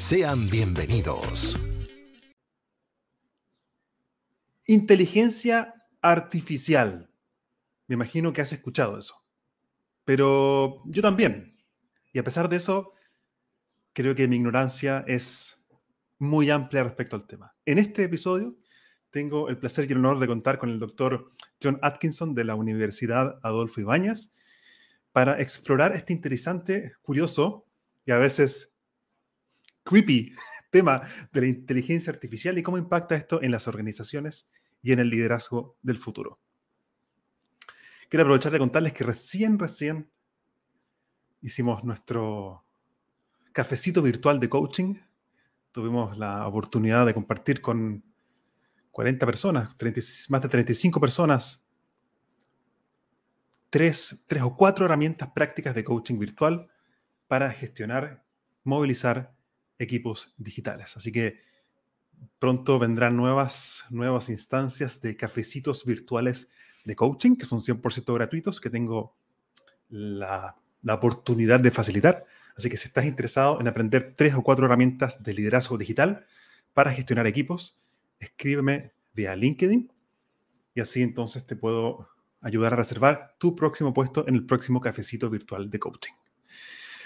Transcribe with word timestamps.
Sean 0.00 0.48
bienvenidos. 0.48 1.60
Inteligencia 4.66 5.74
artificial. 6.00 7.10
Me 7.86 7.96
imagino 7.96 8.32
que 8.32 8.40
has 8.40 8.50
escuchado 8.50 8.98
eso. 8.98 9.22
Pero 10.06 10.82
yo 10.86 11.02
también. 11.02 11.54
Y 12.14 12.18
a 12.18 12.24
pesar 12.24 12.48
de 12.48 12.56
eso, 12.56 12.94
creo 13.92 14.14
que 14.14 14.26
mi 14.26 14.36
ignorancia 14.36 15.04
es 15.06 15.66
muy 16.18 16.50
amplia 16.50 16.82
respecto 16.82 17.14
al 17.14 17.26
tema. 17.26 17.54
En 17.66 17.76
este 17.76 18.02
episodio 18.04 18.56
tengo 19.10 19.50
el 19.50 19.58
placer 19.58 19.84
y 19.86 19.92
el 19.92 19.98
honor 19.98 20.18
de 20.18 20.28
contar 20.28 20.58
con 20.58 20.70
el 20.70 20.78
doctor 20.78 21.30
John 21.62 21.78
Atkinson 21.82 22.34
de 22.34 22.44
la 22.44 22.54
Universidad 22.54 23.38
Adolfo 23.42 23.82
Ibáñez 23.82 24.32
para 25.12 25.38
explorar 25.42 25.94
este 25.94 26.14
interesante, 26.14 26.94
curioso 27.02 27.66
y 28.06 28.12
a 28.12 28.16
veces 28.16 28.69
creepy 29.90 30.32
tema 30.70 31.02
de 31.32 31.40
la 31.40 31.46
inteligencia 31.48 32.12
artificial 32.12 32.56
y 32.58 32.62
cómo 32.62 32.78
impacta 32.78 33.16
esto 33.16 33.42
en 33.42 33.50
las 33.50 33.66
organizaciones 33.66 34.48
y 34.82 34.92
en 34.92 35.00
el 35.00 35.10
liderazgo 35.10 35.76
del 35.82 35.98
futuro. 35.98 36.38
Quiero 38.08 38.22
aprovechar 38.22 38.52
de 38.52 38.58
contarles 38.58 38.92
que 38.92 39.04
recién, 39.04 39.58
recién 39.58 40.10
hicimos 41.42 41.84
nuestro 41.84 42.64
cafecito 43.52 44.02
virtual 44.02 44.40
de 44.40 44.48
coaching. 44.48 44.94
Tuvimos 45.72 46.16
la 46.18 46.46
oportunidad 46.46 47.06
de 47.06 47.14
compartir 47.14 47.60
con 47.60 48.04
40 48.90 49.26
personas, 49.26 49.76
más 50.28 50.42
de 50.42 50.48
35 50.48 51.00
personas, 51.00 51.64
tres, 53.70 54.24
tres 54.26 54.42
o 54.42 54.56
cuatro 54.56 54.84
herramientas 54.84 55.30
prácticas 55.32 55.74
de 55.74 55.84
coaching 55.84 56.18
virtual 56.18 56.68
para 57.28 57.52
gestionar, 57.52 58.24
movilizar 58.64 59.36
equipos 59.80 60.34
digitales. 60.36 60.96
Así 60.96 61.10
que 61.10 61.40
pronto 62.38 62.78
vendrán 62.78 63.16
nuevas, 63.16 63.86
nuevas 63.90 64.28
instancias 64.28 65.00
de 65.00 65.16
cafecitos 65.16 65.84
virtuales 65.84 66.50
de 66.84 66.94
coaching, 66.94 67.36
que 67.36 67.46
son 67.46 67.60
100% 67.60 68.14
gratuitos, 68.14 68.60
que 68.60 68.70
tengo 68.70 69.16
la, 69.88 70.56
la 70.82 70.94
oportunidad 70.94 71.60
de 71.60 71.70
facilitar. 71.70 72.26
Así 72.56 72.68
que 72.68 72.76
si 72.76 72.88
estás 72.88 73.06
interesado 73.06 73.60
en 73.60 73.68
aprender 73.68 74.14
tres 74.16 74.34
o 74.34 74.42
cuatro 74.42 74.66
herramientas 74.66 75.22
de 75.22 75.34
liderazgo 75.34 75.78
digital 75.78 76.26
para 76.74 76.92
gestionar 76.92 77.26
equipos, 77.26 77.80
escríbeme 78.18 78.92
vía 79.14 79.34
LinkedIn 79.34 79.90
y 80.74 80.80
así 80.80 81.02
entonces 81.02 81.46
te 81.46 81.56
puedo 81.56 82.08
ayudar 82.42 82.74
a 82.74 82.76
reservar 82.76 83.34
tu 83.38 83.56
próximo 83.56 83.92
puesto 83.92 84.26
en 84.28 84.34
el 84.34 84.46
próximo 84.46 84.80
cafecito 84.80 85.28
virtual 85.30 85.70
de 85.70 85.78
coaching. 85.78 86.12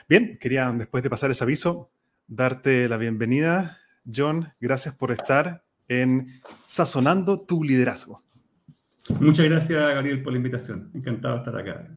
Bien, 0.08 0.38
quería 0.38 0.70
después 0.72 1.02
de 1.02 1.10
pasar 1.10 1.30
ese 1.30 1.44
aviso 1.44 1.90
darte 2.26 2.88
la 2.88 2.96
bienvenida. 2.96 3.78
John, 4.12 4.52
gracias 4.60 4.96
por 4.96 5.12
estar 5.12 5.64
en 5.88 6.40
Sazonando 6.66 7.44
tu 7.44 7.64
liderazgo. 7.64 8.22
Muchas 9.20 9.46
gracias, 9.46 9.80
Gabriel, 9.80 10.22
por 10.22 10.32
la 10.32 10.38
invitación. 10.38 10.90
Encantado 10.94 11.34
de 11.34 11.38
estar 11.40 11.56
acá. 11.58 11.88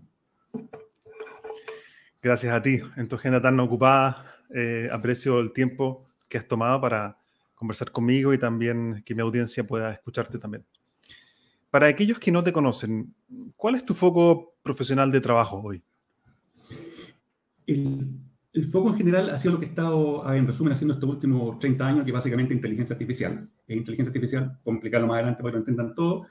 Gracias 2.21 2.53
a 2.53 2.61
ti. 2.61 2.81
En 2.97 3.07
tu 3.07 3.15
agenda 3.15 3.41
tan 3.41 3.59
ocupada, 3.59 4.25
eh, 4.53 4.89
aprecio 4.91 5.39
el 5.39 5.53
tiempo 5.53 6.07
que 6.27 6.37
has 6.37 6.47
tomado 6.47 6.81
para 6.81 7.17
conversar 7.55 7.91
conmigo 7.91 8.33
y 8.33 8.37
también 8.37 9.03
que 9.05 9.15
mi 9.15 9.21
audiencia 9.21 9.65
pueda 9.65 9.91
escucharte 9.91 10.37
también. 10.37 10.65
Para 11.71 11.87
aquellos 11.87 12.19
que 12.19 12.31
no 12.31 12.43
te 12.43 12.53
conocen, 12.53 13.13
¿cuál 13.55 13.75
es 13.75 13.85
tu 13.85 13.93
foco 13.93 14.55
profesional 14.63 15.11
de 15.11 15.21
trabajo 15.21 15.61
hoy? 15.61 15.81
El, 17.65 18.07
el 18.57 18.65
foco 18.65 18.89
en 18.89 18.95
general 18.95 19.29
ha 19.29 19.37
sido 19.37 19.53
lo 19.53 19.59
que 19.59 19.65
he 19.65 19.69
estado, 19.69 20.33
en 20.33 20.47
resumen, 20.47 20.73
haciendo 20.73 20.95
estos 20.95 21.09
últimos 21.09 21.59
30 21.59 21.85
años, 21.85 22.05
que 22.05 22.11
básicamente 22.11 22.53
inteligencia 22.53 22.93
artificial. 22.93 23.47
Es 23.67 23.77
inteligencia 23.77 24.09
artificial, 24.09 24.59
complicarlo 24.63 25.07
más 25.07 25.15
adelante 25.15 25.41
para 25.41 25.51
que 25.51 25.57
lo 25.57 25.61
entendan 25.61 25.93
todo, 25.93 26.25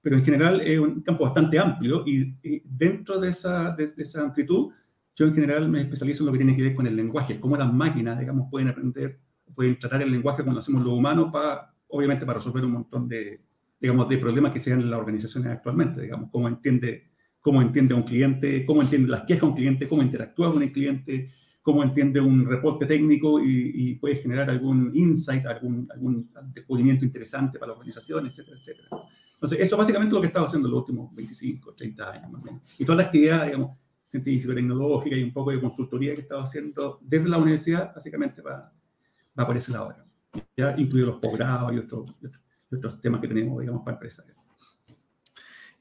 pero 0.00 0.16
en 0.16 0.24
general 0.24 0.60
es 0.60 0.78
un 0.78 1.00
campo 1.02 1.24
bastante 1.24 1.58
amplio 1.58 2.04
y, 2.06 2.34
dentro 2.64 3.18
de 3.18 3.30
esa, 3.30 3.74
de 3.74 3.92
esa 3.96 4.22
amplitud, 4.22 4.72
yo 5.14 5.26
en 5.26 5.34
general 5.34 5.68
me 5.68 5.80
especializo 5.80 6.22
en 6.22 6.26
lo 6.26 6.32
que 6.32 6.38
tiene 6.38 6.56
que 6.56 6.62
ver 6.62 6.74
con 6.74 6.86
el 6.86 6.96
lenguaje, 6.96 7.40
cómo 7.40 7.56
las 7.56 7.72
máquinas, 7.72 8.18
digamos, 8.18 8.48
pueden 8.50 8.68
aprender 8.68 9.20
pueden 9.54 9.78
tratar 9.78 10.02
el 10.02 10.10
lenguaje 10.10 10.42
como 10.42 10.54
lo 10.54 10.60
hacemos 10.60 10.82
los 10.82 10.92
humanos, 10.92 11.30
para, 11.32 11.74
obviamente 11.88 12.24
para 12.26 12.38
resolver 12.38 12.64
un 12.64 12.72
montón 12.72 13.08
de, 13.08 13.40
digamos, 13.80 14.08
de 14.08 14.18
problemas 14.18 14.52
que 14.52 14.60
se 14.60 14.70
dan 14.70 14.80
en 14.80 14.90
las 14.90 15.00
organizaciones 15.00 15.52
actualmente, 15.52 16.02
digamos, 16.02 16.30
cómo 16.30 16.48
entiende, 16.48 17.10
cómo 17.40 17.60
entiende 17.60 17.94
a 17.94 17.96
un 17.98 18.04
cliente, 18.04 18.64
cómo 18.64 18.82
entiende 18.82 19.08
las 19.08 19.22
quejas 19.22 19.42
a 19.42 19.46
un 19.46 19.54
cliente, 19.54 19.88
cómo 19.88 20.02
interactúa 20.02 20.52
con 20.52 20.62
el 20.62 20.72
cliente, 20.72 21.30
cómo 21.62 21.82
entiende 21.82 22.20
un 22.20 22.44
reporte 22.44 22.86
técnico 22.86 23.40
y, 23.40 23.94
puede 23.94 24.16
generar 24.16 24.50
algún 24.50 24.90
insight, 24.94 25.46
algún, 25.46 25.88
algún 25.92 26.28
descubrimiento 26.52 27.04
interesante 27.04 27.58
para 27.58 27.70
la 27.70 27.78
organización, 27.78 28.26
etcétera, 28.26 28.56
etcétera. 28.56 28.88
Entonces, 29.34 29.60
eso 29.60 29.74
es 29.74 29.78
básicamente 29.78 30.14
lo 30.14 30.20
que 30.20 30.26
he 30.26 30.28
estado 30.28 30.46
haciendo 30.46 30.68
los 30.68 30.80
últimos 30.80 31.14
25, 31.14 31.74
30 31.74 32.10
años 32.10 32.30
más 32.32 32.42
o 32.42 32.44
menos. 32.44 32.62
Y 32.78 32.84
toda 32.84 32.98
la 32.98 33.04
actividad, 33.04 33.46
digamos, 33.46 33.78
científico-tecnológica 34.06 35.16
y 35.16 35.22
un 35.22 35.32
poco 35.32 35.52
de 35.52 35.60
consultoría 35.60 36.14
que 36.14 36.20
he 36.20 36.22
estado 36.22 36.42
haciendo 36.42 36.98
desde 37.02 37.28
la 37.28 37.38
universidad, 37.38 37.94
básicamente 37.94 38.42
para 38.42 38.72
va 39.38 39.46
por 39.46 39.56
ese 39.56 39.72
lado, 39.72 39.94
ya 40.56 40.74
incluido 40.76 41.06
los 41.06 41.16
posgrados 41.16 41.72
y 41.72 41.78
otros, 41.78 43.00
temas 43.00 43.20
que 43.20 43.28
tenemos, 43.28 43.60
digamos, 43.60 43.82
para 43.82 43.96
empresas. 43.96 44.26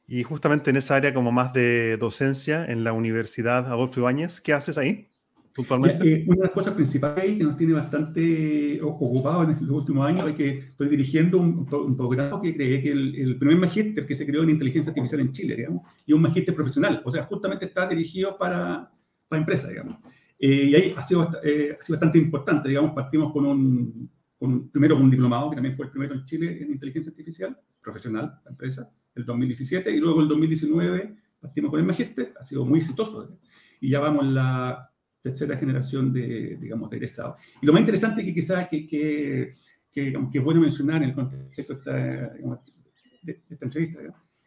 Y 0.07 0.23
justamente 0.23 0.69
en 0.69 0.77
esa 0.77 0.95
área 0.95 1.13
como 1.13 1.31
más 1.31 1.53
de 1.53 1.97
docencia 1.97 2.65
en 2.65 2.83
la 2.83 2.93
Universidad 2.93 3.67
Adolfo 3.67 4.01
Ibáñez, 4.01 4.41
¿qué 4.41 4.53
haces 4.53 4.77
ahí? 4.77 5.10
Puntualmente. 5.53 6.13
Eh, 6.13 6.23
una 6.27 6.37
de 6.37 6.41
las 6.43 6.51
cosas 6.51 6.73
principales 6.73 7.37
que 7.37 7.43
nos 7.43 7.57
tiene 7.57 7.73
bastante 7.73 8.81
ocupados 8.81 9.49
en 9.49 9.67
los 9.67 9.77
últimos 9.77 10.07
años 10.07 10.27
es 10.29 10.35
que 10.35 10.59
estoy 10.59 10.87
dirigiendo 10.87 11.39
un, 11.39 11.65
programa 11.65 12.41
que 12.41 12.55
creé 12.55 12.81
que 12.81 12.91
el, 12.91 13.37
primer 13.37 13.57
magíster 13.57 14.05
que 14.05 14.15
se 14.15 14.25
creó 14.25 14.43
en 14.43 14.51
inteligencia 14.51 14.91
artificial 14.91 15.21
en 15.21 15.31
Chile, 15.31 15.55
digamos, 15.55 15.83
y 16.05 16.13
un 16.13 16.21
magíster 16.21 16.55
profesional. 16.55 17.01
O 17.03 17.11
sea, 17.11 17.23
justamente 17.23 17.65
está 17.65 17.87
dirigido 17.87 18.37
para, 18.37 18.91
para 19.27 19.39
empresas, 19.39 19.69
digamos. 19.69 19.97
Eh, 20.39 20.65
y 20.65 20.75
ahí 20.75 20.93
ha 20.95 21.01
sido, 21.01 21.29
eh, 21.43 21.77
ha 21.79 21.83
sido, 21.83 21.97
bastante 21.97 22.17
importante, 22.17 22.69
digamos, 22.69 22.93
partimos 22.93 23.33
con 23.33 23.45
un, 23.45 24.09
con, 24.39 24.69
primero 24.69 24.95
con 24.95 25.05
un 25.05 25.11
diplomado, 25.11 25.49
que 25.49 25.55
también 25.55 25.75
fue 25.75 25.85
el 25.85 25.91
primero 25.91 26.15
en 26.15 26.25
Chile 26.25 26.59
en 26.61 26.71
inteligencia 26.71 27.11
artificial, 27.11 27.59
profesional, 27.81 28.39
la 28.43 28.51
empresa, 28.51 28.89
el 29.13 29.25
2017, 29.25 29.91
y 29.91 29.99
luego 29.99 30.21
el 30.21 30.27
2019 30.29 31.15
partimos 31.39 31.71
con 31.71 31.79
el 31.79 31.85
magíster, 31.85 32.33
ha 32.39 32.45
sido 32.45 32.65
muy 32.65 32.79
exitoso, 32.79 33.37
y 33.79 33.89
ya 33.89 33.99
vamos 33.99 34.25
la 34.27 34.90
tercera 35.21 35.57
generación 35.57 36.11
de, 36.11 36.57
digamos, 36.59 36.89
de 36.89 36.97
egresados. 36.97 37.41
Y 37.61 37.65
lo 37.65 37.73
más 37.73 37.81
interesante 37.81 38.25
que 38.25 38.33
quizás 38.33 38.67
que, 38.67 38.87
que, 38.87 39.51
que, 39.91 40.13
que 40.31 40.37
es 40.37 40.43
bueno 40.43 40.61
mencionar 40.61 41.03
en 41.03 41.09
el 41.09 41.15
contexto 41.15 41.73
de 41.73 41.79
esta, 41.79 41.93
de, 41.93 43.41
esta 43.49 43.65
entrevista, 43.65 43.99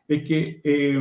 es 0.08 0.22
que 0.26 0.60
eh, 0.62 1.00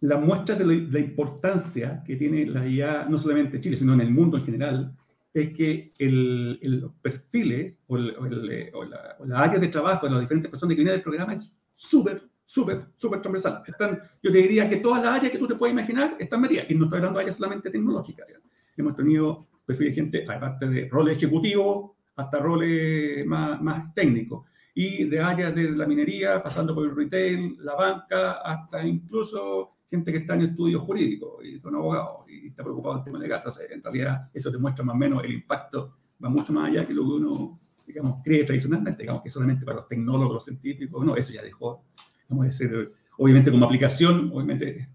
la 0.00 0.18
muestra 0.18 0.54
de 0.54 0.64
la, 0.64 0.98
importancia 0.98 2.02
que 2.04 2.16
tiene 2.16 2.44
la 2.46 2.66
IA, 2.66 3.06
no 3.08 3.16
solamente 3.16 3.56
en 3.56 3.62
Chile, 3.62 3.76
sino 3.76 3.94
en 3.94 4.02
el 4.02 4.10
mundo 4.10 4.36
en 4.36 4.44
general, 4.44 4.94
es 5.32 5.56
que 5.56 5.92
el, 5.98 6.58
los 6.62 6.92
perfiles 7.00 7.74
o, 7.86 7.96
la, 7.96 9.40
área 9.40 9.58
de 9.58 9.68
trabajo 9.68 10.06
de 10.06 10.12
las 10.12 10.20
diferentes 10.20 10.50
personas 10.50 10.74
que 10.74 10.82
vienen 10.82 10.94
del 10.94 11.02
programa 11.02 11.32
es 11.32 11.56
súper, 11.72 12.22
súper, 12.44 12.86
súper 12.94 13.22
transversal. 13.22 13.62
Están, 13.66 14.00
yo 14.22 14.30
te 14.30 14.38
diría 14.38 14.68
que 14.68 14.76
todas 14.76 15.02
las 15.02 15.14
áreas 15.14 15.32
que 15.32 15.38
tú 15.38 15.48
te 15.48 15.56
puedes 15.56 15.72
imaginar 15.72 16.16
están 16.18 16.40
metidas, 16.42 16.66
y 16.68 16.74
no 16.74 16.84
estoy 16.84 16.98
hablando 16.98 17.18
de 17.18 17.22
áreas 17.22 17.36
solamente 17.36 17.70
tecnológicas. 17.70 18.28
Hemos 18.76 18.96
tenido 18.96 19.46
perfiles 19.64 19.94
de 19.94 20.02
gente, 20.02 20.26
aparte 20.30 20.68
de 20.68 20.88
roles 20.90 21.16
ejecutivos, 21.16 21.92
hasta 22.16 22.38
roles 22.38 23.26
más, 23.26 23.60
más 23.62 23.94
técnicos. 23.94 24.46
y 24.76 25.04
de 25.04 25.20
áreas 25.20 25.54
de 25.54 25.70
la 25.70 25.86
minería, 25.86 26.42
pasando 26.42 26.74
por 26.74 26.84
el 26.84 26.96
retail, 26.96 27.56
la 27.60 27.74
banca, 27.74 28.32
hasta 28.32 28.84
incluso 28.84 29.74
gente 29.88 30.10
que 30.10 30.18
está 30.18 30.34
en 30.34 30.42
estudios 30.42 30.82
jurídicos 30.82 31.44
y 31.44 31.60
son 31.60 31.76
abogados 31.76 32.28
y 32.28 32.48
está 32.48 32.64
preocupado 32.64 32.96
del 32.96 33.04
tema 33.04 33.20
de 33.20 33.28
gastos. 33.28 33.60
En 33.70 33.82
realidad, 33.82 34.30
eso 34.34 34.50
demuestra 34.50 34.84
más 34.84 34.94
o 34.94 34.98
menos 34.98 35.22
el 35.22 35.32
impacto, 35.32 35.94
va 36.22 36.28
mucho 36.28 36.52
más 36.52 36.68
allá 36.68 36.86
que 36.86 36.92
lo 36.92 37.02
que 37.02 37.08
uno, 37.08 37.60
digamos, 37.86 38.20
cree 38.24 38.42
tradicionalmente, 38.44 39.02
digamos 39.02 39.22
que 39.22 39.30
solamente 39.30 39.64
para 39.64 39.76
los 39.76 39.88
tecnólogos, 39.88 40.34
los 40.34 40.44
científicos, 40.44 41.04
no, 41.04 41.16
eso 41.16 41.32
ya 41.32 41.42
dejó, 41.42 41.84
vamos 42.28 42.44
a 42.44 42.46
decir, 42.46 42.92
obviamente 43.18 43.50
como 43.50 43.66
aplicación, 43.66 44.30
obviamente 44.34 44.88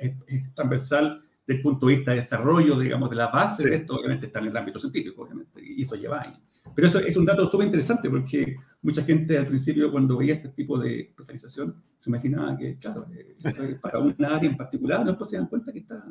es, 0.00 0.54
transversal 0.54 1.22
desde 1.46 1.58
el 1.58 1.62
punto 1.62 1.86
de 1.86 1.96
vista 1.96 2.12
de 2.12 2.20
desarrollo, 2.20 2.78
digamos, 2.78 3.10
de 3.10 3.16
la 3.16 3.28
base 3.28 3.68
de 3.68 3.76
esto, 3.76 3.96
obviamente 3.96 4.26
está 4.26 4.38
en 4.38 4.46
el 4.46 4.56
ámbito 4.56 4.78
científico, 4.78 5.22
obviamente, 5.22 5.60
y 5.62 5.82
eso 5.82 5.96
lleva 5.96 6.20
años. 6.20 6.40
Pero 6.74 6.86
eso 6.86 7.00
es 7.00 7.16
un 7.16 7.24
dato 7.24 7.46
súper 7.46 7.66
interesante 7.66 8.08
porque 8.08 8.56
mucha 8.82 9.02
gente 9.02 9.36
al 9.36 9.46
principio 9.46 9.90
cuando 9.90 10.16
veía 10.16 10.34
este 10.34 10.50
tipo 10.50 10.78
de 10.78 11.00
especialización 11.00 11.82
se 11.98 12.10
imaginaba 12.10 12.56
que, 12.56 12.78
claro, 12.78 13.06
eh, 13.12 13.36
para 13.82 13.98
una 13.98 14.36
área 14.36 14.48
en 14.48 14.56
particular, 14.56 15.04
no 15.04 15.24
se 15.24 15.36
dan 15.36 15.46
cuenta 15.46 15.72
que 15.72 15.80
está, 15.80 16.04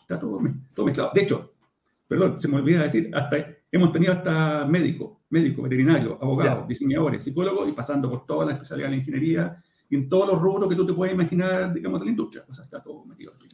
está 0.00 0.20
todo, 0.20 0.40
todo, 0.74 0.86
mezclado. 0.86 1.10
De 1.14 1.22
hecho, 1.22 1.54
perdón, 2.06 2.38
se 2.38 2.48
me 2.48 2.56
olvida 2.56 2.82
decir, 2.82 3.10
hasta 3.14 3.46
hemos 3.72 3.92
tenido 3.92 4.12
hasta 4.12 4.66
médicos, 4.66 5.18
médicos, 5.30 5.64
veterinarios, 5.64 6.18
abogados, 6.20 6.68
diseñadores, 6.68 7.24
psicólogos 7.24 7.68
y 7.68 7.72
pasando 7.72 8.10
por 8.10 8.26
todas 8.26 8.48
las 8.48 8.56
especialidades 8.56 8.90
de 8.90 8.96
la 8.96 9.00
ingeniería 9.00 9.62
y 9.88 9.96
en 9.96 10.08
todos 10.08 10.28
los 10.28 10.40
rubros 10.40 10.68
que 10.68 10.76
tú 10.76 10.86
te 10.86 10.92
puedes 10.92 11.14
imaginar, 11.14 11.72
digamos, 11.72 12.00
de 12.00 12.06
la 12.06 12.10
industria. 12.10 12.44
O 12.48 12.52
sea, 12.52 12.64
está 12.64 12.82
todo 12.82 13.04
metido 13.04 13.32
así. 13.32 13.48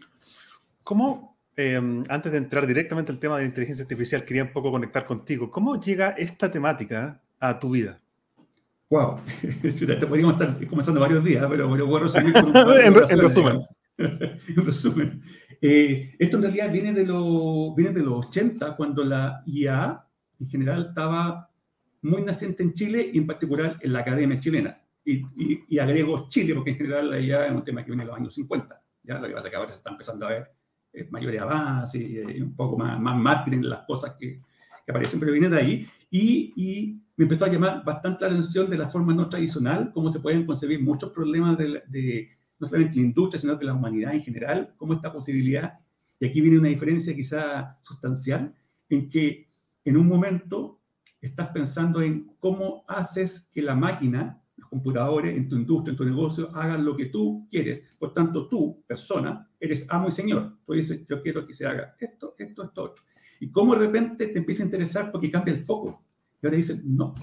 ¿Cómo 0.82 1.32
Em, 1.54 2.02
antes 2.08 2.32
de 2.32 2.38
entrar 2.38 2.66
directamente 2.66 3.12
al 3.12 3.18
tema 3.18 3.38
de 3.38 3.44
inteligencia 3.44 3.82
artificial, 3.82 4.24
quería 4.24 4.44
un 4.44 4.52
poco 4.52 4.70
conectar 4.70 5.04
contigo. 5.04 5.50
¿Cómo 5.50 5.78
llega 5.78 6.10
esta 6.10 6.50
temática 6.50 7.20
a 7.38 7.58
tu 7.58 7.70
vida? 7.70 8.00
Wow, 8.88 9.20
te 9.62 10.06
podríamos 10.06 10.40
estar 10.40 10.66
comenzando 10.66 11.00
varios 11.00 11.22
días, 11.22 11.46
pero, 11.48 11.68
voy 11.68 12.00
a 12.00 12.04
resumir 12.04 12.34
un 12.36 12.56
en, 12.56 12.86
en, 12.86 13.18
resumen. 13.18 13.62
en 13.98 14.66
resumen. 14.66 15.22
Eh, 15.60 16.14
esto 16.18 16.36
en 16.38 16.42
realidad 16.42 16.72
viene 16.72 16.92
de, 16.94 17.04
lo, 17.04 17.74
viene 17.74 17.92
de 17.92 18.02
los 18.02 18.26
80, 18.26 18.74
cuando 18.74 19.04
la 19.04 19.42
IA 19.46 20.02
en 20.40 20.48
general 20.48 20.86
estaba 20.88 21.50
muy 22.00 22.22
naciente 22.22 22.62
en 22.62 22.72
Chile 22.72 23.10
y 23.12 23.18
en 23.18 23.26
particular 23.26 23.78
en 23.80 23.92
la 23.92 24.00
academia 24.00 24.40
chilena. 24.40 24.78
Y, 25.04 25.22
y, 25.68 25.78
agrego 25.78 26.28
Chile 26.28 26.54
porque 26.54 26.70
en 26.70 26.76
general 26.76 27.10
la 27.10 27.20
IA 27.20 27.46
es 27.46 27.52
un 27.52 27.64
tema 27.64 27.84
que 27.84 27.90
viene 27.90 28.04
de 28.04 28.08
los 28.08 28.16
años 28.16 28.34
50. 28.34 28.82
¿ya? 29.02 29.18
Lo 29.18 29.26
que 29.26 29.34
pasa 29.34 29.48
es 29.48 29.50
que 29.50 29.56
ahora 29.56 29.70
se 29.70 29.78
está 29.78 29.90
empezando 29.90 30.26
a 30.26 30.30
ver 30.30 30.50
eh, 30.92 31.08
mayor 31.10 31.38
avance 31.38 31.98
y, 31.98 32.18
eh, 32.18 32.42
un 32.42 32.54
poco 32.54 32.76
más, 32.76 33.00
más 33.00 33.16
marketing 33.16 33.62
las 33.62 33.86
cosas 33.86 34.14
que, 34.18 34.40
que, 34.84 34.92
aparecen, 34.92 35.18
pero 35.18 35.32
viene 35.32 35.48
de 35.48 35.58
ahí. 35.58 35.88
Y, 36.10 36.52
y, 36.56 36.98
me 37.14 37.24
empezó 37.24 37.44
a 37.44 37.48
llamar 37.48 37.84
bastante 37.84 38.24
la 38.24 38.30
atención 38.30 38.70
de 38.70 38.78
la 38.78 38.88
forma 38.88 39.12
no 39.12 39.28
tradicional, 39.28 39.92
cómo 39.92 40.10
se 40.10 40.18
pueden 40.20 40.46
concebir 40.46 40.82
muchos 40.82 41.10
problemas 41.10 41.58
de, 41.58 41.82
de 41.86 42.30
no 42.58 42.66
solamente 42.66 42.96
la 42.96 43.06
industria, 43.06 43.40
sino 43.40 43.54
de 43.54 43.64
la 43.66 43.74
humanidad 43.74 44.14
en 44.14 44.22
general, 44.22 44.72
cómo 44.76 44.94
esta 44.94 45.12
posibilidad, 45.12 45.78
y 46.18 46.26
aquí 46.26 46.40
viene 46.40 46.58
una 46.58 46.68
diferencia 46.68 47.14
quizá 47.14 47.78
sustancial, 47.82 48.54
en 48.88 49.10
que 49.10 49.46
en 49.84 49.96
un 49.96 50.06
momento 50.06 50.80
estás 51.20 51.48
pensando 51.48 52.02
en 52.02 52.32
cómo 52.40 52.84
haces 52.88 53.48
que 53.52 53.62
la 53.62 53.74
máquina 53.74 54.41
computadores 54.72 55.36
en 55.36 55.50
tu 55.50 55.56
industria, 55.56 55.90
en 55.90 55.98
tu 55.98 56.04
negocio, 56.06 56.48
hagan 56.56 56.82
lo 56.82 56.96
que 56.96 57.06
tú 57.06 57.46
quieres. 57.50 57.86
Por 57.98 58.14
tanto, 58.14 58.48
tú, 58.48 58.82
persona, 58.86 59.46
eres 59.60 59.84
amo 59.90 60.08
y 60.08 60.12
señor. 60.12 60.56
Tú 60.64 60.72
dices, 60.72 61.06
yo 61.06 61.20
quiero 61.20 61.46
que 61.46 61.52
se 61.52 61.66
haga 61.66 61.94
esto, 62.00 62.34
esto, 62.38 62.64
esto, 62.64 62.82
otro. 62.84 63.04
Y 63.38 63.50
cómo 63.50 63.74
de 63.74 63.80
repente 63.80 64.28
te 64.28 64.38
empieza 64.38 64.62
a 64.62 64.66
interesar 64.66 65.12
porque 65.12 65.30
cambia 65.30 65.52
el 65.52 65.62
foco. 65.62 66.02
Y 66.42 66.46
ahora 66.46 66.56
dices, 66.56 66.82
no, 66.82 67.14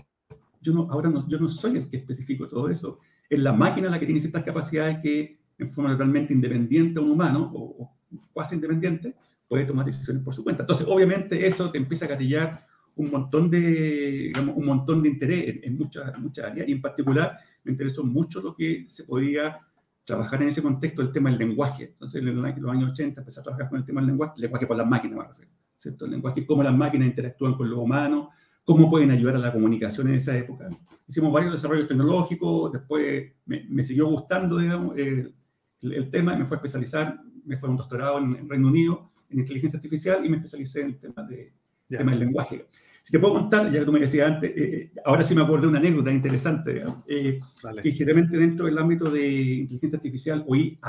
yo 0.61 0.73
no, 0.73 0.87
ahora 0.91 1.09
no, 1.09 1.27
yo 1.27 1.39
no 1.39 1.47
soy 1.47 1.77
el 1.77 1.89
que 1.89 1.97
especifico 1.97 2.47
todo 2.47 2.69
eso. 2.69 2.99
Es 3.27 3.39
la 3.39 3.51
máquina 3.51 3.89
la 3.89 3.99
que 3.99 4.05
tiene 4.05 4.21
ciertas 4.21 4.43
capacidades 4.43 4.99
que 4.99 5.39
en 5.57 5.67
forma 5.69 5.93
totalmente 5.93 6.35
independiente 6.35 6.99
a 6.99 7.01
un 7.01 7.09
humano, 7.09 7.51
o, 7.51 7.83
o 7.83 7.97
cuasi 8.31 8.53
independiente, 8.53 9.15
puede 9.47 9.65
tomar 9.65 9.87
decisiones 9.87 10.21
por 10.21 10.35
su 10.35 10.43
cuenta. 10.43 10.61
Entonces, 10.61 10.85
obviamente, 10.87 11.47
eso 11.47 11.71
te 11.71 11.79
empieza 11.79 12.05
a 12.05 12.09
gatillar 12.09 12.67
un 12.99 13.11
montón 13.11 13.49
de, 13.49 14.33
un 14.53 14.65
montón 14.65 15.01
de 15.01 15.09
interés 15.09 15.59
en, 15.63 15.77
muchas, 15.77 16.17
muchas 16.19 16.51
áreas 16.51 16.67
y 16.67 16.73
en 16.73 16.81
particular 16.81 17.37
me 17.63 17.71
interesó 17.71 18.03
mucho 18.03 18.41
lo 18.41 18.53
que 18.53 18.85
se 18.89 19.05
podía 19.05 19.57
trabajar 20.03 20.41
en 20.41 20.49
ese 20.49 20.61
contexto, 20.61 21.01
el 21.01 21.11
tema 21.11 21.29
del 21.29 21.39
lenguaje. 21.39 21.85
Entonces, 21.85 22.21
en 22.21 22.35
los 22.35 22.71
años 22.71 22.91
80 22.91 23.21
empecé 23.21 23.39
a 23.39 23.43
trabajar 23.43 23.69
con 23.69 23.79
el 23.79 23.85
tema 23.85 24.01
del 24.01 24.07
lenguaje, 24.07 24.33
el 24.35 24.41
lenguaje 24.41 24.67
por 24.67 24.75
las 24.75 24.87
máquinas, 24.87 25.17
me 25.17 25.27
refiero, 25.27 25.51
¿cierto? 25.77 26.05
El 26.05 26.11
lenguaje, 26.11 26.45
cómo 26.45 26.61
las 26.61 26.75
máquinas 26.75 27.07
interactúan 27.07 27.53
con 27.53 27.69
los 27.69 27.79
humanos, 27.79 28.27
cómo 28.65 28.89
pueden 28.89 29.11
ayudar 29.11 29.35
a 29.35 29.39
la 29.39 29.53
comunicación 29.53 30.09
en 30.09 30.15
esa 30.15 30.37
época. 30.37 30.67
Hicimos 31.07 31.31
varios 31.31 31.53
desarrollos 31.53 31.87
tecnológicos, 31.87 32.73
después 32.73 33.31
me, 33.45 33.83
siguió 33.83 34.07
gustando, 34.07 34.57
digamos, 34.57 34.97
el, 34.97 35.33
el, 35.81 36.11
tema, 36.11 36.35
me 36.35 36.45
fue 36.45 36.57
a 36.57 36.59
especializar, 36.59 37.17
me 37.45 37.57
fue 37.57 37.69
a 37.69 37.71
un 37.71 37.77
doctorado 37.77 38.17
en, 38.17 38.49
Reino 38.49 38.67
Unido 38.67 39.11
en 39.29 39.39
inteligencia 39.39 39.77
artificial 39.77 40.25
y 40.25 40.29
me 40.29 40.37
especialicé 40.37 40.81
en 40.81 40.87
el 40.87 40.99
tema, 40.99 41.23
de, 41.23 41.53
tema 41.87 42.11
del 42.11 42.19
lenguaje. 42.19 42.67
Si 43.03 43.11
te 43.11 43.19
puedo 43.19 43.33
contar, 43.33 43.71
ya 43.71 43.79
que 43.79 43.85
tú 43.85 43.91
me 43.91 43.99
decías 43.99 44.27
antes, 44.27 44.51
eh, 44.51 44.55
eh, 44.57 44.91
ahora 45.05 45.23
sí 45.23 45.33
me 45.33 45.41
acuerdo 45.41 45.63
de 45.63 45.69
una 45.69 45.79
anécdota 45.79 46.11
interesante, 46.11 46.83
eh, 47.07 47.39
que 47.81 47.91
generalmente 47.91 48.37
dentro 48.37 48.65
del 48.65 48.77
ámbito 48.77 49.09
de 49.09 49.27
inteligencia 49.27 49.97
artificial 49.97 50.43
o 50.47 50.55
IA, 50.55 50.79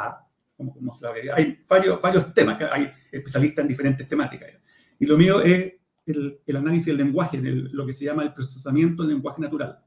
como, 0.56 0.74
como 0.74 0.98
hay 1.34 1.58
varios, 1.66 2.00
varios 2.02 2.34
temas, 2.34 2.60
hay 2.70 2.90
especialistas 3.10 3.62
en 3.62 3.68
diferentes 3.68 4.06
temáticas. 4.06 4.50
Y 4.98 5.06
lo 5.06 5.16
mío 5.16 5.40
es 5.40 5.72
el, 6.04 6.40
el 6.44 6.56
análisis 6.56 6.86
del 6.88 6.98
lenguaje, 6.98 7.40
lo 7.40 7.86
que 7.86 7.92
se 7.92 8.04
llama 8.04 8.22
el 8.24 8.34
procesamiento 8.34 9.02
del 9.02 9.14
lenguaje 9.14 9.40
natural. 9.40 9.78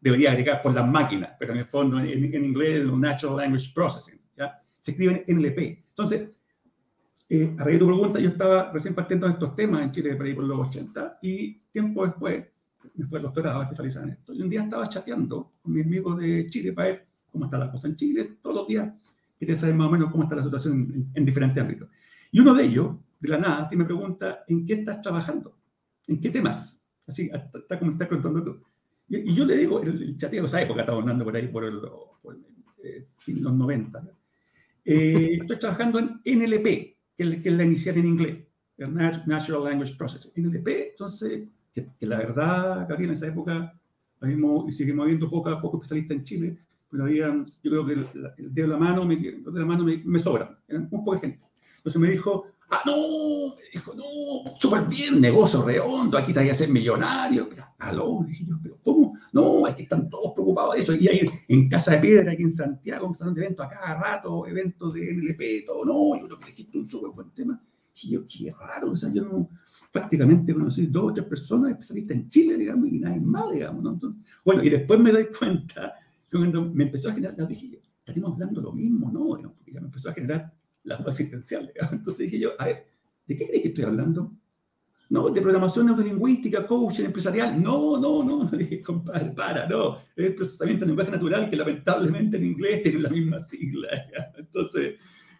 Debería 0.00 0.30
agregar 0.30 0.62
por 0.62 0.74
las 0.74 0.86
máquinas, 0.86 1.32
pero 1.38 1.52
en 1.52 1.58
el 1.58 1.64
fondo 1.64 1.98
en, 1.98 2.34
en 2.34 2.44
inglés 2.44 2.82
es 2.82 2.92
Natural 2.92 3.36
Language 3.36 3.72
Processing. 3.74 4.20
¿ya? 4.36 4.62
Se 4.78 4.92
escribe 4.92 5.24
en 5.26 5.38
NLP. 5.38 5.58
Entonces, 5.88 6.30
eh, 7.34 7.56
a 7.58 7.64
raíz 7.64 7.76
de 7.76 7.78
tu 7.78 7.86
pregunta, 7.86 8.20
yo 8.20 8.28
estaba 8.28 8.70
recién 8.70 8.94
partiendo 8.94 9.26
de 9.26 9.32
estos 9.32 9.56
temas 9.56 9.80
en 9.80 9.90
Chile 9.90 10.14
por 10.16 10.26
ahí 10.26 10.34
por 10.34 10.44
los 10.44 10.68
80 10.68 11.20
y 11.22 11.54
tiempo 11.72 12.04
después 12.04 12.44
me 12.94 13.06
fue 13.06 13.20
al 13.20 13.22
doctorado 13.22 13.60
a 13.60 13.62
especializar 13.62 14.02
en 14.02 14.10
esto. 14.10 14.34
Y 14.34 14.42
un 14.42 14.50
día 14.50 14.64
estaba 14.64 14.86
chateando 14.86 15.54
con 15.62 15.72
mis 15.72 15.86
amigos 15.86 16.18
de 16.18 16.50
Chile 16.50 16.74
para 16.74 16.88
ver 16.88 17.06
cómo 17.30 17.46
está 17.46 17.56
la 17.56 17.70
cosa 17.70 17.88
en 17.88 17.96
Chile. 17.96 18.36
Todos 18.42 18.56
los 18.56 18.68
días 18.68 18.92
quería 19.38 19.56
saber 19.56 19.74
más 19.74 19.88
o 19.88 19.90
menos 19.92 20.10
cómo 20.10 20.24
está 20.24 20.36
la 20.36 20.42
situación 20.42 21.10
en, 21.14 21.24
diferentes 21.24 21.58
ámbitos. 21.58 21.88
Y 22.30 22.40
uno 22.40 22.52
de 22.52 22.64
ellos, 22.64 22.96
de 23.18 23.28
la 23.30 23.38
nada, 23.38 23.70
me 23.72 23.84
pregunta, 23.86 24.44
¿en 24.46 24.66
qué 24.66 24.74
estás 24.74 25.00
trabajando? 25.00 25.56
¿En 26.08 26.20
qué 26.20 26.28
temas? 26.28 26.84
Así, 27.06 27.30
está 27.32 27.78
como 27.78 27.92
estás 27.92 28.08
contando 28.08 28.44
tú. 28.44 28.62
Y, 29.08 29.32
yo 29.32 29.46
le 29.46 29.56
digo, 29.56 29.80
el, 29.80 30.18
chateo 30.18 30.42
de 30.42 30.48
esa 30.48 30.60
época, 30.60 30.80
estaba 30.82 31.00
andando 31.00 31.24
por 31.24 31.34
ahí 31.34 31.48
por, 31.48 31.64
el, 31.64 31.80
por 32.20 32.36
eh, 32.84 33.06
los 33.28 33.54
90. 33.54 34.04
Eh, 34.84 35.38
estoy 35.40 35.58
trabajando 35.58 35.98
en 35.98 36.20
NLP, 36.26 36.92
que, 37.42 37.48
es 37.48 37.54
la 37.54 37.64
inicial 37.64 37.96
en 37.98 38.06
inglés, 38.06 38.38
el 38.78 38.94
Natural 38.94 39.64
Language 39.64 39.94
Processing. 39.96 40.32
El 40.34 40.56
EP, 40.56 40.68
entonces, 40.90 41.48
que, 41.72 41.86
la 42.00 42.18
verdad, 42.18 42.86
Gabriel, 42.88 43.10
en 43.10 43.14
esa 43.14 43.26
época, 43.28 43.78
mismo, 44.20 44.66
y 44.68 44.72
seguimos 44.72 45.06
viendo 45.06 45.28
poco, 45.28 45.50
poco 45.60 45.78
especialistas 45.78 46.16
en 46.16 46.24
Chile, 46.24 46.58
pero 46.90 47.04
había, 47.04 47.28
yo 47.62 47.70
creo 47.70 47.86
que 47.86 47.92
el, 47.92 48.06
dedo 48.36 48.66
de 48.66 48.72
la 48.72 48.76
mano, 48.76 49.04
me, 49.04 49.16
de 49.16 49.42
la 49.46 49.64
mano 49.64 49.84
me, 49.84 50.02
me 50.04 50.18
sobra, 50.18 50.58
eran 50.68 50.82
un 50.82 50.90
poco 50.90 51.14
de 51.14 51.20
gente. 51.20 51.40
Entonces 51.78 52.00
me 52.00 52.10
dijo, 52.10 52.46
ah, 52.72 52.82
no, 52.86 53.54
dijo, 53.72 53.94
no, 53.94 54.56
súper 54.58 54.86
bien, 54.86 55.20
negocio 55.20 55.62
redondo, 55.62 56.16
aquí 56.16 56.32
te 56.32 56.40
voy 56.40 56.48
a 56.48 56.54
ser 56.54 56.70
millonario. 56.70 57.48
Aló, 57.78 58.24
dije 58.26 58.46
yo, 58.46 58.56
pero 58.62 58.78
¿cómo? 58.82 59.18
No, 59.32 59.66
aquí 59.66 59.82
están 59.82 60.08
todos 60.08 60.32
preocupados 60.32 60.74
de 60.74 60.80
eso. 60.80 60.94
Y 60.94 61.06
ahí 61.08 61.30
en 61.48 61.68
Casa 61.68 61.92
de 61.92 61.98
Piedra, 61.98 62.32
aquí 62.32 62.42
en 62.42 62.52
Santiago, 62.52 63.06
un 63.06 63.14
salón 63.14 63.34
de 63.34 63.42
eventos 63.42 63.66
a 63.66 63.68
cada 63.68 63.94
rato, 63.94 64.46
eventos 64.46 64.94
de 64.94 65.12
NLP, 65.12 65.66
todo. 65.66 65.84
No, 65.84 66.18
yo 66.18 66.26
creo 66.26 66.38
que 66.38 66.44
elegiste 66.44 66.78
un 66.78 66.86
súper 66.86 67.10
buen 67.10 67.30
tema. 67.30 67.60
Y 68.02 68.10
yo, 68.10 68.24
qué 68.26 68.54
raro, 68.58 68.92
o 68.92 68.96
sea, 68.96 69.12
yo 69.12 69.22
no, 69.22 69.48
prácticamente 69.92 70.54
conocí 70.54 70.86
dos 70.86 71.10
o 71.10 71.14
tres 71.14 71.26
personas 71.26 71.72
especialistas 71.72 72.16
en 72.16 72.30
Chile, 72.30 72.56
digamos, 72.56 72.88
y 72.88 72.98
nadie 72.98 73.20
más, 73.20 73.52
digamos, 73.52 73.82
¿no? 73.82 73.92
Entonces, 73.92 74.22
bueno, 74.42 74.64
y 74.64 74.70
después 74.70 74.98
me 74.98 75.12
doy 75.12 75.26
cuenta, 75.38 75.94
cuando 76.30 76.64
me 76.64 76.84
empezó 76.84 77.10
a 77.10 77.12
generar, 77.12 77.36
dije 77.46 77.68
yo, 77.68 77.78
estaríamos 77.98 78.32
hablando 78.32 78.62
lo 78.62 78.72
mismo, 78.72 79.10
¿no? 79.12 79.52
Porque 79.54 79.72
ya 79.72 79.80
me 79.80 79.86
empezó 79.86 80.08
a 80.08 80.14
generar 80.14 80.52
la 80.84 80.96
duda 80.96 81.10
existencial, 81.10 81.66
digamos. 81.66 81.92
Entonces 81.98 82.26
dije 82.26 82.38
yo, 82.38 82.50
a 82.58 82.66
ver, 82.66 82.86
¿de 83.26 83.36
qué 83.36 83.46
crees 83.46 83.62
que 83.62 83.68
estoy 83.68 83.84
hablando? 83.84 84.32
No, 85.10 85.28
de 85.28 85.42
programación 85.42 85.86
neurolingüística, 85.86 86.66
coaching 86.66 87.04
empresarial. 87.04 87.62
No, 87.62 87.98
no, 87.98 88.24
no, 88.24 88.50
compadre, 88.84 89.30
para, 89.32 89.68
no. 89.68 89.98
Es 90.16 90.32
procesamiento 90.32 90.84
de 90.84 90.88
lenguaje 90.88 91.10
natural 91.10 91.50
que 91.50 91.56
lamentablemente 91.56 92.38
en 92.38 92.46
inglés 92.46 92.82
tiene 92.82 93.00
la 93.00 93.10
misma 93.10 93.40
sigla. 93.40 93.88
Entonces, 94.38 94.94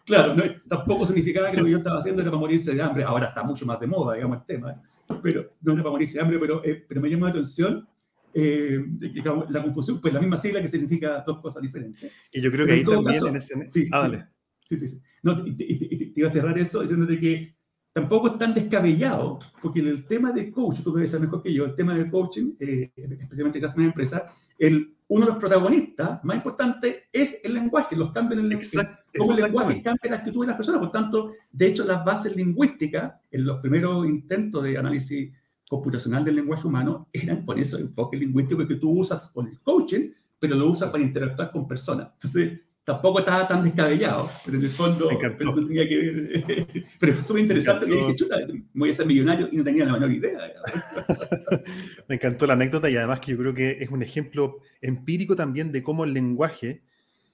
claro, 0.05 0.35
tampoco 0.67 1.07
significaba 1.07 1.49
que 1.49 1.57
lo 1.57 1.65
que 1.65 1.71
yo 1.71 1.77
estaba 1.79 1.99
haciendo 1.99 2.21
era 2.21 2.29
para 2.29 2.39
morirse 2.39 2.73
de 2.73 2.81
hambre. 2.83 3.03
Ahora 3.03 3.29
está 3.29 3.43
mucho 3.43 3.65
más 3.65 3.79
de 3.79 3.87
moda, 3.87 4.13
digamos, 4.13 4.37
el 4.37 4.45
tema. 4.45 4.79
Pero 5.23 5.53
no 5.61 5.73
era 5.73 5.81
para 5.81 5.93
morirse 5.93 6.19
de 6.19 6.21
hambre, 6.21 6.37
pero, 6.37 6.63
eh, 6.63 6.85
pero 6.87 7.01
me 7.01 7.09
llamó 7.09 7.25
la 7.25 7.31
atención 7.31 7.87
eh, 8.35 8.83
digamos, 8.87 9.49
la 9.51 9.61
confusión, 9.61 10.01
pues 10.01 10.13
la 10.13 10.19
misma 10.19 10.37
sigla 10.37 10.61
que 10.61 10.67
significa 10.67 11.23
dos 11.25 11.39
cosas 11.39 11.61
diferentes. 11.61 12.11
Y 12.31 12.41
yo 12.41 12.51
creo 12.51 12.65
que 12.65 12.73
ahí 12.73 12.83
también 12.83 13.27
en 13.27 13.35
ese... 13.35 13.67
Sí, 13.67 13.87
ah, 13.91 14.01
dale. 14.01 14.27
Sí, 14.67 14.79
sí, 14.79 14.87
sí. 14.87 15.01
No, 15.21 15.45
y, 15.45 15.55
te, 15.55 16.13
iba 16.15 16.29
a 16.29 16.31
cerrar 16.31 16.57
eso 16.57 16.81
diciéndote 16.81 17.19
que 17.19 17.55
tampoco 17.93 18.27
es 18.27 18.37
tan 18.37 18.53
descabellado, 18.53 19.39
porque 19.61 19.79
el 19.79 20.05
tema 20.05 20.31
de 20.31 20.51
coaching, 20.51 20.83
tú 20.83 20.93
debes 20.93 21.11
saber 21.11 21.27
mejor 21.27 21.43
que 21.43 21.53
yo, 21.53 21.65
el 21.65 21.75
tema 21.75 21.93
de 21.93 22.09
coaching, 22.09 22.53
eh, 22.59 22.91
especialmente 22.95 23.59
si 23.59 23.65
haces 23.65 23.77
una 23.77 23.85
empresa, 23.85 24.33
el, 24.57 24.95
uno 25.07 25.25
de 25.25 25.31
los 25.31 25.39
protagonistas 25.39 26.23
más 26.23 26.37
importantes 26.37 27.03
es 27.11 27.39
el 27.43 27.53
lenguaje, 27.53 27.95
los 27.95 28.11
cambios 28.11 28.39
en 28.39 28.45
el 28.45 28.49
lenguaje. 28.49 28.89
Cómo 29.15 29.33
el 29.33 29.43
lenguaje 29.43 29.81
cambia 29.83 30.11
la 30.11 30.17
actitud 30.17 30.41
de 30.41 30.47
las 30.47 30.55
personas. 30.55 30.79
Por 30.79 30.91
tanto, 30.91 31.33
de 31.51 31.67
hecho, 31.67 31.85
las 31.85 32.03
bases 32.03 32.35
lingüísticas, 32.35 33.13
en 33.29 33.45
los 33.45 33.59
primeros 33.59 34.07
intentos 34.07 34.63
de 34.63 34.77
análisis 34.77 35.31
computacional 35.69 36.25
del 36.25 36.37
lenguaje 36.37 36.67
humano, 36.67 37.09
eran 37.13 37.45
con 37.45 37.59
ese 37.59 37.77
enfoque 37.77 38.17
lingüístico 38.17 38.67
que 38.67 38.75
tú 38.75 38.89
usas 38.89 39.29
con 39.29 39.47
el 39.47 39.59
coaching, 39.61 40.09
pero 40.39 40.55
lo 40.55 40.67
usas 40.67 40.89
para 40.89 41.03
interactuar 41.03 41.51
con 41.51 41.67
personas. 41.67 42.09
Entonces, 42.13 42.59
tampoco 42.83 43.19
estaba 43.19 43.47
tan 43.47 43.63
descabellado, 43.63 44.29
pero 44.45 44.57
en 44.57 44.63
el 44.63 44.71
fondo 44.71 45.09
pero 45.19 45.55
no 45.55 45.67
tenía 45.67 45.87
que 45.87 45.97
ver. 45.97 46.67
pero 46.99 47.13
es 47.13 47.25
súper 47.25 47.43
interesante 47.43 47.85
que 47.85 47.93
dije, 47.93 48.15
chuta, 48.15 48.37
voy 48.73 48.89
a 48.89 48.93
ser 48.93 49.05
millonario 49.05 49.47
y 49.51 49.57
no 49.57 49.63
tenía 49.63 49.85
la 49.85 49.93
menor 49.93 50.11
idea. 50.11 50.39
me 52.07 52.15
encantó 52.15 52.45
la 52.45 52.53
anécdota 52.53 52.89
y 52.89 52.97
además 52.97 53.19
que 53.19 53.31
yo 53.31 53.37
creo 53.37 53.53
que 53.53 53.77
es 53.79 53.89
un 53.89 54.01
ejemplo 54.01 54.57
empírico 54.81 55.35
también 55.35 55.71
de 55.71 55.81
cómo 55.81 56.03
el 56.03 56.13
lenguaje 56.13 56.83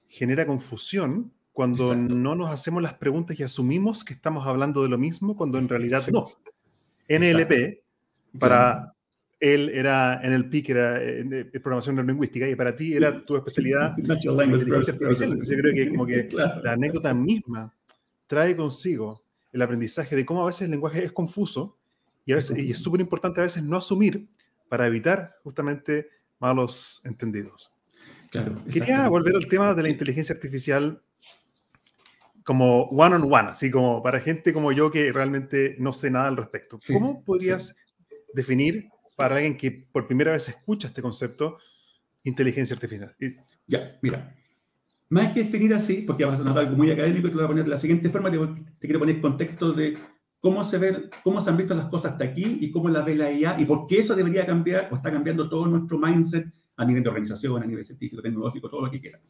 genera 0.08 0.46
confusión 0.46 1.32
cuando 1.52 1.94
no 1.94 2.36
nos 2.36 2.50
hacemos 2.50 2.82
las 2.82 2.94
preguntas 2.94 3.38
y 3.38 3.42
asumimos 3.42 4.04
que 4.04 4.14
estamos 4.14 4.46
hablando 4.46 4.82
de 4.82 4.88
lo 4.88 4.98
mismo 4.98 5.36
cuando 5.36 5.58
en 5.58 5.68
realidad 5.68 6.06
no. 6.08 6.24
NLP, 7.08 7.82
para 8.38 8.94
él 9.40 9.70
era 9.70 10.20
en 10.22 10.34
el 10.34 10.48
PIC, 10.48 10.68
era 10.68 11.02
en, 11.02 11.32
eh, 11.32 11.44
programación 11.46 11.96
neurolingüística, 11.96 12.46
y 12.46 12.54
para 12.54 12.76
ti 12.76 12.94
era 12.94 13.24
tu 13.24 13.36
especialidad 13.36 13.96
inteligencia 13.98 14.92
artificial. 14.92 15.38
Yo 15.40 15.56
creo 15.56 15.74
que 15.74 15.88
como 15.88 16.06
que 16.06 16.28
la 16.62 16.72
anécdota 16.72 17.14
misma 17.14 17.74
trae 18.26 18.54
consigo 18.54 19.24
el 19.52 19.62
aprendizaje 19.62 20.14
de 20.14 20.24
cómo 20.24 20.42
a 20.42 20.46
veces 20.46 20.62
el 20.62 20.70
lenguaje 20.70 21.02
es 21.02 21.12
confuso 21.12 21.78
y, 22.24 22.32
a 22.32 22.36
veces, 22.36 22.58
y 22.58 22.70
es 22.70 22.78
súper 22.78 23.00
importante 23.00 23.40
a 23.40 23.44
veces 23.44 23.62
no 23.62 23.78
asumir 23.78 24.28
para 24.68 24.86
evitar 24.86 25.34
justamente 25.42 26.08
malos 26.38 27.00
entendidos. 27.04 27.72
Claro, 28.30 28.62
Quería 28.70 29.08
volver 29.08 29.34
al 29.34 29.46
tema 29.46 29.74
de 29.74 29.82
la 29.82 29.88
inteligencia 29.88 30.32
artificial 30.34 31.02
como 32.44 32.84
one 32.84 33.16
on 33.16 33.22
one, 33.24 33.48
así 33.48 33.70
como 33.70 34.02
para 34.02 34.20
gente 34.20 34.52
como 34.52 34.70
yo 34.70 34.90
que 34.90 35.12
realmente 35.12 35.74
no 35.78 35.92
sé 35.92 36.10
nada 36.10 36.28
al 36.28 36.36
respecto. 36.36 36.78
¿Cómo 36.86 37.24
podrías 37.24 37.74
definir 38.32 38.88
para 39.20 39.36
alguien 39.36 39.54
que 39.58 39.70
por 39.92 40.06
primera 40.06 40.32
vez 40.32 40.48
escucha 40.48 40.88
este 40.88 41.02
concepto, 41.02 41.58
inteligencia 42.24 42.72
artificial? 42.72 43.14
Ya, 43.66 43.98
mira. 44.00 44.34
Más 45.10 45.34
que 45.34 45.44
definir 45.44 45.74
así, 45.74 46.04
porque 46.06 46.24
vas 46.24 46.40
a 46.40 46.44
notar 46.44 46.64
algo 46.64 46.76
muy 46.76 46.90
académico, 46.90 47.28
te 47.28 47.34
voy 47.34 47.44
a 47.44 47.48
poner 47.48 47.64
de 47.64 47.70
la 47.70 47.78
siguiente 47.78 48.08
forma, 48.08 48.30
te, 48.30 48.38
te 48.38 48.86
quiero 48.86 48.98
poner 48.98 49.20
contexto 49.20 49.72
de 49.74 49.98
cómo 50.40 50.64
se, 50.64 50.78
ve, 50.78 51.10
cómo 51.22 51.42
se 51.42 51.50
han 51.50 51.58
visto 51.58 51.74
las 51.74 51.86
cosas 51.86 52.12
hasta 52.12 52.24
aquí 52.24 52.58
y 52.62 52.70
cómo 52.70 52.88
la 52.88 53.02
ve 53.02 53.14
la 53.14 53.30
IA 53.30 53.60
y 53.60 53.66
por 53.66 53.86
qué 53.86 53.98
eso 53.98 54.14
debería 54.14 54.46
cambiar 54.46 54.88
o 54.90 54.94
está 54.94 55.12
cambiando 55.12 55.50
todo 55.50 55.66
nuestro 55.66 55.98
mindset 55.98 56.50
a 56.78 56.84
nivel 56.86 57.02
de 57.02 57.10
organización, 57.10 57.62
a 57.62 57.66
nivel 57.66 57.84
científico, 57.84 58.22
tecnológico, 58.22 58.70
todo 58.70 58.86
lo 58.86 58.90
que 58.90 59.02
quiera. 59.02 59.20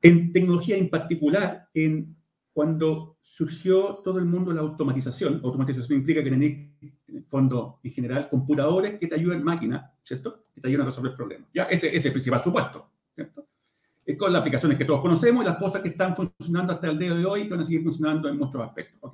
En 0.00 0.32
tecnología 0.32 0.76
en 0.76 0.88
particular, 0.88 1.68
en 1.74 2.14
cuando 2.58 3.18
surgió 3.20 4.00
todo 4.02 4.18
el 4.18 4.24
mundo 4.24 4.52
la 4.52 4.62
automatización, 4.62 5.40
automatización 5.44 5.96
implica 5.96 6.24
que 6.24 6.30
tenés, 6.30 6.50
en 7.06 7.16
el 7.18 7.22
fondo, 7.22 7.78
en 7.84 7.92
general, 7.92 8.28
computadores 8.28 8.98
que 8.98 9.06
te 9.06 9.14
ayuden, 9.14 9.44
máquinas, 9.44 9.92
¿cierto? 10.02 10.46
Que 10.52 10.60
te 10.60 10.66
ayuden 10.66 10.82
a 10.82 10.86
resolver 10.86 11.14
problemas. 11.14 11.48
Ya, 11.54 11.62
ese, 11.66 11.94
es 11.94 12.04
el 12.04 12.10
principal 12.10 12.42
supuesto, 12.42 12.90
¿cierto? 13.14 13.46
Es 14.04 14.18
con 14.18 14.32
las 14.32 14.40
aplicaciones 14.40 14.76
que 14.76 14.84
todos 14.84 15.00
conocemos 15.00 15.44
y 15.44 15.46
las 15.46 15.56
cosas 15.56 15.82
que 15.82 15.90
están 15.90 16.16
funcionando 16.16 16.72
hasta 16.72 16.90
el 16.90 16.98
día 16.98 17.14
de 17.14 17.24
hoy 17.24 17.44
que 17.44 17.50
van 17.50 17.60
a 17.60 17.64
seguir 17.64 17.84
funcionando 17.84 18.28
en 18.28 18.36
muchos 18.36 18.60
aspectos. 18.60 19.12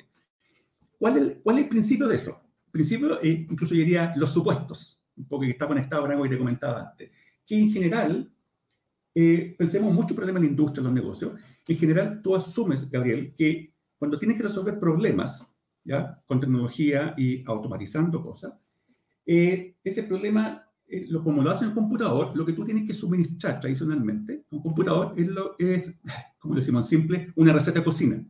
¿Cuál, 0.98 1.18
es, 1.18 1.36
¿Cuál, 1.42 1.58
es, 1.58 1.64
el 1.64 1.68
principio 1.68 2.08
de 2.08 2.16
eso? 2.16 2.40
El 2.64 2.72
principio, 2.72 3.20
eh, 3.22 3.46
incluso 3.50 3.74
yo 3.74 3.80
diría 3.80 4.14
los 4.16 4.32
supuestos, 4.32 5.02
un 5.18 5.28
poco 5.28 5.42
que 5.42 5.50
está 5.50 5.66
conectado 5.66 6.00
con 6.00 6.12
algo 6.12 6.22
que 6.22 6.30
te 6.30 6.38
comentaba 6.38 6.80
antes, 6.80 7.10
que 7.44 7.58
en 7.58 7.70
general 7.70 8.32
eh, 9.14 9.54
pensemos 9.56 9.94
mucho 9.94 10.14
problema 10.14 10.38
en 10.38 10.44
la 10.46 10.50
industria, 10.50 10.80
en 10.80 10.86
los 10.86 10.94
negocios. 10.94 11.32
En 11.66 11.76
general, 11.76 12.20
tú 12.20 12.34
asumes, 12.34 12.90
Gabriel, 12.90 13.32
que 13.36 13.72
cuando 13.96 14.18
tienes 14.18 14.36
que 14.36 14.42
resolver 14.42 14.78
problemas, 14.78 15.48
¿ya? 15.84 16.20
Con 16.26 16.40
tecnología 16.40 17.14
y 17.16 17.44
automatizando 17.46 18.20
cosas, 18.22 18.54
eh, 19.24 19.76
ese 19.84 20.02
problema, 20.02 20.68
eh, 20.88 21.06
lo, 21.08 21.22
como 21.22 21.42
lo 21.42 21.50
hace 21.50 21.64
el 21.64 21.72
computador, 21.72 22.36
lo 22.36 22.44
que 22.44 22.52
tú 22.52 22.64
tienes 22.64 22.86
que 22.86 22.92
suministrar 22.92 23.60
tradicionalmente, 23.60 24.46
un 24.50 24.60
computador 24.60 25.14
es, 25.16 25.28
lo, 25.28 25.54
es, 25.58 25.92
como 26.38 26.56
decimos 26.56 26.92
en 26.92 26.98
simple, 26.98 27.32
una 27.36 27.52
receta 27.52 27.78
de 27.78 27.84
cocina, 27.84 28.24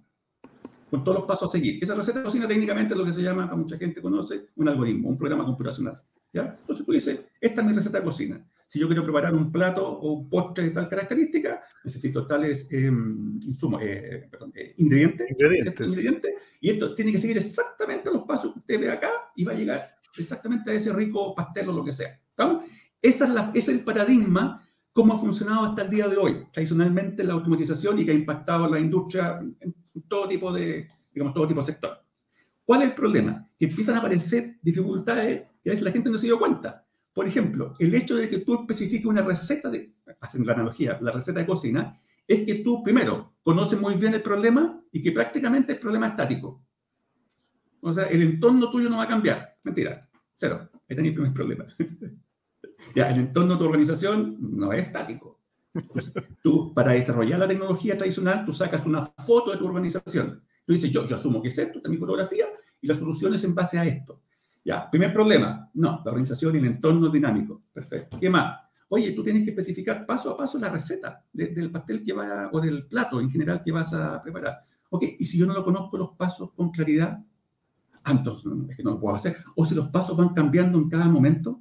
con 0.90 1.02
todos 1.02 1.18
los 1.18 1.26
pasos 1.26 1.48
a 1.48 1.52
seguir. 1.52 1.82
Esa 1.82 1.94
receta 1.94 2.18
de 2.18 2.26
cocina 2.26 2.46
técnicamente 2.46 2.92
es 2.92 2.98
lo 2.98 3.06
que 3.06 3.12
se 3.12 3.22
llama, 3.22 3.46
para 3.46 3.56
mucha 3.56 3.78
gente 3.78 4.02
conoce, 4.02 4.48
un 4.54 4.68
algoritmo, 4.68 5.08
un 5.08 5.16
programa 5.16 5.46
computacional. 5.46 6.00
¿ya? 6.32 6.58
Entonces 6.60 6.84
tú 6.84 6.92
dices, 6.92 7.20
esta 7.40 7.62
es 7.62 7.66
mi 7.66 7.72
receta 7.72 7.98
de 7.98 8.04
cocina 8.04 8.46
si 8.66 8.80
yo 8.80 8.86
quiero 8.86 9.04
preparar 9.04 9.34
un 9.34 9.52
plato 9.52 9.86
o 9.86 10.12
un 10.12 10.28
postre 10.28 10.64
de 10.64 10.70
tal 10.70 10.88
característica, 10.88 11.62
necesito 11.84 12.26
tales 12.26 12.66
em, 12.70 13.38
insumos, 13.42 13.82
eh, 13.82 14.26
perdón, 14.30 14.52
eh, 14.54 14.74
ingredientes, 14.78 15.30
ingredientes. 15.30 16.34
Y 16.60 16.70
esto 16.70 16.94
tiene 16.94 17.12
que 17.12 17.20
seguir 17.20 17.38
exactamente 17.38 18.10
los 18.10 18.22
pasos 18.22 18.52
que 18.52 18.58
usted 18.60 18.80
ve 18.80 18.90
acá 18.90 19.10
y 19.36 19.44
va 19.44 19.52
a 19.52 19.56
llegar 19.56 19.94
exactamente 20.16 20.70
a 20.70 20.74
ese 20.74 20.92
rico 20.92 21.34
pastel 21.34 21.68
o 21.68 21.72
lo 21.72 21.84
que 21.84 21.92
sea. 21.92 22.20
¿Estamos? 22.30 22.64
Esa 23.00 23.26
es, 23.26 23.30
la, 23.30 23.52
es 23.54 23.68
el 23.68 23.80
paradigma 23.80 24.62
cómo 24.92 25.12
ha 25.12 25.18
funcionado 25.18 25.64
hasta 25.64 25.82
el 25.82 25.90
día 25.90 26.08
de 26.08 26.16
hoy. 26.16 26.46
Tradicionalmente 26.52 27.24
la 27.24 27.34
automatización 27.34 27.98
y 27.98 28.04
que 28.04 28.12
ha 28.12 28.14
impactado 28.14 28.68
la 28.68 28.80
industria 28.80 29.40
en 29.60 29.74
todo 30.08 30.26
tipo 30.28 30.52
de, 30.52 30.88
digamos, 31.12 31.34
todo 31.34 31.46
tipo 31.46 31.60
de 31.60 31.66
sector. 31.66 31.98
¿Cuál 32.64 32.82
es 32.82 32.88
el 32.88 32.94
problema? 32.94 33.46
Que 33.58 33.66
empiezan 33.66 33.96
a 33.96 33.98
aparecer 33.98 34.56
dificultades 34.62 35.42
y 35.62 35.68
a 35.68 35.72
veces 35.72 35.82
la 35.82 35.92
gente 35.92 36.10
no 36.10 36.16
se 36.16 36.26
dio 36.26 36.38
cuenta. 36.38 36.83
Por 37.14 37.28
ejemplo, 37.28 37.74
el 37.78 37.94
hecho 37.94 38.16
de 38.16 38.28
que 38.28 38.38
tú 38.38 38.54
especifiques 38.54 39.06
una 39.06 39.22
receta, 39.22 39.70
de, 39.70 39.94
haciendo 40.20 40.48
la 40.48 40.54
analogía, 40.54 40.98
la 41.00 41.12
receta 41.12 41.38
de 41.38 41.46
cocina, 41.46 41.98
es 42.26 42.44
que 42.44 42.56
tú, 42.56 42.82
primero, 42.82 43.34
conoces 43.44 43.80
muy 43.80 43.94
bien 43.94 44.14
el 44.14 44.22
problema 44.22 44.82
y 44.90 45.00
que 45.00 45.12
prácticamente 45.12 45.74
el 45.74 45.78
problema 45.78 46.06
es 46.06 46.12
estático. 46.12 46.64
O 47.80 47.92
sea, 47.92 48.06
el 48.06 48.22
entorno 48.22 48.68
tuyo 48.68 48.90
no 48.90 48.96
va 48.96 49.04
a 49.04 49.08
cambiar. 49.08 49.56
Mentira, 49.62 50.08
cero. 50.34 50.68
Ahí 50.88 50.96
tenéis 50.96 51.12
el 51.12 51.14
primer 51.14 51.34
problema. 51.34 51.66
ya, 52.96 53.10
el 53.10 53.20
entorno 53.20 53.52
de 53.52 53.58
tu 53.58 53.64
organización 53.64 54.36
no 54.40 54.72
es 54.72 54.86
estático. 54.86 55.40
tú, 56.42 56.74
para 56.74 56.92
desarrollar 56.92 57.38
la 57.38 57.48
tecnología 57.48 57.96
tradicional, 57.96 58.44
tú 58.44 58.52
sacas 58.52 58.84
una 58.86 59.06
foto 59.24 59.52
de 59.52 59.58
tu 59.58 59.66
organización. 59.66 60.42
Tú 60.66 60.72
dices, 60.72 60.90
yo, 60.90 61.06
yo 61.06 61.14
asumo 61.14 61.40
que 61.40 61.48
es 61.48 61.58
esto, 61.58 61.78
esta 61.78 61.88
es 61.88 61.92
mi 61.92 61.98
fotografía, 61.98 62.46
y 62.80 62.88
la 62.88 62.94
solución 62.94 63.34
es 63.34 63.44
en 63.44 63.54
base 63.54 63.78
a 63.78 63.84
esto. 63.84 64.22
Ya, 64.64 64.90
primer 64.90 65.12
problema. 65.12 65.70
No, 65.74 66.00
la 66.04 66.10
organización 66.10 66.54
y 66.54 66.58
el 66.58 66.66
entorno 66.66 67.08
dinámico. 67.08 67.62
Perfecto. 67.72 68.18
¿Qué 68.18 68.30
más? 68.30 68.60
Oye, 68.88 69.12
tú 69.12 69.22
tienes 69.22 69.44
que 69.44 69.50
especificar 69.50 70.06
paso 70.06 70.30
a 70.30 70.36
paso 70.36 70.58
la 70.58 70.68
receta 70.68 71.22
del 71.32 71.70
pastel 71.70 72.04
que 72.04 72.12
va 72.12 72.48
o 72.52 72.60
del 72.60 72.86
plato 72.86 73.20
en 73.20 73.30
general 73.30 73.62
que 73.62 73.72
vas 73.72 73.92
a 73.92 74.22
preparar. 74.22 74.64
Ok, 74.90 75.04
y 75.18 75.26
si 75.26 75.36
yo 75.38 75.46
no 75.46 75.54
lo 75.54 75.64
conozco 75.64 75.98
los 75.98 76.10
pasos 76.12 76.52
con 76.52 76.70
claridad, 76.70 77.18
entonces 78.06 78.52
es 78.70 78.76
que 78.76 78.82
no 78.82 78.92
lo 78.92 79.00
puedo 79.00 79.16
hacer. 79.16 79.36
O 79.56 79.64
si 79.64 79.74
los 79.74 79.88
pasos 79.88 80.16
van 80.16 80.28
cambiando 80.30 80.78
en 80.78 80.88
cada 80.88 81.08
momento, 81.08 81.60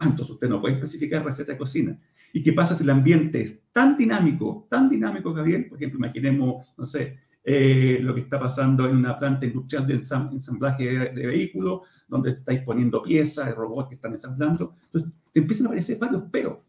entonces 0.00 0.30
usted 0.30 0.48
no 0.48 0.60
puede 0.60 0.74
especificar 0.74 1.24
receta 1.24 1.52
de 1.52 1.58
cocina. 1.58 1.98
¿Y 2.32 2.42
qué 2.42 2.52
pasa 2.52 2.74
si 2.74 2.82
el 2.82 2.90
ambiente 2.90 3.42
es 3.42 3.60
tan 3.72 3.96
dinámico, 3.96 4.66
tan 4.70 4.88
dinámico, 4.88 5.34
Gabriel? 5.34 5.66
Por 5.68 5.76
ejemplo, 5.76 5.98
imaginemos, 5.98 6.72
no 6.76 6.86
sé, 6.86 7.18
eh, 7.44 7.98
lo 8.00 8.14
que 8.14 8.20
está 8.20 8.38
pasando 8.38 8.86
en 8.86 8.96
una 8.96 9.18
planta 9.18 9.46
industrial 9.46 9.86
de 9.86 9.94
ensamblaje 9.94 11.10
de, 11.10 11.26
vehículos, 11.26 11.80
donde 12.06 12.30
estáis 12.30 12.62
poniendo 12.62 13.02
piezas, 13.02 13.52
robots 13.54 13.88
que 13.88 13.94
están 13.96 14.12
ensamblando. 14.12 14.74
Entonces, 14.86 15.10
te 15.32 15.40
empiezan 15.40 15.66
a 15.66 15.68
aparecer 15.70 15.98
varios 15.98 16.24
pero. 16.30 16.64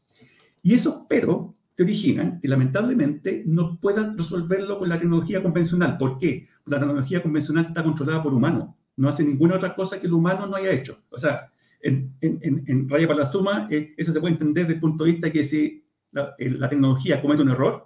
Y 0.63 0.74
esos 0.74 1.01
pero 1.08 1.53
te 1.75 1.84
originan 1.84 2.39
que 2.39 2.48
lamentablemente 2.48 3.44
no 3.46 3.80
puedas 3.80 4.15
resolverlo 4.15 4.80
con 4.80 4.89
la 4.89 5.00
tecnología 5.00 5.44
convencional. 5.44 5.98
¿Por 5.98 6.18
qué? 6.18 6.48
Porque 6.63 6.75
la 6.75 6.80
tecnología 6.80 7.22
convencional 7.22 7.65
está 7.65 7.84
controlada 7.84 8.24
por 8.24 8.34
humanos. 8.34 8.70
No 8.96 9.10
hace 9.10 9.24
ninguna 9.24 9.56
otra 9.56 9.75
cosa 9.75 10.00
que 10.00 10.08
el 10.08 10.13
humano 10.13 10.48
no 10.48 10.56
haya 10.56 10.72
hecho. 10.72 11.00
O 11.10 11.20
sea, 11.20 11.51
en, 11.82 12.15
en, 12.22 12.89
raya 12.89 13.08
para 13.08 13.20
la 13.20 13.32
suma, 13.32 13.68
eh, 13.70 13.94
eso 13.98 14.13
se 14.13 14.20
puede 14.20 14.34
entender 14.34 14.63
desde 14.63 14.75
el 14.75 14.80
punto 14.80 15.03
de 15.03 15.12
vista 15.12 15.32
que 15.32 15.44
si 15.44 15.86
la, 16.12 16.34
la 16.38 16.70
tecnología 16.70 17.22
comete 17.22 17.42
un 17.42 17.50
error, 17.50 17.86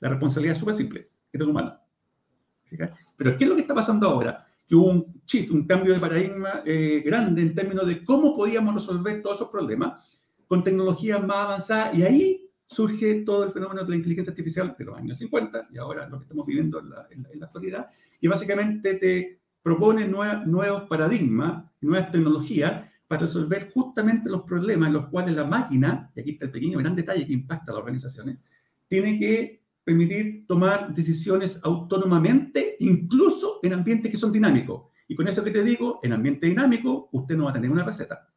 la 0.00 0.10
responsabilidad 0.10 0.54
es 0.54 0.60
súper 0.60 0.74
simple, 0.74 1.08
es 1.32 1.38
del 1.38 1.48
humano. 1.48 1.79
Pero 3.16 3.36
¿qué 3.36 3.44
es 3.44 3.50
lo 3.50 3.56
que 3.56 3.62
está 3.62 3.74
pasando 3.74 4.08
ahora? 4.08 4.46
Que 4.66 4.74
hubo 4.74 4.86
un 4.86 5.22
shift, 5.26 5.50
un 5.50 5.66
cambio 5.66 5.92
de 5.92 6.00
paradigma 6.00 6.62
eh, 6.64 7.02
grande 7.04 7.42
en 7.42 7.54
términos 7.54 7.86
de 7.86 8.04
cómo 8.04 8.36
podíamos 8.36 8.74
resolver 8.74 9.20
todos 9.22 9.36
esos 9.36 9.48
problemas 9.48 10.20
con 10.46 10.64
tecnologías 10.64 11.24
más 11.24 11.38
avanzadas 11.38 11.94
y 11.94 12.02
ahí 12.02 12.50
surge 12.66 13.22
todo 13.22 13.44
el 13.44 13.50
fenómeno 13.50 13.82
de 13.82 13.90
la 13.90 13.96
inteligencia 13.96 14.30
artificial 14.30 14.74
de 14.78 14.84
los 14.84 14.96
años 14.96 15.18
50 15.18 15.68
y 15.72 15.78
ahora 15.78 16.08
lo 16.08 16.18
que 16.18 16.24
estamos 16.24 16.46
viviendo 16.46 16.78
en 16.78 16.90
la, 16.90 17.06
en 17.10 17.40
la, 17.40 17.46
actualidad, 17.46 17.88
y 18.20 18.28
básicamente 18.28 18.94
te 18.94 19.40
propone 19.60 20.06
nuevos 20.06 20.82
paradigmas, 20.88 21.64
nuevas 21.80 22.12
tecnologías 22.12 22.84
para 23.08 23.22
resolver 23.22 23.70
justamente 23.72 24.30
los 24.30 24.42
problemas 24.42 24.86
en 24.86 24.94
los 24.94 25.08
cuales 25.08 25.34
la 25.34 25.44
máquina, 25.44 26.12
y 26.14 26.20
aquí 26.20 26.30
está 26.30 26.44
el 26.44 26.52
pequeño 26.52 26.78
gran 26.78 26.94
detalle 26.94 27.26
que 27.26 27.32
impacta 27.32 27.72
a 27.72 27.74
las 27.74 27.80
organizaciones, 27.80 28.38
tiene 28.86 29.18
que 29.18 29.59
permitir 29.84 30.46
tomar 30.46 30.92
decisiones 30.94 31.60
autónomamente, 31.62 32.76
incluso 32.80 33.60
en 33.62 33.72
ambientes 33.72 34.10
que 34.10 34.16
son 34.16 34.32
dinámicos. 34.32 34.90
Y 35.08 35.14
con 35.14 35.26
eso 35.26 35.42
que 35.42 35.50
te 35.50 35.64
digo, 35.64 36.00
en 36.02 36.12
ambiente 36.12 36.46
dinámico, 36.46 37.08
usted 37.12 37.36
no 37.36 37.44
va 37.44 37.50
a 37.50 37.54
tener 37.54 37.70
una 37.70 37.84
receta. 37.84 38.28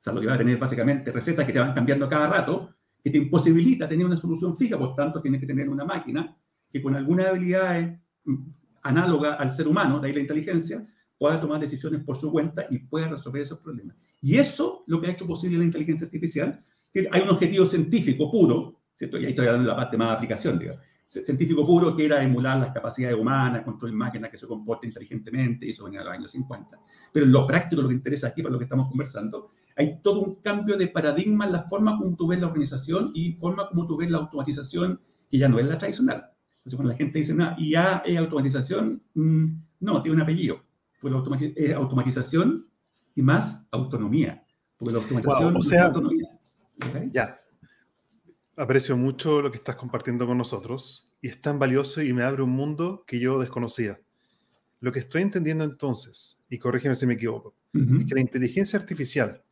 O 0.00 0.02
sea, 0.02 0.12
lo 0.12 0.20
que 0.20 0.26
va 0.26 0.34
a 0.34 0.38
tener 0.38 0.58
básicamente 0.58 1.12
recetas 1.12 1.46
que 1.46 1.52
te 1.52 1.58
van 1.58 1.74
cambiando 1.74 2.08
cada 2.08 2.28
rato, 2.28 2.74
que 3.02 3.10
te 3.10 3.18
imposibilita 3.18 3.88
tener 3.88 4.04
una 4.06 4.16
solución 4.16 4.56
fija, 4.56 4.78
por 4.78 4.94
tanto, 4.94 5.20
tienes 5.20 5.40
que 5.40 5.46
tener 5.46 5.68
una 5.68 5.84
máquina 5.84 6.36
que 6.70 6.82
con 6.82 6.94
alguna 6.94 7.28
habilidad 7.28 7.98
mm, 8.24 8.34
análoga 8.82 9.34
al 9.34 9.52
ser 9.52 9.66
humano, 9.66 10.00
de 10.00 10.08
ahí 10.08 10.14
la 10.14 10.20
inteligencia, 10.20 10.86
pueda 11.18 11.40
tomar 11.40 11.60
decisiones 11.60 12.02
por 12.02 12.16
su 12.16 12.32
cuenta 12.32 12.66
y 12.70 12.78
pueda 12.78 13.08
resolver 13.08 13.42
esos 13.42 13.58
problemas. 13.58 14.18
Y 14.22 14.36
eso 14.36 14.84
lo 14.86 15.00
que 15.00 15.08
ha 15.08 15.10
hecho 15.10 15.26
posible 15.26 15.58
la 15.58 15.64
inteligencia 15.64 16.06
artificial, 16.06 16.64
que 16.92 17.08
hay 17.10 17.20
un 17.20 17.28
objetivo 17.28 17.66
científico 17.66 18.30
puro, 18.30 18.79
¿cierto? 19.00 19.18
y 19.18 19.24
ahí 19.24 19.30
estoy 19.30 19.46
hablando 19.46 19.70
de 19.70 19.74
la 19.74 19.76
parte 19.76 19.96
más 19.96 20.08
de 20.10 20.14
aplicación, 20.14 20.58
digamos, 20.58 20.82
científico 21.06 21.66
puro, 21.66 21.96
que 21.96 22.04
era 22.04 22.22
emular 22.22 22.60
las 22.60 22.72
capacidades 22.72 23.18
humanas, 23.18 23.62
construir 23.62 23.94
máquinas 23.94 24.30
que 24.30 24.36
se 24.36 24.46
comporten 24.46 24.90
inteligentemente, 24.90 25.66
y 25.66 25.70
eso 25.70 25.84
venía 25.84 26.02
a 26.02 26.04
los 26.04 26.12
años 26.12 26.30
50. 26.30 26.78
Pero 27.12 27.26
en 27.26 27.32
lo 27.32 27.46
práctico, 27.46 27.82
lo 27.82 27.88
que 27.88 27.94
interesa 27.94 28.28
aquí, 28.28 28.42
para 28.42 28.52
lo 28.52 28.58
que 28.58 28.64
estamos 28.64 28.88
conversando, 28.88 29.52
hay 29.74 30.00
todo 30.02 30.20
un 30.20 30.36
cambio 30.36 30.76
de 30.76 30.86
paradigma 30.88 31.46
en 31.46 31.52
la 31.52 31.62
forma 31.62 31.96
como 31.96 32.14
tú 32.14 32.28
ves 32.28 32.40
la 32.40 32.46
organización 32.46 33.10
y 33.14 33.32
forma 33.32 33.68
como 33.68 33.86
tú 33.86 33.96
ves 33.96 34.10
la 34.10 34.18
automatización, 34.18 35.00
que 35.28 35.38
ya 35.38 35.48
no 35.48 35.58
es 35.58 35.64
la 35.64 35.78
tradicional. 35.78 36.26
Entonces, 36.58 36.76
cuando 36.76 36.92
la 36.92 36.96
gente 36.96 37.18
dice, 37.18 37.34
no, 37.34 37.56
IA 37.58 38.02
es 38.04 38.18
automatización, 38.18 39.02
mm, 39.14 39.48
no, 39.80 40.02
tiene 40.02 40.16
un 40.16 40.22
apellido 40.22 40.62
porque 41.00 41.50
la 41.54 41.76
automatización 41.76 42.66
y 43.14 43.22
más 43.22 43.66
autonomía. 43.70 44.44
Porque 44.76 44.94
la 44.94 45.00
automatización 45.00 45.56
o 45.56 45.62
sea, 45.62 45.84
autonomía. 45.86 46.28
Ya. 47.10 47.39
Aprecio 48.60 48.94
mucho 48.94 49.40
lo 49.40 49.50
que 49.50 49.56
estás 49.56 49.76
compartiendo 49.76 50.26
con 50.26 50.36
nosotros 50.36 51.10
y 51.22 51.28
es 51.28 51.40
tan 51.40 51.58
valioso 51.58 52.02
y 52.02 52.12
me 52.12 52.24
abre 52.24 52.42
un 52.42 52.50
mundo 52.50 53.04
que 53.06 53.18
yo 53.18 53.38
desconocía. 53.38 54.02
Lo 54.80 54.92
que 54.92 54.98
estoy 54.98 55.22
entendiendo 55.22 55.64
entonces, 55.64 56.38
y 56.50 56.58
corrígeme 56.58 56.94
si 56.94 57.06
me 57.06 57.14
equivoco, 57.14 57.54
es 57.72 58.04
que 58.04 58.14
la 58.14 58.20
inteligencia 58.20 58.78
artificial 58.78 59.42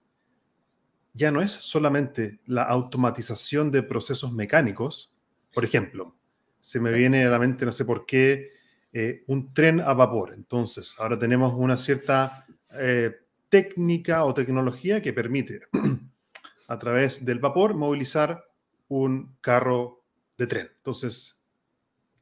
ya 1.14 1.32
no 1.32 1.40
es 1.40 1.52
solamente 1.52 2.40
la 2.44 2.64
automatización 2.64 3.70
de 3.70 3.82
procesos 3.82 4.34
mecánicos. 4.34 5.10
Por 5.54 5.64
ejemplo, 5.64 6.14
se 6.60 6.78
me 6.78 6.92
viene 6.92 7.24
a 7.24 7.30
la 7.30 7.38
mente, 7.38 7.64
no 7.64 7.72
sé 7.72 7.86
por 7.86 8.04
qué, 8.04 8.50
eh, 8.92 9.24
un 9.26 9.54
tren 9.54 9.80
a 9.80 9.94
vapor. 9.94 10.34
Entonces, 10.34 10.96
ahora 10.98 11.18
tenemos 11.18 11.54
una 11.54 11.78
cierta 11.78 12.44
eh, 12.78 13.16
técnica 13.48 14.26
o 14.26 14.34
tecnología 14.34 15.00
que 15.00 15.14
permite 15.14 15.60
a 16.68 16.78
través 16.78 17.24
del 17.24 17.38
vapor 17.38 17.74
movilizar 17.74 18.47
un 18.88 19.36
carro 19.40 20.04
de 20.36 20.46
tren. 20.46 20.68
Entonces, 20.76 21.40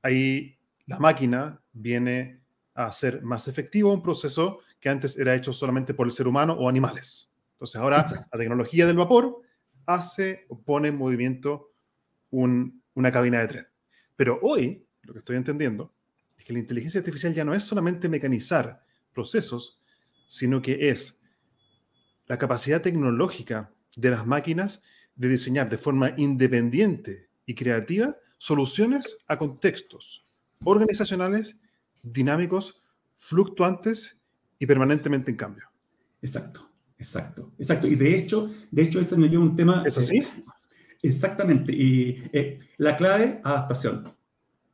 ahí 0.02 0.58
la 0.86 0.98
máquina 0.98 1.62
viene 1.72 2.42
a 2.74 2.86
hacer 2.86 3.22
más 3.22 3.48
efectivo 3.48 3.92
un 3.92 4.02
proceso 4.02 4.60
que 4.80 4.88
antes 4.88 5.18
era 5.18 5.34
hecho 5.34 5.52
solamente 5.52 5.94
por 5.94 6.06
el 6.06 6.12
ser 6.12 6.28
humano 6.28 6.52
o 6.54 6.68
animales. 6.68 7.32
Entonces, 7.52 7.76
ahora 7.76 8.06
la 8.32 8.38
tecnología 8.38 8.86
del 8.86 8.96
vapor 8.96 9.42
hace 9.86 10.44
o 10.48 10.60
pone 10.60 10.88
en 10.88 10.96
movimiento 10.96 11.72
una 12.30 13.12
cabina 13.12 13.40
de 13.40 13.48
tren. 13.48 13.66
Pero 14.14 14.38
hoy, 14.42 14.86
lo 15.02 15.12
que 15.12 15.20
estoy 15.20 15.36
entendiendo, 15.36 15.94
que 16.46 16.52
la 16.52 16.60
inteligencia 16.60 17.00
artificial 17.00 17.34
ya 17.34 17.44
no 17.44 17.54
es 17.54 17.64
solamente 17.64 18.08
mecanizar 18.08 18.84
procesos, 19.12 19.82
sino 20.28 20.62
que 20.62 20.90
es 20.90 21.20
la 22.26 22.38
capacidad 22.38 22.80
tecnológica 22.80 23.72
de 23.96 24.10
las 24.10 24.24
máquinas 24.24 24.84
de 25.16 25.28
diseñar 25.28 25.68
de 25.68 25.78
forma 25.78 26.12
independiente 26.16 27.28
y 27.44 27.54
creativa 27.54 28.16
soluciones 28.38 29.18
a 29.26 29.38
contextos 29.38 30.24
organizacionales, 30.64 31.56
dinámicos, 32.02 32.82
fluctuantes 33.16 34.18
y 34.58 34.66
permanentemente 34.66 35.30
en 35.30 35.36
cambio. 35.36 35.64
Exacto, 36.22 36.70
exacto, 36.98 37.52
exacto. 37.58 37.86
Y 37.86 37.94
de 37.96 38.16
hecho, 38.16 38.50
de 38.70 38.82
hecho, 38.82 39.00
esto 39.00 39.16
me 39.16 39.28
lleva 39.28 39.42
un 39.42 39.56
tema. 39.56 39.82
¿Es 39.86 39.98
así? 39.98 40.18
Eh, 40.18 40.28
exactamente. 41.02 41.72
Y 41.72 42.22
eh, 42.32 42.60
la 42.78 42.96
clave, 42.96 43.40
adaptación 43.42 44.16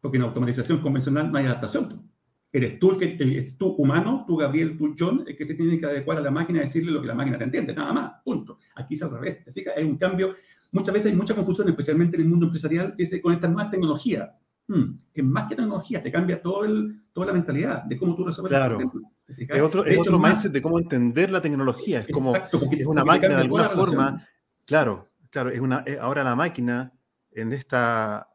porque 0.03 0.19
en 0.19 0.25
automatización 0.25 0.81
convencional 0.81 1.33
no 1.33 1.39
hay 1.39 1.47
adaptación. 1.47 2.11
Eres 2.55 2.79
tú, 2.79 2.91
el 2.91 2.99
que, 2.99 3.55
tú 3.59 3.69
humano, 3.79 4.25
tú 4.27 4.37
Gabriel, 4.37 4.77
tú 4.77 4.95
John, 4.99 5.25
el 5.27 5.35
que 5.35 5.47
se 5.47 5.55
tiene 5.55 5.79
que 5.79 5.87
adecuar 5.87 6.19
a 6.19 6.21
la 6.21 6.31
máquina 6.31 6.61
y 6.61 6.65
decirle 6.65 6.93
lo 6.93 7.01
que 7.01 7.07
la 7.07 7.15
máquina 7.15 7.39
te 7.39 7.45
entiende, 7.45 7.75
nada 7.75 7.95
más, 7.95 8.13
punto. 8.23 8.59
Aquí 8.75 8.95
es 8.95 9.03
al 9.03 9.11
revés, 9.11 9.43
¿te 9.43 9.53
fijas? 9.53 9.73
Hay 9.75 9.85
un 9.85 9.97
cambio, 9.97 10.35
muchas 10.71 10.93
veces 10.93 11.11
hay 11.11 11.17
mucha 11.17 11.35
confusión, 11.35 11.71
especialmente 11.71 12.17
en 12.17 12.25
el 12.25 12.29
mundo 12.29 12.47
empresarial, 12.47 12.95
que 12.95 13.07
se 13.07 13.23
conecta 13.23 13.49
más 13.49 13.71
tecnología. 13.71 14.37
Hmm, 14.67 14.99
es 15.15 15.25
más 15.25 15.49
que 15.49 15.57
tecnología, 15.57 16.03
te 16.03 16.13
cambia 16.13 16.43
todo 16.43 16.67
el, 16.67 17.05
toda 17.15 17.29
la 17.29 17.33
mentalidad 17.33 17.85
de 17.85 17.97
cómo 17.97 18.15
tú 18.15 18.25
resuelves 18.25 18.51
claro. 18.51 18.79
Es 19.27 19.63
otro, 19.63 19.85
es 19.87 19.99
otro 19.99 20.19
mindset 20.19 20.53
de 20.53 20.61
cómo 20.61 20.79
entender 20.79 21.31
la 21.31 21.41
tecnología. 21.41 22.01
Es 22.01 22.09
como 22.09 22.37
es 22.37 22.87
una 22.87 23.05
máquina 23.05 23.37
de 23.37 23.43
alguna 23.43 23.69
forma. 23.71 24.29
Claro, 24.67 25.09
claro, 25.31 25.49
es 25.49 25.61
una, 25.61 25.85
ahora 26.01 26.23
la 26.23 26.37
máquina 26.37 26.93
en 27.31 27.53
esta 27.53 28.29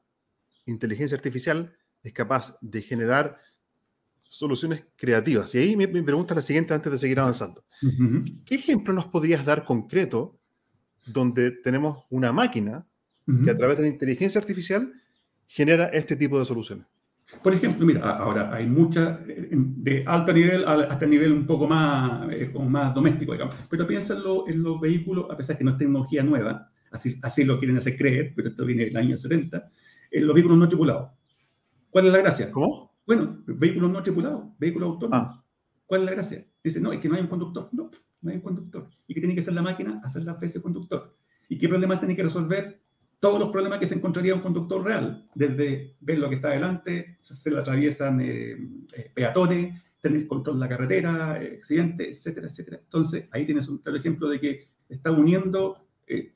inteligencia 0.66 1.16
artificial 1.16 1.76
es 2.02 2.14
capaz 2.14 2.58
de 2.62 2.82
generar 2.82 3.40
soluciones 4.30 4.86
creativas. 4.96 5.54
Y 5.56 5.60
ahí 5.60 5.76
mi, 5.76 5.88
pregunta 5.88 6.34
es 6.34 6.38
la 6.38 6.42
siguiente 6.42 6.74
antes 6.74 6.92
de 6.92 6.98
seguir 6.98 7.20
avanzando. 7.20 7.64
¿Qué 8.46 8.56
ejemplo 8.56 8.94
nos 8.94 9.06
podrías 9.06 9.46
dar 9.46 9.66
concreto 9.66 10.40
donde 11.06 11.52
tenemos 11.52 12.06
una 12.10 12.32
máquina 12.32 12.86
que 13.44 13.52
a 13.52 13.58
través 13.58 13.78
de 13.78 13.84
la 13.84 13.90
inteligencia 13.90 14.40
artificial 14.40 14.92
genera 15.48 15.86
este 15.88 16.16
tipo 16.16 16.40
de 16.40 16.46
soluciones? 16.46 16.86
Por 17.44 17.54
ejemplo, 17.54 17.86
mira, 17.86 18.10
ahora 18.10 18.54
hay 18.54 18.66
muchas 18.68 19.20
de 19.26 20.04
alto 20.06 20.32
nivel 20.32 20.66
hasta 20.66 21.06
nivel 21.06 21.34
un 21.34 21.46
poco 21.46 21.68
más, 21.68 22.32
eh, 22.32 22.50
como 22.54 22.70
más 22.70 22.94
doméstico, 22.94 23.34
digamos. 23.34 23.56
Pero 23.70 23.86
piensa 23.86 24.16
en, 24.48 24.64
los 24.64 24.80
vehículos, 24.80 25.26
a 25.30 25.36
pesar 25.36 25.56
de 25.56 25.58
que 25.60 25.64
no 25.66 25.72
es 25.72 25.78
tecnología 25.78 26.24
nueva, 26.24 26.72
así, 26.90 27.20
así 27.22 27.44
lo 27.44 27.60
quieren 27.60 27.78
hacer 27.78 27.98
creer, 27.98 28.32
pero 28.34 28.50
esto 28.50 28.66
viene 28.66 28.86
del 28.86 28.96
año 28.96 29.18
70, 29.18 29.70
en 30.12 30.26
los 30.26 30.34
vehículos 30.34 30.58
no 30.58 30.70
tripulados. 30.70 31.12
¿Cuál 31.90 32.08
es 32.08 32.14
la 32.14 32.20
gracia? 32.20 32.50
¿Cómo? 32.50 32.87
Bueno, 33.08 33.42
vehículos 33.48 33.90
no 33.90 34.04
tripulados, 34.04 34.44
vehículos 34.60 34.90
autónomos. 34.90 35.30
Ah. 35.32 35.44
¿Cuál 35.86 36.02
es 36.02 36.06
la 36.06 36.12
gracia? 36.12 36.46
Dice, 36.62 36.82
no, 36.82 36.92
es 36.92 37.00
que 37.00 37.08
no 37.08 37.16
hay 37.16 37.22
un 37.22 37.28
conductor. 37.28 37.70
No, 37.72 37.90
no 38.22 38.30
hay 38.30 38.36
un 38.36 38.42
conductor. 38.42 38.90
¿Y 39.08 39.14
qué 39.14 39.22
tiene 39.22 39.34
que 39.34 39.40
hacer 39.40 39.54
la 39.54 39.62
máquina? 39.62 40.02
Hacer 40.04 40.24
la 40.24 40.34
veces 40.34 40.62
conductor. 40.62 41.16
¿Y 41.48 41.58
qué 41.58 41.70
problemas 41.70 42.00
tiene 42.00 42.16
que 42.16 42.24
resolver? 42.24 42.82
Todos 43.20 43.40
los 43.40 43.50
problemas 43.50 43.80
que 43.80 43.88
se 43.88 43.96
encontraría 43.96 44.36
un 44.36 44.42
conductor 44.42 44.84
real, 44.84 45.28
desde 45.34 45.96
ver 46.02 46.20
lo 46.20 46.28
que 46.30 46.36
está 46.36 46.50
adelante, 46.50 47.18
se 47.22 47.50
le 47.50 47.60
atraviesan 47.60 48.20
eh, 48.20 48.58
eh, 48.94 49.12
peatones, 49.16 49.82
tener 50.02 50.28
control 50.28 50.58
de 50.58 50.60
la 50.60 50.70
carretera, 50.70 51.42
eh, 51.42 51.56
accidentes, 51.58 52.18
etcétera, 52.18 52.48
etcétera. 52.48 52.80
Entonces, 52.84 53.30
ahí 53.32 53.46
tienes 53.46 53.70
un 53.70 53.78
claro 53.80 53.98
ejemplo 53.98 54.28
de 54.28 54.40
que 54.40 54.68
está 54.90 55.12
uniendo, 55.12 55.88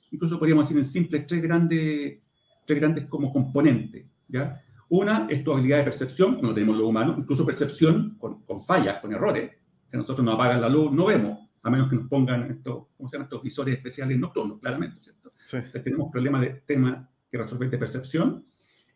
incluso 0.10 0.40
podríamos 0.40 0.66
decir 0.66 0.78
en 0.78 0.86
simple, 0.86 1.20
tres 1.20 1.42
grandes 1.42 2.20
tres 2.66 2.80
grandes 2.80 3.06
como 3.06 3.32
componentes. 3.32 4.06
¿ya? 4.28 4.64
Una 4.92 5.26
es 5.30 5.42
tu 5.42 5.54
habilidad 5.54 5.78
de 5.78 5.84
percepción, 5.86 6.36
como 6.36 6.54
tenemos 6.54 6.76
los 6.78 6.86
humanos, 6.86 7.16
incluso 7.18 7.46
percepción 7.46 8.18
con, 8.20 8.44
con, 8.44 8.62
fallas, 8.62 9.00
con 9.00 9.14
errores. 9.14 9.50
Si 9.88 9.96
nosotros 9.96 10.26
nos 10.26 10.36
apagan 10.36 10.60
la 10.60 10.68
luz, 10.68 10.92
no 10.92 11.06
vemos, 11.06 11.48
a 11.64 11.70
menos 11.70 11.90
que 11.90 11.96
nos 11.96 12.10
pongan 12.10 12.52
estos, 12.52 12.88
¿cómo 12.98 13.08
se 13.08 13.16
llaman? 13.16 13.28
estos 13.28 13.42
visores 13.42 13.76
especiales 13.76 14.20
nocturnos, 14.20 14.60
claramente, 14.60 14.98
¿cierto? 15.00 15.32
Sí. 15.38 15.56
Entonces 15.56 15.84
tenemos 15.84 16.12
problemas 16.12 16.42
de 16.42 16.50
tema 16.66 17.10
que 17.32 17.38
resolver 17.38 17.70
de 17.70 17.78
percepción, 17.78 18.46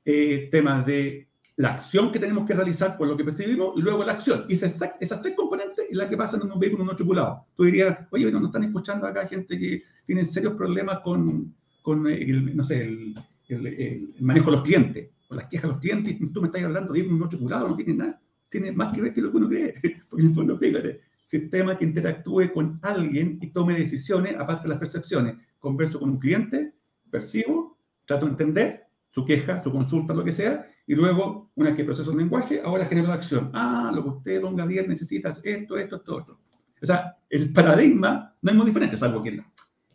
eh, 0.03 0.49
temas 0.51 0.85
de 0.85 1.29
la 1.55 1.75
acción 1.75 2.11
que 2.11 2.19
tenemos 2.19 2.45
que 2.45 2.53
realizar 2.53 2.97
por 2.97 3.07
lo 3.07 3.15
que 3.15 3.23
percibimos 3.23 3.77
y 3.77 3.81
luego 3.81 4.03
la 4.03 4.11
acción. 4.11 4.45
Y 4.49 4.55
esas, 4.55 4.77
esas 4.99 5.21
tres 5.21 5.33
componentes 5.33 5.85
es 5.89 5.95
la 5.95 6.09
que 6.09 6.17
pasan 6.17 6.41
en 6.41 6.51
un 6.51 6.59
vehículo 6.59 6.83
no 6.83 6.93
tripulado. 6.93 7.45
Tú 7.55 7.63
dirías, 7.63 7.99
oye, 8.11 8.29
no 8.29 8.41
nos 8.41 8.49
están 8.49 8.65
escuchando 8.65 9.07
acá 9.07 9.25
gente 9.27 9.57
que 9.57 9.83
tiene 10.05 10.25
serios 10.25 10.55
problemas 10.55 10.99
con, 10.99 11.55
con 11.81 12.05
el, 12.07 12.53
no 12.53 12.65
sé, 12.65 12.83
el, 12.83 13.15
el, 13.47 14.13
manejo 14.19 14.51
de 14.51 14.57
los 14.57 14.65
clientes, 14.65 15.09
o 15.29 15.35
las 15.35 15.45
quejas 15.45 15.63
de 15.63 15.69
los 15.69 15.79
clientes, 15.79 16.15
y 16.19 16.27
tú 16.27 16.41
me 16.41 16.47
estás 16.47 16.63
hablando 16.63 16.93
de 16.93 17.01
un 17.01 17.21
otro 17.21 17.39
curado, 17.39 17.67
no 17.67 17.75
tiene 17.75 17.93
nada, 17.93 18.21
tiene 18.49 18.71
más 18.71 18.93
que 18.93 19.01
ver 19.01 19.13
que 19.13 19.21
lo 19.21 19.31
que 19.31 19.37
uno 19.37 19.47
cree, 19.47 19.73
porque 20.09 20.23
en 20.23 20.29
el 20.29 20.35
fondo, 20.35 20.57
fíjate, 20.57 21.01
sistema 21.25 21.77
que 21.77 21.85
interactúe 21.85 22.51
con 22.53 22.79
alguien 22.81 23.39
y 23.41 23.47
tome 23.47 23.73
decisiones 23.73 24.35
aparte 24.37 24.63
de 24.63 24.69
las 24.69 24.79
percepciones. 24.79 25.35
Converso 25.59 25.99
con 25.99 26.11
un 26.11 26.19
cliente, 26.19 26.73
percibo, 27.09 27.77
trato 28.05 28.25
de 28.25 28.31
entender 28.31 28.85
su 29.09 29.25
queja, 29.25 29.63
su 29.63 29.71
consulta, 29.71 30.13
lo 30.13 30.23
que 30.23 30.31
sea, 30.31 30.69
y 30.87 30.93
luego, 30.93 31.51
una 31.55 31.69
vez 31.69 31.77
que 31.77 31.83
proceso 31.83 32.11
el 32.11 32.17
lenguaje, 32.17 32.61
ahora 32.63 32.85
genero 32.85 33.07
la 33.07 33.15
acción. 33.15 33.49
Ah, 33.53 33.91
lo 33.93 34.03
que 34.03 34.09
usted, 34.09 34.41
don 34.41 34.55
Gabriel, 34.55 34.87
necesita 34.87 35.29
es 35.29 35.41
esto, 35.43 35.77
esto, 35.77 35.95
esto, 35.95 36.15
otro. 36.15 36.39
O 36.81 36.85
sea, 36.85 37.17
el 37.29 37.51
paradigma 37.51 38.35
no 38.41 38.51
es 38.51 38.57
muy 38.57 38.65
diferente, 38.67 38.95
salvo 38.95 39.23
que 39.23 39.31
la 39.31 39.51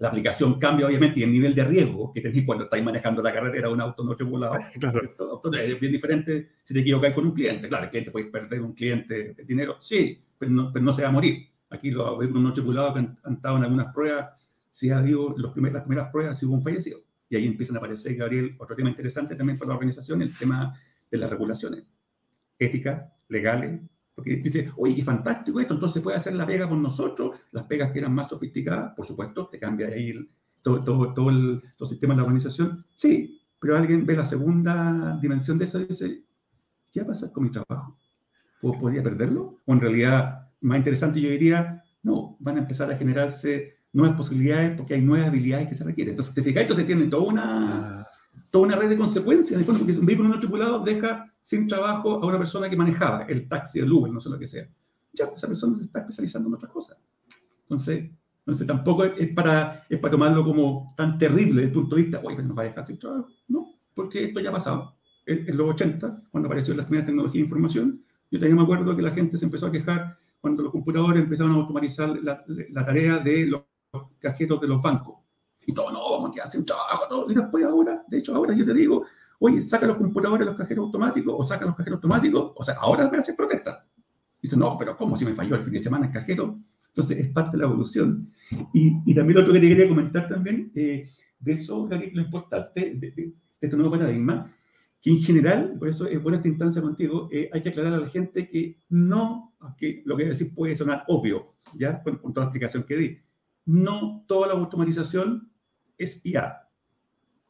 aplicación 0.08 0.58
cambia 0.58 0.86
obviamente 0.86 1.20
y 1.20 1.22
el 1.24 1.32
nivel 1.32 1.54
de 1.54 1.64
riesgo 1.64 2.10
que 2.12 2.22
tenéis 2.22 2.46
cuando 2.46 2.64
estáis 2.64 2.82
manejando 2.82 3.22
la 3.22 3.32
carretera 3.32 3.68
un 3.68 3.80
auto 3.80 4.02
no 4.02 4.16
tripulado 4.16 4.54
es 5.52 5.80
bien 5.80 5.92
diferente 5.92 6.52
si 6.64 6.72
te 6.72 6.80
equivocas 6.80 7.12
con 7.12 7.26
un 7.26 7.32
cliente. 7.32 7.68
Claro, 7.68 7.84
el 7.84 7.90
cliente 7.90 8.10
puede 8.10 8.26
perder 8.26 8.62
un 8.62 8.72
cliente 8.72 9.34
de 9.34 9.44
dinero, 9.44 9.76
sí, 9.80 10.18
pero 10.38 10.50
no, 10.50 10.72
pero 10.72 10.84
no 10.84 10.92
se 10.92 11.02
va 11.02 11.08
a 11.08 11.12
morir. 11.12 11.46
Aquí 11.68 11.90
los 11.90 12.18
vehículos 12.18 12.42
no 12.42 12.52
tripulados 12.52 12.94
que 12.94 12.98
han, 12.98 13.34
estado 13.34 13.58
en 13.58 13.64
algunas 13.64 13.92
pruebas, 13.94 14.30
si 14.70 14.90
ha 14.90 14.98
habido 14.98 15.34
los 15.36 15.52
primeros, 15.52 15.74
las 15.74 15.84
primeras 15.84 16.10
pruebas, 16.10 16.38
si 16.38 16.46
hubo 16.46 16.54
un 16.54 16.62
fallecido. 16.62 17.00
Y 17.28 17.36
ahí 17.36 17.46
empiezan 17.46 17.76
a 17.76 17.78
aparecer, 17.78 18.16
Gabriel, 18.16 18.56
otro 18.58 18.74
tema 18.74 18.88
interesante 18.88 19.36
también 19.36 19.58
para 19.58 19.68
la 19.68 19.74
organización, 19.74 20.22
el 20.22 20.36
tema 20.36 20.74
de 21.10 21.18
las 21.18 21.30
regulaciones 21.30 21.84
éticas, 22.58 23.04
legales, 23.28 23.80
Porque 24.20 24.36
dice, 24.36 24.70
oye, 24.76 24.94
qué 24.94 25.02
fantástico 25.02 25.60
esto, 25.60 25.74
entonces 25.74 26.02
puede 26.02 26.18
hacer 26.18 26.34
la 26.34 26.46
pega 26.46 26.68
con 26.68 26.82
nosotros, 26.82 27.38
las 27.52 27.64
pegas 27.64 27.90
que 27.90 28.00
eran 28.00 28.14
más 28.14 28.28
sofisticadas, 28.28 28.92
por 28.94 29.06
supuesto, 29.06 29.48
te 29.48 29.58
cambia 29.58 29.88
ahí 29.88 30.28
todo, 30.60 30.84
todo, 30.84 31.14
todo, 31.14 31.30
el, 31.30 31.62
todo 31.76 31.88
sistema 31.88 32.12
de 32.12 32.18
la 32.18 32.24
organización. 32.24 32.84
Sí, 32.94 33.40
pero 33.58 33.76
alguien 33.76 34.04
ve 34.04 34.16
la 34.16 34.26
segunda 34.26 35.18
dimensión 35.20 35.56
de 35.56 35.64
eso 35.64 35.80
y 35.80 35.86
dice, 35.86 36.22
¿qué 36.92 37.00
va 37.00 37.04
a 37.04 37.08
pasar 37.08 37.32
con 37.32 37.44
mi 37.44 37.50
trabajo? 37.50 37.98
¿Podría 38.60 39.02
perderlo? 39.02 39.60
O 39.64 39.72
en 39.72 39.80
realidad, 39.80 40.50
más 40.60 40.76
interesante 40.76 41.20
yo 41.20 41.30
diría, 41.30 41.82
no, 42.02 42.36
van 42.40 42.56
a 42.56 42.60
empezar 42.60 42.90
a 42.90 42.96
generarse 42.96 43.72
nuevas 43.92 44.16
posibilidades 44.16 44.76
porque 44.76 44.94
hay 44.94 45.02
nuevas 45.02 45.28
habilidades 45.28 45.68
que 45.68 45.74
se 45.74 45.84
requieren. 45.84 46.12
Entonces, 46.12 46.34
te 46.34 46.42
fijas, 46.42 46.62
entonces 46.62 46.86
tiene 46.86 47.06
toda 47.06 47.26
una, 47.26 48.00
ah. 48.00 48.06
toda 48.50 48.66
una 48.66 48.76
red 48.76 48.90
de 48.90 48.98
consecuencias, 48.98 49.52
en 49.52 49.60
el 49.60 49.64
fondo, 49.64 49.80
porque 49.80 49.98
un 49.98 50.06
vehículo 50.06 50.28
no 50.28 50.38
tripulado 50.38 50.84
deja 50.84 51.29
sin 51.42 51.66
trabajo 51.66 52.22
a 52.22 52.26
una 52.26 52.38
persona 52.38 52.68
que 52.68 52.76
manejaba 52.76 53.22
el 53.22 53.48
taxi, 53.48 53.80
el 53.80 53.92
Uber, 53.92 54.12
no 54.12 54.20
sé 54.20 54.28
lo 54.28 54.38
que 54.38 54.46
sea. 54.46 54.68
Ya, 55.12 55.24
esa 55.26 55.46
persona 55.46 55.76
se 55.76 55.84
está 55.84 56.00
especializando 56.00 56.48
en 56.48 56.54
otras 56.54 56.70
cosas. 56.70 56.98
Entonces, 57.62 58.10
entonces 58.38 58.66
tampoco 58.66 59.04
es 59.04 59.32
para, 59.32 59.86
es 59.88 59.98
para 59.98 60.12
tomarlo 60.12 60.44
como 60.44 60.94
tan 60.96 61.18
terrible 61.18 61.62
desde 61.62 61.68
el 61.68 61.72
punto 61.72 61.96
de 61.96 62.02
vista, 62.02 62.20
oye, 62.22 62.42
nos 62.42 62.56
va 62.56 62.62
a 62.62 62.66
dejar 62.66 62.86
sin 62.86 62.98
trabajo. 62.98 63.28
No, 63.48 63.74
porque 63.94 64.24
esto 64.24 64.40
ya 64.40 64.50
ha 64.50 64.52
pasado. 64.52 64.96
En, 65.26 65.48
en 65.48 65.56
los 65.56 65.70
80, 65.70 66.22
cuando 66.30 66.48
apareció 66.48 66.74
la 66.74 66.84
primera 66.84 67.06
tecnología 67.06 67.40
de 67.40 67.44
información, 67.44 68.04
yo 68.30 68.38
también 68.38 68.56
me 68.56 68.62
acuerdo 68.62 68.96
que 68.96 69.02
la 69.02 69.10
gente 69.10 69.36
se 69.36 69.44
empezó 69.44 69.66
a 69.66 69.72
quejar 69.72 70.16
cuando 70.40 70.62
los 70.62 70.72
computadores 70.72 71.22
empezaron 71.22 71.52
a 71.52 71.56
automatizar 71.56 72.08
la, 72.22 72.44
la 72.46 72.84
tarea 72.84 73.18
de 73.18 73.46
los 73.46 73.62
cajeros 74.18 74.60
de 74.60 74.68
los 74.68 74.80
bancos. 74.80 75.16
Y 75.66 75.74
todo, 75.74 75.90
no, 75.92 76.12
vamos 76.12 76.30
a 76.30 76.34
quedar 76.34 76.50
sin 76.50 76.64
trabajo, 76.64 77.06
todo. 77.08 77.30
Y 77.30 77.34
después 77.34 77.64
ahora, 77.64 78.04
de 78.08 78.18
hecho 78.18 78.34
ahora 78.34 78.54
yo 78.54 78.64
te 78.64 78.74
digo, 78.74 79.04
oye, 79.40 79.62
saca 79.62 79.86
los 79.86 79.96
computadores 79.96 80.46
de 80.46 80.52
los 80.52 80.58
cajeros 80.58 80.86
automáticos, 80.86 81.34
o 81.36 81.42
saca 81.42 81.64
los 81.64 81.74
cajeros 81.74 81.96
automáticos, 81.96 82.52
o 82.54 82.62
sea, 82.62 82.74
ahora 82.74 83.10
me 83.10 83.18
hacen 83.18 83.34
protesta. 83.34 83.86
Dice, 84.40 84.56
no, 84.56 84.76
pero 84.78 84.96
¿cómo 84.96 85.16
si 85.16 85.24
me 85.24 85.32
falló 85.32 85.56
el 85.56 85.62
fin 85.62 85.72
de 85.72 85.80
semana 85.80 86.06
el 86.06 86.12
cajero? 86.12 86.58
Entonces, 86.88 87.18
es 87.18 87.28
parte 87.28 87.52
de 87.52 87.58
la 87.58 87.64
evolución. 87.64 88.30
Y, 88.72 89.00
y 89.06 89.14
también 89.14 89.36
lo 89.36 89.40
otro 89.40 89.52
que 89.52 89.60
te 89.60 89.68
quería 89.68 89.88
comentar 89.88 90.28
también, 90.28 90.70
eh, 90.74 91.08
de 91.38 91.52
eso, 91.52 91.88
lo 91.88 92.20
importante, 92.20 92.94
de, 92.94 93.10
de, 93.12 93.32
este 93.60 93.76
nuevo 93.76 93.92
paradigma, 93.92 94.54
que 95.00 95.10
en 95.10 95.22
general, 95.22 95.76
por 95.78 95.88
eso 95.88 96.06
es 96.06 96.22
buena 96.22 96.36
esta 96.36 96.48
instancia 96.48 96.82
contigo, 96.82 97.28
eh, 97.32 97.48
hay 97.52 97.62
que 97.62 97.70
aclarar 97.70 97.94
a 97.94 97.98
la 97.98 98.08
gente 98.08 98.46
que 98.46 98.82
no, 98.90 99.54
que 99.78 100.02
lo 100.04 100.16
que 100.16 100.24
voy 100.24 100.30
a 100.30 100.34
decir 100.34 100.54
puede 100.54 100.76
sonar 100.76 101.04
obvio, 101.08 101.54
ya, 101.74 102.02
con, 102.02 102.16
con 102.18 102.34
toda 102.34 102.44
la 102.44 102.48
explicación 102.48 102.82
que 102.82 102.96
di, 102.96 103.18
no 103.64 104.24
toda 104.26 104.48
la 104.48 104.54
automatización 104.54 105.50
es 105.96 106.20
IA. 106.24 106.68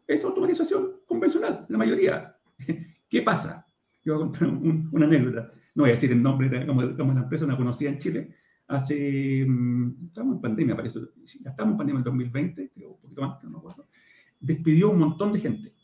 Es 0.07 0.25
automatización 0.25 1.00
convencional, 1.11 1.67
la 1.69 1.77
mayoría. 1.77 2.37
¿Qué 3.11 3.23
pasa? 3.23 3.67
Yo 4.05 4.15
voy 4.15 4.23
a 4.23 4.27
contar 4.27 4.49
una 4.93 5.07
anécdota. 5.07 5.53
No 5.75 5.83
voy 5.83 5.91
a 5.91 5.95
decir 5.95 6.13
el 6.13 6.23
nombre 6.23 6.49
de 6.49 6.67
como, 6.67 6.83
la 6.83 7.21
empresa, 7.21 7.45
una 7.45 7.57
conocida 7.57 7.91
en 7.91 7.99
Chile. 7.99 8.37
Hace, 8.69 9.45
mm, 9.47 10.07
estamos 10.07 10.37
en 10.37 10.41
pandemia, 10.41 10.77
parece, 10.77 11.01
estamos 11.25 11.73
en 11.73 11.77
pandemia 11.77 11.99
en 11.99 12.05
2020, 12.05 12.71
creo, 12.73 12.91
un 12.91 13.01
poquito 13.01 13.23
más, 13.23 13.43
no 13.43 13.51
me 13.51 13.59
acuerdo. 13.59 13.89
Despidió 14.39 14.91
un 14.91 15.01
montón 15.01 15.33
de 15.33 15.41
gente 15.41 15.75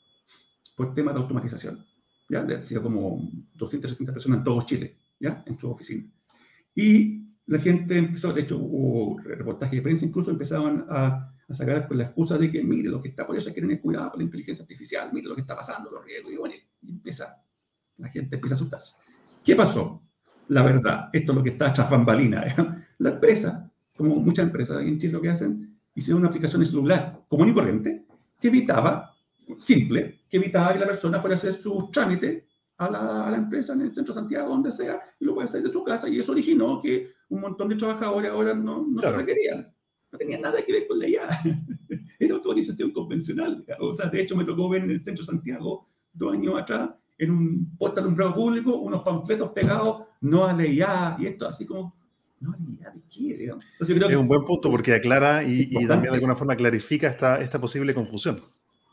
por 0.76 0.94
temas 0.94 1.14
de 1.14 1.20
automatización. 1.20 1.84
¿ya? 2.28 2.44
Decía 2.44 2.80
como 2.80 3.28
200, 3.54 3.90
300 3.90 4.12
personas 4.12 4.38
en 4.38 4.44
todo 4.44 4.62
Chile, 4.62 4.96
¿ya? 5.18 5.42
En 5.46 5.58
su 5.58 5.68
oficina. 5.68 6.04
Y 6.74 7.26
la 7.46 7.58
gente 7.58 7.98
empezó, 7.98 8.32
de 8.32 8.42
hecho, 8.42 8.58
hubo 8.58 9.18
reportajes 9.18 9.76
de 9.76 9.82
prensa, 9.82 10.04
incluso 10.04 10.30
empezaban 10.30 10.86
a, 10.88 11.32
a 11.48 11.54
sacar 11.54 11.86
con 11.86 11.98
la 11.98 12.04
excusa 12.04 12.36
de 12.36 12.50
que, 12.50 12.62
mire 12.62 12.88
lo 12.88 13.00
que 13.00 13.08
está, 13.08 13.26
por 13.26 13.36
eso 13.36 13.48
hay 13.48 13.54
que 13.54 13.60
tener 13.60 13.80
cuidado 13.80 14.10
con 14.10 14.18
la 14.18 14.24
inteligencia 14.24 14.62
artificial, 14.62 15.10
mire 15.12 15.28
lo 15.28 15.34
que 15.34 15.42
está 15.42 15.54
pasando, 15.54 15.90
los 15.90 16.04
riesgos, 16.04 16.32
y 16.32 16.36
bueno, 16.36 16.54
y 16.82 16.90
empieza, 16.90 17.40
la 17.98 18.08
gente 18.08 18.36
empieza 18.36 18.54
a 18.54 18.56
asustarse. 18.56 18.96
¿Qué 19.44 19.54
pasó? 19.54 20.02
La 20.48 20.62
verdad, 20.62 21.08
esto 21.12 21.32
es 21.32 21.36
lo 21.36 21.42
que 21.42 21.50
está 21.50 21.72
tras 21.72 21.88
bambalina. 21.88 22.44
La 22.98 23.10
empresa, 23.10 23.70
como 23.96 24.16
muchas 24.16 24.46
empresas 24.46 24.80
en 24.80 24.98
Chile 24.98 25.12
lo 25.12 25.20
que 25.20 25.28
hacen, 25.28 25.78
hicieron 25.94 26.20
una 26.20 26.28
aplicación 26.28 26.60
de 26.60 26.66
celular 26.66 27.24
común 27.28 27.48
y 27.48 27.54
corriente 27.54 28.06
que 28.40 28.48
evitaba, 28.48 29.14
simple, 29.58 30.20
que 30.28 30.36
evitaba 30.36 30.72
que 30.72 30.78
la 30.78 30.86
persona 30.86 31.20
fuera 31.20 31.34
a 31.34 31.38
hacer 31.38 31.54
su 31.54 31.90
trámite 31.92 32.46
a 32.78 32.90
la, 32.90 33.26
a 33.26 33.30
la, 33.30 33.36
empresa 33.36 33.72
en 33.72 33.82
el 33.82 33.92
centro 33.92 34.14
de 34.14 34.20
Santiago, 34.20 34.48
donde 34.48 34.72
sea, 34.72 35.00
y 35.18 35.24
lo 35.24 35.34
puede 35.34 35.48
hacer 35.48 35.62
de 35.62 35.70
su 35.70 35.82
casa, 35.82 36.08
y 36.08 36.18
eso 36.18 36.32
originó 36.32 36.80
que 36.80 37.12
un 37.28 37.40
montón 37.40 37.68
de 37.68 37.76
trabajadores 37.76 38.30
ahora 38.30 38.54
no, 38.54 38.86
no 38.86 39.00
se 39.00 39.10
requerían. 39.10 39.75
No 40.16 40.18
tenía 40.18 40.38
nada 40.38 40.64
que 40.64 40.72
ver 40.72 40.86
con 40.86 40.98
la 40.98 41.08
IA. 41.08 41.28
Era 42.18 42.34
autorización 42.34 42.90
convencional. 42.90 43.64
O 43.80 43.92
sea, 43.92 44.08
de 44.08 44.22
hecho, 44.22 44.34
me 44.34 44.44
tocó 44.44 44.68
ver 44.70 44.84
en 44.84 44.90
el 44.90 45.04
centro 45.04 45.22
de 45.22 45.26
Santiago, 45.26 45.86
dos 46.14 46.32
años 46.32 46.58
atrás, 46.58 46.90
en 47.18 47.30
un 47.30 47.76
puesto 47.76 48.00
alumbrado 48.00 48.34
público, 48.34 48.76
unos 48.76 49.02
panfletos 49.02 49.50
pegados, 49.50 50.06
no 50.22 50.46
a 50.46 50.54
la 50.54 50.66
IA, 50.66 51.16
y 51.18 51.26
esto 51.26 51.46
así 51.46 51.66
como, 51.66 51.94
no 52.40 52.52
a 52.52 52.56
la 52.56 52.70
IA 52.70 52.90
de 52.92 53.02
qué. 53.10 53.44
Entonces, 53.44 53.96
creo 53.96 54.08
es 54.08 54.16
un 54.16 54.28
buen 54.28 54.44
punto 54.44 54.70
porque 54.70 54.94
aclara 54.94 55.44
y, 55.44 55.68
y, 55.70 55.86
también 55.86 56.12
de 56.12 56.16
alguna 56.16 56.34
forma 56.34 56.56
clarifica 56.56 57.08
esta, 57.08 57.40
esta 57.42 57.60
posible 57.60 57.92
confusión. 57.92 58.40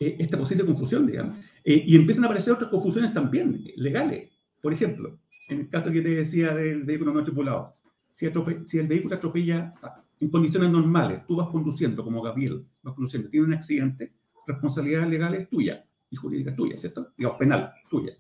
Eh, 0.02 0.18
esta 0.20 0.38
posible 0.38 0.66
confusión, 0.66 1.08
digamos. 1.08 1.38
Eh, 1.64 1.86
y 1.88 1.96
empiezan 1.96 2.26
a 2.26 2.28
aparecer 2.28 2.54
otras 2.54 2.70
confusiones 2.70 3.14
también, 3.14 3.64
legales. 3.78 4.30
Por 4.62 4.74
ejemplo, 4.74 5.20
en 5.48 5.62
el 5.62 5.70
caso 5.70 5.90
que 5.90 6.02
te 6.02 6.10
decía 6.10 6.54
del 6.54 6.84
vehículo 6.84 7.14
no 7.14 7.24
tripulado, 7.24 7.76
si, 8.12 8.30
si 8.66 8.80
el 8.80 8.88
vehículo 8.88 9.16
atropella 9.16 9.74
en 10.24 10.30
condiciones 10.30 10.70
normales, 10.70 11.26
tú 11.28 11.36
vas 11.36 11.50
conduciendo 11.50 12.04
como 12.04 12.22
Gabriel, 12.22 12.66
vas 12.82 12.94
conduciendo, 12.94 13.30
tiene 13.30 13.48
un 13.48 13.54
accidente, 13.54 14.14
responsabilidad 14.48 15.08
legal 15.08 15.34
es 15.36 15.50
tuya 15.50 15.86
y 16.10 16.16
jurídica 16.16 16.52
es 16.52 16.56
tuya, 16.56 16.78
¿cierto? 16.78 17.12
Digamos, 17.18 17.38
penal, 17.38 17.74
tuya. 17.90 18.14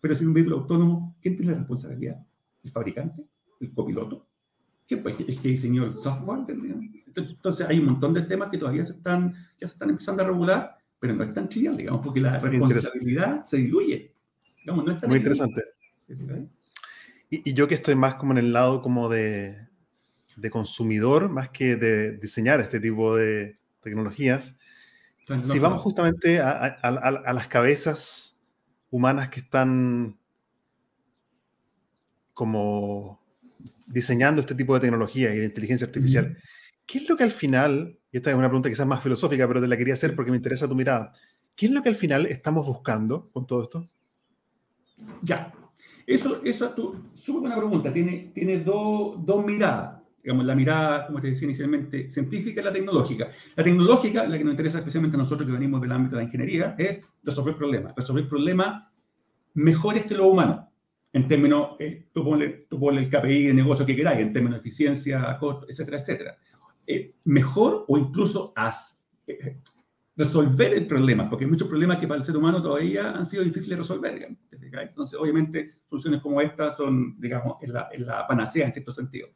Pero 0.00 0.14
si 0.14 0.22
es 0.22 0.28
un 0.28 0.34
vehículo 0.34 0.58
autónomo, 0.58 1.16
¿quién 1.20 1.36
tiene 1.36 1.52
la 1.52 1.58
responsabilidad? 1.58 2.24
¿El 2.62 2.70
fabricante? 2.70 3.24
¿El 3.60 3.72
copiloto? 3.72 4.26
¿Quién? 4.86 5.02
Pues, 5.02 5.18
el 5.18 5.40
que 5.40 5.48
diseñó 5.48 5.84
el 5.84 5.94
software. 5.94 6.44
Entonces 7.16 7.66
hay 7.66 7.78
un 7.78 7.86
montón 7.86 8.14
de 8.14 8.22
temas 8.22 8.48
que 8.48 8.58
todavía 8.58 8.84
se 8.84 8.92
están, 8.92 9.34
ya 9.58 9.66
se 9.66 9.72
están 9.72 9.90
empezando 9.90 10.22
a 10.22 10.26
regular 10.26 10.78
pero 11.00 11.14
no 11.14 11.24
es 11.24 11.32
tan 11.32 11.48
trivial, 11.48 11.76
digamos, 11.76 12.00
porque 12.04 12.20
la 12.20 12.38
responsabilidad 12.40 13.44
se 13.44 13.58
diluye. 13.58 14.12
Digamos, 14.60 14.84
no 14.84 14.92
es 14.92 14.98
tan 14.98 15.08
Muy 15.08 15.18
interesante. 15.18 15.62
Y, 17.30 17.50
y, 17.50 17.52
yo 17.52 17.68
que 17.68 17.74
estoy 17.74 17.94
más 17.94 18.14
como 18.14 18.32
en 18.32 18.38
el 18.38 18.52
lado 18.52 18.82
como 18.82 19.08
de, 19.08 19.67
de 20.40 20.50
consumidor, 20.50 21.28
más 21.28 21.50
que 21.50 21.76
de 21.76 22.16
diseñar 22.16 22.60
este 22.60 22.80
tipo 22.80 23.16
de 23.16 23.58
tecnologías, 23.80 24.56
si 25.42 25.58
vamos 25.58 25.82
justamente 25.82 26.40
a, 26.40 26.50
a, 26.50 26.88
a, 26.88 27.32
las 27.34 27.48
cabezas 27.48 28.40
humanas 28.90 29.28
que 29.28 29.40
están 29.40 30.16
como 32.32 33.20
diseñando 33.86 34.40
este 34.40 34.54
tipo 34.54 34.72
de 34.72 34.80
tecnología 34.80 35.34
y 35.34 35.38
de 35.38 35.44
inteligencia 35.44 35.86
artificial, 35.86 36.38
¿qué 36.86 36.98
es 36.98 37.08
lo 37.08 37.16
que 37.16 37.24
al 37.24 37.30
final 37.30 37.98
y 38.10 38.16
esta 38.16 38.30
es 38.30 38.36
una 38.36 38.48
pregunta 38.48 38.68
quizás 38.68 38.86
más 38.86 39.02
filosófica, 39.02 39.46
pero 39.46 39.60
te 39.60 39.68
la 39.68 39.76
quería 39.76 39.94
hacer 39.94 40.14
porque 40.14 40.30
me 40.30 40.36
interesa 40.36 40.68
tu 40.68 40.74
mirada. 40.74 41.12
¿Qué 41.54 41.66
es 41.66 41.72
lo 41.72 41.82
que 41.82 41.88
al 41.90 41.94
final 41.94 42.26
estamos 42.26 42.66
buscando 42.66 43.28
con 43.32 43.46
todo 43.46 43.62
esto? 43.62 43.88
Ya, 45.22 45.52
eso, 46.06 46.40
eso 46.44 46.66
es 46.66 46.74
tu 46.74 47.10
súper 47.14 47.42
buena 47.42 47.56
pregunta. 47.56 47.92
Tiene, 47.92 48.30
tiene 48.34 48.60
dos, 48.60 49.24
dos 49.24 49.44
miradas. 49.44 49.97
Digamos, 50.22 50.44
la 50.44 50.54
mirada, 50.54 51.06
como 51.06 51.20
te 51.20 51.28
decía 51.28 51.46
inicialmente, 51.46 52.08
científica 52.08 52.60
y 52.60 52.64
la 52.64 52.72
tecnológica. 52.72 53.30
La 53.56 53.64
tecnológica, 53.64 54.26
la 54.26 54.36
que 54.36 54.44
nos 54.44 54.52
interesa 54.52 54.78
especialmente 54.78 55.16
a 55.16 55.18
nosotros 55.18 55.46
que 55.46 55.52
venimos 55.52 55.80
del 55.80 55.92
ámbito 55.92 56.16
de 56.16 56.22
la 56.22 56.26
ingeniería, 56.26 56.74
es 56.78 57.00
resolver 57.22 57.56
problemas. 57.56 57.94
Resolver 57.96 58.28
problemas 58.28 58.84
mejores 59.54 60.04
que 60.04 60.14
lo 60.14 60.28
humano. 60.28 60.70
En 61.12 61.26
términos, 61.26 61.76
eh, 61.78 62.08
tú, 62.12 62.24
ponle, 62.24 62.66
tú 62.68 62.78
ponle 62.78 63.00
el 63.00 63.08
KPI 63.08 63.46
de 63.46 63.54
negocio 63.54 63.86
que 63.86 63.96
queráis, 63.96 64.20
en 64.20 64.32
términos 64.32 64.58
de 64.58 64.60
eficiencia, 64.60 65.36
costo, 65.38 65.66
etcétera, 65.68 65.96
etcétera. 65.96 66.38
Eh, 66.86 67.14
mejor 67.24 67.84
o 67.88 67.98
incluso 67.98 68.52
as, 68.54 69.02
eh, 69.26 69.60
resolver 70.16 70.74
el 70.74 70.86
problema, 70.86 71.28
porque 71.28 71.44
hay 71.44 71.50
muchos 71.50 71.68
problemas 71.68 71.98
que 71.98 72.08
para 72.08 72.18
el 72.18 72.24
ser 72.24 72.36
humano 72.36 72.60
todavía 72.62 73.12
han 73.12 73.24
sido 73.24 73.44
difíciles 73.44 73.70
de 73.70 73.82
resolver. 73.82 74.36
Entonces, 74.50 75.18
obviamente, 75.18 75.80
soluciones 75.88 76.20
como 76.20 76.40
esta 76.40 76.72
son, 76.72 77.18
digamos, 77.20 77.56
en 77.62 77.72
la, 77.72 77.88
la, 77.98 78.26
panacea 78.26 78.66
en 78.66 78.72
cierto 78.72 78.90
sentido. 78.90 79.28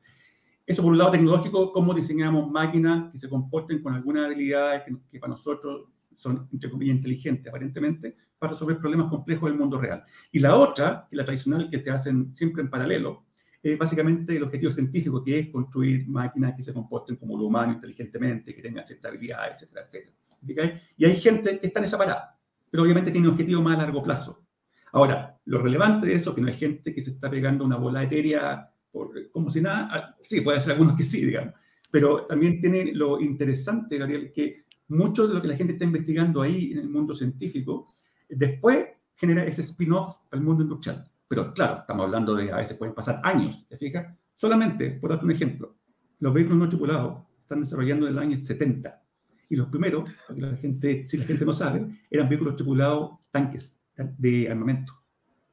Eso 0.67 0.83
por 0.83 0.93
un 0.93 0.99
lado 0.99 1.11
tecnológico, 1.11 1.73
cómo 1.73 1.93
diseñamos 1.95 2.51
máquinas 2.51 3.11
que 3.11 3.19
se 3.19 3.29
comporten 3.29 3.83
con 3.83 3.95
algunas 3.95 4.27
habilidades 4.27 4.83
que, 4.83 4.97
que 5.11 5.19
para 5.19 5.33
nosotros 5.33 5.89
son, 6.15 6.49
entre 6.53 6.71
comillas, 6.71 6.97
inteligentes, 6.97 7.49
aparentemente, 7.49 8.17
para 8.39 8.53
resolver 8.53 8.79
problemas 8.79 9.09
complejos 9.09 9.51
del 9.51 9.59
mundo 9.59 9.81
real. 9.81 10.05
Y 10.31 10.39
la 10.39 10.57
otra, 10.57 11.07
que 11.11 11.17
la 11.17 11.25
tradicional, 11.25 11.71
que 11.71 11.81
se 11.81 11.91
hacen 11.91 12.35
siempre 12.35 12.63
en 12.63 12.71
paralelo, 12.71 13.25
es 13.63 13.79
básicamente 13.79 14.37
el 14.37 14.43
objetivo 14.43 14.73
científico, 14.73 15.23
que 15.23 15.39
es 15.39 15.49
construir 15.51 16.09
máquinas 16.09 16.55
que 16.57 16.63
se 16.63 16.73
comporten 16.73 17.17
como 17.17 17.37
lo 17.39 17.45
humano 17.45 17.73
inteligentemente, 17.73 18.55
que 18.55 18.63
tengan 18.63 18.85
cierta 18.85 19.09
habilidad, 19.09 19.53
etcétera, 19.53 19.83
etcétera. 19.83 20.81
Y 20.97 21.05
hay 21.05 21.17
gente 21.21 21.61
que 21.61 21.69
está 21.69 21.79
en 21.79 21.85
esa 21.85 21.99
parada, 21.99 22.37
pero 22.69 22.83
obviamente 22.83 23.13
tiene 23.13 23.29
un 23.29 23.35
objetivo 23.35 23.63
más 23.63 23.79
a 23.79 23.83
largo 23.83 24.03
plazo. 24.03 24.45
Ahora, 24.93 25.39
lo 25.45 25.59
relevante 25.63 26.09
de 26.09 26.15
eso 26.15 26.35
que 26.35 26.41
no 26.41 26.49
hay 26.49 26.55
gente 26.55 26.93
que 26.93 27.03
se 27.03 27.11
está 27.11 27.31
pegando 27.31 27.65
una 27.65 27.77
bola 27.77 28.03
etérea 28.03 28.72
por, 28.93 29.31
como 29.31 29.51
si 29.51 29.61
nada, 29.61 29.89
ah, 29.91 30.17
sí, 30.23 30.41
puede 30.43 30.61
ser 30.61 30.73
algunos 30.73 30.97
que 30.97 31.05
sí, 31.05 31.25
digamos, 31.25 31.55
pero 31.91 32.27
también 32.27 32.61
tiene 32.61 32.93
lo 32.93 33.21
interesante, 33.21 33.99
Gabriel, 33.99 34.33
que 34.33 34.67
mucho 34.89 35.27
de 35.27 35.35
lo 35.35 35.43
que 35.43 35.49
la 35.49 35.57
gente 35.57 35.73
está 35.73 35.85
investigando 35.85 36.43
ahí 36.43 36.73
en 36.73 36.79
el 36.79 36.89
mundo 36.89 37.15
científico, 37.15 37.95
después 38.29 38.87
genera 39.17 39.45
ese 39.45 39.63
spin-off 39.63 40.17
al 40.31 40.41
mundo 40.41 40.63
industrial 40.63 41.05
Pero 41.29 41.53
claro, 41.53 41.81
estamos 41.81 42.05
hablando 42.05 42.35
de 42.35 42.53
a 42.53 42.57
veces 42.57 42.77
pueden 42.77 42.95
pasar 42.95 43.21
años, 43.25 43.67
¿te 43.69 43.77
fijas? 43.77 44.15
Solamente, 44.35 44.91
por 44.91 45.11
darte 45.11 45.25
un 45.25 45.31
ejemplo, 45.31 45.77
los 46.19 46.33
vehículos 46.33 46.59
no 46.59 46.69
tripulados 46.69 47.25
están 47.41 47.61
desarrollando 47.61 48.07
desde 48.07 48.19
el 48.19 48.25
año 48.25 48.37
70. 48.37 49.03
Y 49.51 49.57
los 49.57 49.69
primeros, 49.69 50.09
la 50.37 50.57
gente, 50.57 51.07
si 51.07 51.19
la 51.19 51.25
gente 51.25 51.45
no 51.45 51.53
sabe, 51.53 51.87
eran 52.11 52.29
vehículos 52.29 52.57
tripulados 52.57 53.19
tanques 53.31 53.79
de 53.97 54.51
armamento. 54.51 54.95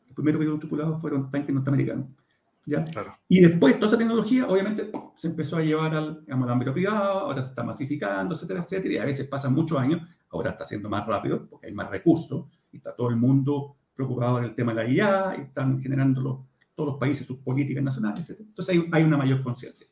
Los 0.08 0.16
primeros 0.16 0.40
vehículos 0.40 0.60
tripulados 0.62 1.02
fueron 1.02 1.30
tanques 1.30 1.54
norteamericanos. 1.54 2.08
¿Ya? 2.66 2.86
Y 3.28 3.42
después 3.42 3.76
toda 3.76 3.88
esa 3.88 3.98
tecnología, 3.98 4.48
obviamente, 4.48 4.92
se 5.16 5.28
empezó 5.28 5.58
a 5.58 5.62
llevar 5.62 5.96
al, 5.96 6.24
al 6.28 6.50
ámbito 6.50 6.74
privado, 6.74 7.20
ahora 7.20 7.44
se 7.44 7.50
está 7.50 7.64
masificando, 7.64 8.36
etcétera, 8.36 8.60
etcétera, 8.62 8.94
y 8.94 8.98
a 8.98 9.06
veces 9.06 9.28
pasan 9.28 9.54
muchos 9.54 9.78
años, 9.78 10.02
ahora 10.30 10.52
está 10.52 10.66
siendo 10.66 10.90
más 10.90 11.06
rápido 11.08 11.48
porque 11.50 11.68
hay 11.68 11.74
más 11.74 11.90
recursos 11.90 12.46
y 12.72 12.78
está 12.78 12.96
todo 12.96 13.10
el 13.10 13.16
mundo 13.16 13.76
preocupado 13.96 14.40
en 14.40 14.46
el 14.46 14.56
tema 14.56 14.74
de 14.74 14.84
la 14.84 14.90
IA, 14.90 15.36
y 15.38 15.42
están 15.42 15.82
generando 15.82 16.48
todos 16.76 16.92
los 16.92 17.00
países 17.00 17.28
sus 17.28 17.40
políticas 17.40 17.84
nacionales, 17.84 18.30
etc. 18.30 18.40
Entonces 18.42 18.76
hay, 18.76 18.90
hay 18.92 19.04
una 19.04 19.18
mayor 19.18 19.42
conciencia. 19.42 19.88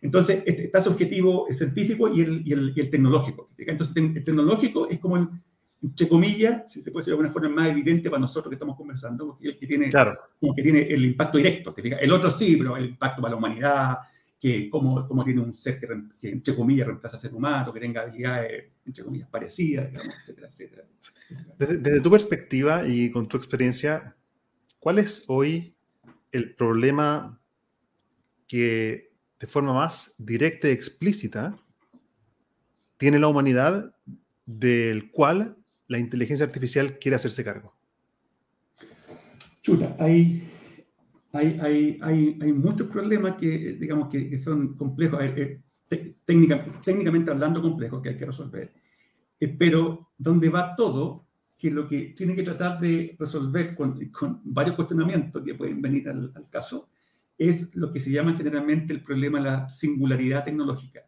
Entonces 0.00 0.42
este, 0.46 0.64
está 0.66 0.78
ese 0.78 0.88
objetivo 0.88 1.46
científico 1.50 2.08
y 2.08 2.20
el, 2.20 2.42
y 2.46 2.52
el, 2.52 2.72
y 2.74 2.80
el 2.80 2.90
tecnológico. 2.90 3.50
Entonces 3.58 3.96
el 3.96 4.24
tecnológico 4.24 4.88
es 4.88 4.98
como 4.98 5.16
el, 5.16 5.28
entre 5.82 6.08
comillas, 6.08 6.70
si 6.70 6.80
se 6.80 6.90
puede 6.92 7.02
decir 7.02 7.10
de 7.10 7.14
alguna 7.14 7.32
forma 7.32 7.48
más 7.48 7.68
evidente 7.68 8.08
para 8.08 8.20
nosotros 8.20 8.50
que 8.50 8.54
estamos 8.54 8.76
conversando, 8.76 9.26
porque 9.26 9.48
el 9.48 9.58
que 9.58 9.66
tiene, 9.66 9.90
claro. 9.90 10.16
como 10.38 10.54
que 10.54 10.62
tiene 10.62 10.82
el 10.82 11.04
impacto 11.04 11.38
directo. 11.38 11.74
El 11.76 12.12
otro 12.12 12.30
sí, 12.30 12.56
pero 12.56 12.76
el 12.76 12.86
impacto 12.86 13.20
para 13.20 13.32
la 13.32 13.38
humanidad, 13.38 13.98
que 14.40 14.70
cómo, 14.70 15.06
cómo 15.08 15.24
tiene 15.24 15.40
un 15.40 15.52
ser 15.52 15.80
que, 15.80 15.88
que, 16.20 16.30
entre 16.30 16.54
comillas, 16.54 16.86
reemplaza 16.86 17.16
a 17.16 17.20
ser 17.20 17.34
humano, 17.34 17.72
que 17.72 17.80
tenga 17.80 18.02
habilidades, 18.02 18.64
entre 18.86 19.04
comillas, 19.04 19.28
parecidas, 19.28 19.90
digamos, 19.90 20.14
etcétera, 20.20 20.46
etcétera. 20.46 20.84
Desde, 21.58 21.78
desde 21.78 22.00
tu 22.00 22.10
perspectiva 22.10 22.86
y 22.86 23.10
con 23.10 23.26
tu 23.26 23.36
experiencia, 23.36 24.14
¿cuál 24.78 24.98
es 25.00 25.24
hoy 25.26 25.74
el 26.30 26.54
problema 26.54 27.40
que 28.46 29.12
de 29.40 29.46
forma 29.48 29.72
más 29.72 30.14
directa 30.18 30.68
y 30.68 30.72
explícita 30.72 31.56
tiene 32.96 33.18
la 33.18 33.26
humanidad 33.26 33.96
del 34.46 35.10
cual 35.10 35.56
la 35.92 35.98
inteligencia 35.98 36.46
artificial 36.46 36.98
quiere 36.98 37.16
hacerse 37.16 37.44
cargo? 37.44 37.74
Chuta, 39.60 39.94
hay, 39.98 40.48
hay, 41.32 41.58
hay, 41.60 41.98
hay, 42.00 42.38
hay 42.40 42.52
muchos 42.52 42.88
problemas 42.88 43.36
que, 43.36 43.76
digamos, 43.78 44.08
que, 44.08 44.28
que 44.30 44.38
son 44.38 44.74
complejos, 44.74 45.22
eh, 45.22 45.60
eh, 45.90 46.14
técnica, 46.24 46.64
técnicamente 46.82 47.30
hablando 47.30 47.60
complejos 47.60 48.00
que 48.02 48.08
hay 48.08 48.16
que 48.16 48.24
resolver. 48.24 48.72
Eh, 49.38 49.48
pero 49.48 50.12
donde 50.16 50.48
va 50.48 50.74
todo, 50.74 51.26
que 51.58 51.70
lo 51.70 51.86
que 51.86 52.14
tiene 52.16 52.34
que 52.34 52.42
tratar 52.42 52.80
de 52.80 53.14
resolver 53.18 53.74
con, 53.74 54.10
con 54.10 54.40
varios 54.44 54.74
cuestionamientos 54.74 55.42
que 55.44 55.54
pueden 55.54 55.82
venir 55.82 56.08
al, 56.08 56.32
al, 56.34 56.48
caso, 56.48 56.88
es 57.36 57.76
lo 57.76 57.92
que 57.92 58.00
se 58.00 58.10
llama 58.10 58.34
generalmente 58.34 58.94
el 58.94 59.02
problema 59.02 59.38
de 59.38 59.44
la 59.44 59.68
singularidad 59.68 60.44
tecnológica, 60.44 61.02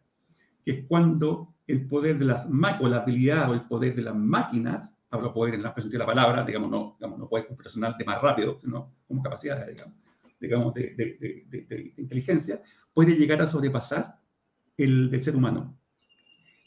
que 0.63 0.71
es 0.71 0.85
cuando 0.87 1.54
el 1.67 1.87
poder 1.87 2.17
de 2.17 2.25
las 2.25 2.45
o 2.45 2.87
la 2.87 2.97
habilidad 2.97 3.49
o 3.49 3.53
el 3.53 3.61
poder 3.63 3.95
de 3.95 4.03
las 4.03 4.15
máquinas, 4.15 4.99
hablo 5.09 5.33
poder 5.33 5.55
en 5.55 5.63
la 5.63 5.69
expresión 5.69 5.91
de 5.91 5.97
la 5.97 6.05
palabra, 6.05 6.43
digamos, 6.43 6.69
no, 6.69 6.95
digamos, 6.99 7.19
no 7.19 7.27
poder 7.27 7.47
computacional 7.47 7.95
de 7.97 8.05
más 8.05 8.21
rápido, 8.21 8.57
sino 8.59 8.93
como 9.07 9.23
capacidad, 9.23 9.65
digamos, 9.67 9.93
digamos 10.39 10.73
de, 10.73 10.93
de, 10.95 11.17
de, 11.47 11.61
de, 11.61 11.93
inteligencia, 11.97 12.61
puede 12.93 13.15
llegar 13.15 13.41
a 13.41 13.47
sobrepasar 13.47 14.19
el 14.77 15.09
del 15.09 15.23
ser 15.23 15.35
humano. 15.35 15.77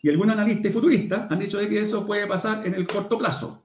Y 0.03 0.09
algunos 0.09 0.35
analistas 0.37 0.73
futuristas 0.73 1.31
han 1.31 1.39
dicho 1.39 1.59
de 1.59 1.69
que 1.69 1.81
eso 1.81 2.07
puede 2.07 2.27
pasar 2.27 2.67
en 2.67 2.75
el 2.75 2.87
corto 2.87 3.19
plazo. 3.19 3.65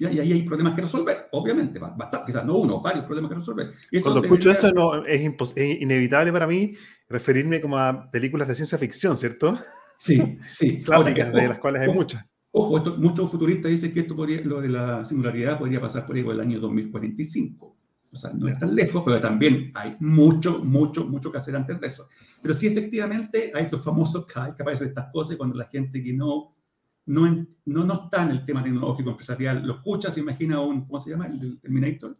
Y 0.00 0.06
ahí 0.06 0.20
hay 0.20 0.42
problemas 0.42 0.76
que 0.76 0.82
resolver, 0.82 1.28
obviamente, 1.32 1.80
bastante, 1.80 2.20
quizás 2.26 2.44
no 2.44 2.56
uno, 2.56 2.80
varios 2.80 3.04
problemas 3.04 3.30
que 3.30 3.34
resolver. 3.34 3.72
Eso 3.90 4.04
Cuando 4.04 4.22
escucho 4.22 4.50
eso, 4.50 4.70
no, 4.70 5.04
es, 5.04 5.20
es 5.56 5.80
inevitable 5.80 6.32
para 6.32 6.46
mí 6.46 6.72
referirme 7.08 7.60
como 7.60 7.76
a 7.78 8.08
películas 8.08 8.46
de 8.46 8.54
ciencia 8.54 8.78
ficción, 8.78 9.16
¿cierto? 9.16 9.58
Sí, 9.98 10.38
sí. 10.46 10.82
Clásicas, 10.82 11.28
Ahora, 11.28 11.42
de 11.42 11.48
las 11.48 11.58
cuales 11.58 11.82
hay 11.82 11.88
ojo, 11.88 11.98
muchas. 11.98 12.24
Ojo, 12.52 12.78
esto, 12.78 12.96
muchos 12.96 13.30
futuristas 13.30 13.70
dicen 13.70 13.92
que 13.92 14.00
esto 14.00 14.16
podría, 14.16 14.40
lo 14.40 14.60
de 14.60 14.68
la 14.68 15.04
singularidad 15.04 15.58
podría 15.58 15.80
pasar 15.80 16.06
por 16.06 16.16
ahí 16.16 16.22
por 16.22 16.34
el 16.34 16.40
año 16.40 16.60
2045. 16.60 17.76
O 18.10 18.16
sea, 18.16 18.32
no 18.32 18.48
es 18.48 18.58
tan 18.58 18.74
lejos, 18.74 19.02
pero 19.04 19.20
también 19.20 19.70
hay 19.74 19.96
mucho, 20.00 20.64
mucho, 20.64 21.04
mucho 21.04 21.30
que 21.30 21.38
hacer 21.38 21.54
antes 21.54 21.78
de 21.78 21.86
eso. 21.88 22.08
Pero 22.40 22.54
sí, 22.54 22.68
efectivamente, 22.68 23.52
hay 23.54 23.68
los 23.70 23.84
famosos 23.84 24.24
que 24.26 24.38
aparecen 24.38 24.88
estas 24.88 25.12
cosas 25.12 25.36
cuando 25.36 25.56
la 25.58 25.66
gente 25.66 26.02
que 26.02 26.14
no, 26.14 26.54
no, 27.06 27.46
no, 27.66 27.84
no 27.84 28.04
está 28.04 28.22
en 28.22 28.30
el 28.30 28.46
tema 28.46 28.62
tecnológico 28.62 29.10
empresarial 29.10 29.66
lo 29.66 29.74
escucha, 29.74 30.10
se 30.10 30.20
imagina 30.20 30.60
un, 30.60 30.86
¿cómo 30.86 31.00
se 31.00 31.10
llama? 31.10 31.26
El 31.26 31.60
Terminator, 31.60 32.16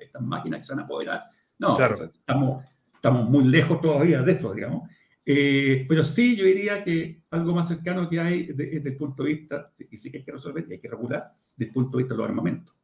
estas 0.00 0.22
máquinas 0.22 0.60
que 0.60 0.66
se 0.66 0.72
van 0.72 0.80
a 0.80 0.84
apoderar. 0.84 1.24
No, 1.58 1.76
Claro. 1.76 1.94
o 1.94 1.98
sea, 1.98 2.06
estamos, 2.06 2.64
estamos 2.94 3.30
muy 3.30 3.44
lejos 3.44 3.80
todavía 3.80 4.22
de 4.22 4.32
eso, 4.32 4.52
digamos. 4.52 4.90
Eh, 5.24 5.84
pero 5.88 6.04
sí, 6.04 6.34
yo 6.36 6.44
diría 6.44 6.82
que 6.82 7.22
algo 7.30 7.54
más 7.54 7.68
cercano 7.68 8.08
que 8.08 8.18
hay 8.18 8.46
de- 8.46 8.66
desde 8.66 8.88
el 8.90 8.96
punto 8.96 9.22
de 9.22 9.34
vista, 9.34 9.72
y 9.90 9.96
sí 9.96 10.10
que 10.10 10.18
hay 10.18 10.24
que 10.24 10.32
resolver 10.32 10.64
y 10.68 10.72
hay 10.72 10.78
que 10.80 10.88
regular, 10.88 11.32
desde 11.56 11.68
el 11.68 11.72
punto 11.74 11.96
de 11.98 12.04
vista 12.04 12.14
de 12.14 12.18
los 12.18 12.28
armamentos. 12.28 12.74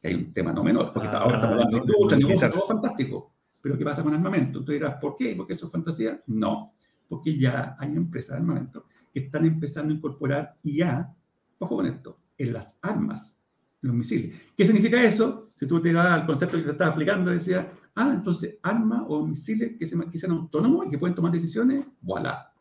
Que 0.00 0.08
hay 0.08 0.14
un 0.14 0.32
tema 0.32 0.52
no 0.52 0.64
menor, 0.64 0.92
porque 0.92 1.08
Ah, 1.08 1.18
ahora 1.18 1.36
estamos 1.36 1.54
hablando 1.56 1.76
de 1.76 1.86
no, 1.86 1.92
industria, 1.92 2.18
no, 2.20 2.28
negocio, 2.28 2.50
todo 2.50 2.66
fantástico. 2.66 3.34
Pero 3.60 3.76
¿qué 3.76 3.84
pasa 3.84 4.02
con 4.02 4.14
armamento? 4.14 4.64
Tú 4.64 4.72
dirás, 4.72 4.96
¿por 5.00 5.16
qué? 5.16 5.34
¿Porque 5.36 5.52
eso 5.52 5.66
es 5.66 5.72
fantasía? 5.72 6.22
No, 6.28 6.72
porque 7.08 7.36
ya 7.38 7.76
hay 7.78 7.90
empresas 7.94 8.30
de 8.30 8.36
armamento 8.36 8.86
que 9.12 9.20
están 9.20 9.44
empezando 9.44 9.92
a 9.92 9.96
incorporar 9.96 10.56
IA, 10.62 11.14
ojo 11.58 11.76
con 11.76 11.86
esto, 11.86 12.18
en 12.38 12.52
las 12.54 12.78
armas, 12.80 13.38
en 13.82 13.88
los 13.88 13.96
misiles. 13.96 14.34
¿Qué 14.56 14.64
significa 14.64 15.02
eso? 15.04 15.50
Si 15.56 15.66
tú 15.66 15.82
te 15.82 15.92
vas 15.92 16.06
al 16.06 16.24
concepto 16.26 16.56
que 16.56 16.62
te 16.62 16.70
estaba 16.70 16.90
explicando, 16.90 17.30
decía, 17.30 17.70
ah, 17.94 18.12
entonces 18.14 18.58
armas 18.62 19.02
o 19.08 19.26
misiles 19.26 19.76
que, 19.78 19.86
se, 19.86 19.96
que 20.10 20.18
sean 20.18 20.32
autónomos 20.32 20.86
y 20.86 20.90
que 20.90 20.98
pueden 20.98 21.14
tomar 21.14 21.32
decisiones, 21.32 21.84
voilà. 22.00 22.52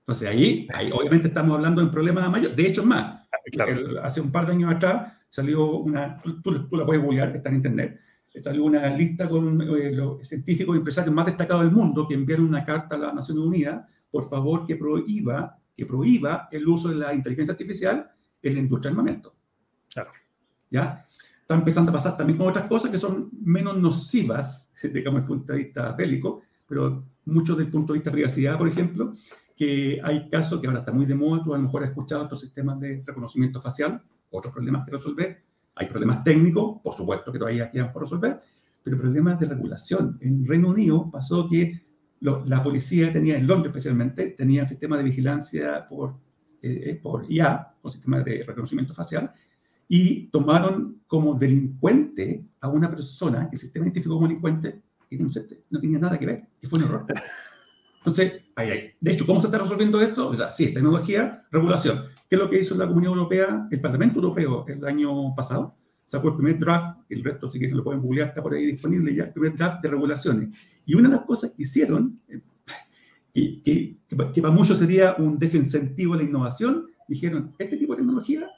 Entonces 0.00 0.28
ahí, 0.28 0.66
ahí 0.74 0.90
obviamente 0.92 1.28
estamos 1.28 1.54
hablando 1.56 1.80
de 1.80 1.86
un 1.86 1.92
problema 1.92 2.28
mayor. 2.28 2.54
De 2.54 2.66
hecho, 2.66 2.80
es 2.80 2.86
más, 2.86 3.28
Claro. 3.52 3.72
el- 3.72 3.98
hace 3.98 4.20
un 4.20 4.32
par 4.32 4.46
de 4.46 4.52
años 4.52 4.72
atrás 4.74 5.12
salió 5.28 5.70
una, 5.78 6.20
tú, 6.20 6.40
tú- 6.42 6.68
tú 6.68 6.76
la 6.76 6.84
puedes 6.84 7.02
googlear, 7.02 7.34
está 7.36 7.48
en 7.48 7.56
internet, 7.56 8.00
salió 8.42 8.64
una 8.64 8.88
lista 8.96 9.28
con 9.28 9.60
eh, 9.62 9.92
los 9.92 10.26
científicos 10.26 10.74
y 10.74 10.78
empresarios 10.78 11.14
más 11.14 11.26
destacados 11.26 11.64
del 11.64 11.72
mundo 11.72 12.06
que 12.08 12.14
enviaron 12.14 12.46
una 12.46 12.64
carta 12.64 12.96
a 12.96 12.98
las 12.98 13.14
Naciones 13.14 13.44
Unidas, 13.44 13.84
por 14.10 14.28
favor, 14.28 14.66
que 14.66 14.76
prohíba, 14.76 15.58
que 15.76 15.86
prohíba 15.86 16.48
el 16.50 16.66
uso 16.66 16.88
de 16.88 16.96
la 16.96 17.14
inteligencia 17.14 17.52
artificial 17.52 18.10
en 18.42 18.54
la 18.54 18.60
industria 18.60 18.90
del 18.90 18.98
armamento. 18.98 19.34
Claro. 19.92 20.10
¿Ya? 20.70 21.04
Está 21.50 21.58
empezando 21.58 21.90
a 21.90 21.94
pasar 21.94 22.16
también 22.16 22.38
con 22.38 22.46
otras 22.46 22.66
cosas 22.66 22.92
que 22.92 22.98
son 22.98 23.28
menos 23.42 23.76
nocivas, 23.76 24.72
digamos, 24.84 25.20
desde 25.22 25.32
el 25.32 25.38
punto 25.38 25.52
de 25.52 25.58
vista 25.58 25.90
bélico, 25.94 26.42
pero 26.64 27.02
mucho 27.24 27.54
desde 27.56 27.64
el 27.66 27.72
punto 27.72 27.92
de 27.92 27.98
vista 27.98 28.10
de 28.10 28.14
privacidad, 28.14 28.56
por 28.56 28.68
ejemplo, 28.68 29.12
que 29.56 30.00
hay 30.04 30.28
casos 30.30 30.60
que 30.60 30.68
ahora 30.68 30.78
está 30.78 30.92
muy 30.92 31.06
de 31.06 31.16
moda, 31.16 31.42
tú 31.42 31.52
a 31.52 31.56
lo 31.58 31.64
mejor 31.64 31.82
has 31.82 31.88
escuchado 31.88 32.22
otros 32.22 32.38
sistemas 32.40 32.78
de 32.78 33.02
reconocimiento 33.04 33.60
facial, 33.60 34.00
otros 34.30 34.54
problemas 34.54 34.84
que 34.84 34.92
resolver, 34.92 35.42
hay 35.74 35.88
problemas 35.88 36.22
técnicos, 36.22 36.80
por 36.84 36.94
supuesto 36.94 37.32
que 37.32 37.40
todavía 37.40 37.68
quedan 37.68 37.92
por 37.92 38.02
resolver, 38.02 38.40
pero 38.84 38.96
problemas 38.96 39.40
de 39.40 39.46
regulación. 39.46 40.18
En 40.20 40.46
Reino 40.46 40.68
Unido 40.68 41.10
pasó 41.10 41.48
que 41.48 41.82
lo- 42.20 42.44
la 42.44 42.62
policía 42.62 43.12
tenía, 43.12 43.36
en 43.36 43.48
Londres 43.48 43.70
especialmente, 43.74 44.36
tenía 44.38 44.64
sistema 44.66 44.96
de 44.96 45.02
vigilancia 45.02 45.84
por, 45.88 46.14
eh, 46.62 46.96
por 47.02 47.24
IA, 47.28 47.74
con 47.82 47.90
sistema 47.90 48.20
de 48.20 48.44
reconocimiento 48.46 48.94
facial, 48.94 49.32
y 49.92 50.28
tomaron 50.28 51.02
como 51.08 51.34
delincuente 51.34 52.46
a 52.60 52.68
una 52.68 52.88
persona 52.88 53.50
que 53.50 53.56
el 53.56 53.60
sistema 53.60 53.86
identificó 53.86 54.14
como 54.14 54.28
delincuente 54.28 54.82
y 55.10 55.16
no, 55.16 55.28
tenía 55.80 55.98
nada 55.98 56.16
que 56.16 56.26
ver, 56.26 56.44
que 56.60 56.68
fue 56.68 56.78
un 56.78 56.84
error. 56.84 57.06
Entonces, 57.98 58.34
ahí, 58.54 58.70
ahí. 58.70 58.90
de 59.00 59.10
hecho, 59.10 59.26
¿cómo 59.26 59.40
se 59.40 59.48
está 59.48 59.58
resolviendo 59.58 60.00
esto? 60.00 60.28
O 60.28 60.34
sea, 60.36 60.52
sí, 60.52 60.72
tecnología, 60.72 61.44
regulación. 61.50 62.04
¿Qué 62.28 62.36
es 62.36 62.38
lo 62.38 62.48
que 62.48 62.60
hizo 62.60 62.76
la 62.76 62.86
Comunidad 62.86 63.14
Europea, 63.14 63.66
el 63.68 63.80
Parlamento 63.80 64.20
Europeo 64.20 64.64
el 64.68 64.84
año 64.86 65.34
pasado? 65.34 65.74
Sacó 66.06 66.28
el 66.28 66.36
primer 66.36 66.60
draft, 66.60 67.00
el 67.08 67.24
resto, 67.24 67.50
si 67.50 67.58
quieren 67.58 67.76
lo 67.76 67.82
pueden 67.82 68.00
googlear, 68.00 68.28
está 68.28 68.44
por 68.44 68.54
ahí 68.54 68.66
disponible 68.66 69.12
ya, 69.12 69.24
el 69.24 69.32
primer 69.32 69.56
draft 69.56 69.82
de 69.82 69.88
regulaciones. 69.88 70.56
Y 70.86 70.94
una 70.94 71.08
de 71.08 71.16
las 71.16 71.24
cosas 71.24 71.50
que 71.50 71.64
hicieron, 71.64 72.20
eh, 72.28 72.40
que, 73.34 73.62
que, 73.64 73.98
que 74.32 74.40
para 74.40 74.54
muchos 74.54 74.78
sería 74.78 75.16
un 75.18 75.36
desincentivo 75.36 76.14
a 76.14 76.18
la 76.18 76.22
innovación, 76.22 76.86
dijeron, 77.08 77.52
este 77.58 77.76
tipo 77.76 77.94
de 77.94 78.02
tecnología 78.02 78.48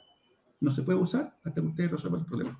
no 0.63 0.71
se 0.71 0.81
puede 0.83 0.97
usar 0.97 1.35
hasta 1.43 1.61
que 1.61 1.67
ustedes 1.67 1.91
resuelvan 1.91 2.21
el 2.21 2.25
problema. 2.27 2.59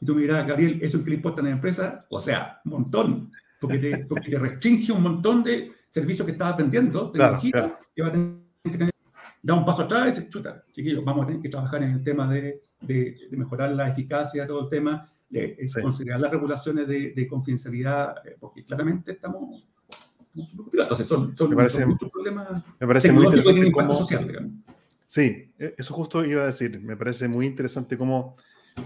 Y 0.00 0.04
tú 0.06 0.14
me 0.14 0.22
dirás, 0.22 0.46
Gabriel, 0.46 0.78
¿eso 0.82 0.98
es 0.98 1.04
que 1.04 1.10
le 1.10 1.16
importa 1.16 1.40
a 1.40 1.44
la 1.44 1.50
empresa? 1.50 2.06
O 2.10 2.20
sea, 2.20 2.60
un 2.64 2.72
montón, 2.72 3.30
porque 3.60 3.78
te, 3.78 3.98
porque 4.06 4.30
te 4.30 4.38
restringe 4.38 4.92
un 4.92 5.02
montón 5.02 5.42
de 5.42 5.72
servicios 5.88 6.26
que 6.26 6.32
estabas 6.32 6.56
vendiendo, 6.56 7.10
Claro, 7.12 7.38
tecnología, 7.38 7.50
claro. 7.52 7.78
que 7.94 8.02
va 8.02 8.08
a 8.08 8.12
tener 8.12 8.36
que 8.64 8.70
tener- 8.70 8.92
da 9.42 9.54
un 9.54 9.64
paso 9.64 9.82
atrás 9.82 10.06
y 10.06 10.10
dice, 10.20 10.28
chuta, 10.28 10.64
chiquillos, 10.72 11.04
vamos 11.04 11.24
a 11.24 11.26
tener 11.28 11.42
que 11.42 11.48
trabajar 11.48 11.82
en 11.82 11.90
el 11.92 12.02
tema 12.04 12.28
de, 12.32 12.62
de- 12.80 13.28
de 13.30 13.36
mejorar 13.36 13.70
la 13.72 13.88
eficacia, 13.88 14.46
todo 14.46 14.62
el 14.64 14.68
tema, 14.68 15.08
de, 15.30 15.56
Sí. 15.66 15.80
considerar 15.80 16.20
las 16.20 16.30
regulaciones 16.30 16.86
de, 16.86 17.12
de 17.12 17.26
confidencialidad, 17.26 18.26
eh, 18.26 18.36
porque 18.38 18.64
claramente 18.64 19.12
estamos... 19.12 19.64
Entonces, 20.34 21.06
son, 21.06 21.36
son, 21.36 21.50
Me 21.50 21.56
parece- 21.56 21.80
son 21.80 21.90
muchos 21.90 22.10
problemas 22.10 22.48
Me 22.80 22.86
parece 22.86 23.12
muy 23.12 23.24
interesante 23.26 23.52
tienen 23.54 23.68
impacto 23.68 23.92
cómo... 23.92 23.98
social, 23.98 24.26
digamos. 24.26 24.52
Sí, 25.12 25.52
e- 25.58 25.74
eso 25.76 25.92
justo 25.92 26.24
iba 26.24 26.42
a 26.42 26.46
decir. 26.46 26.80
Me 26.80 26.96
parece 26.96 27.28
muy 27.28 27.44
interesante 27.44 27.98
cómo 27.98 28.32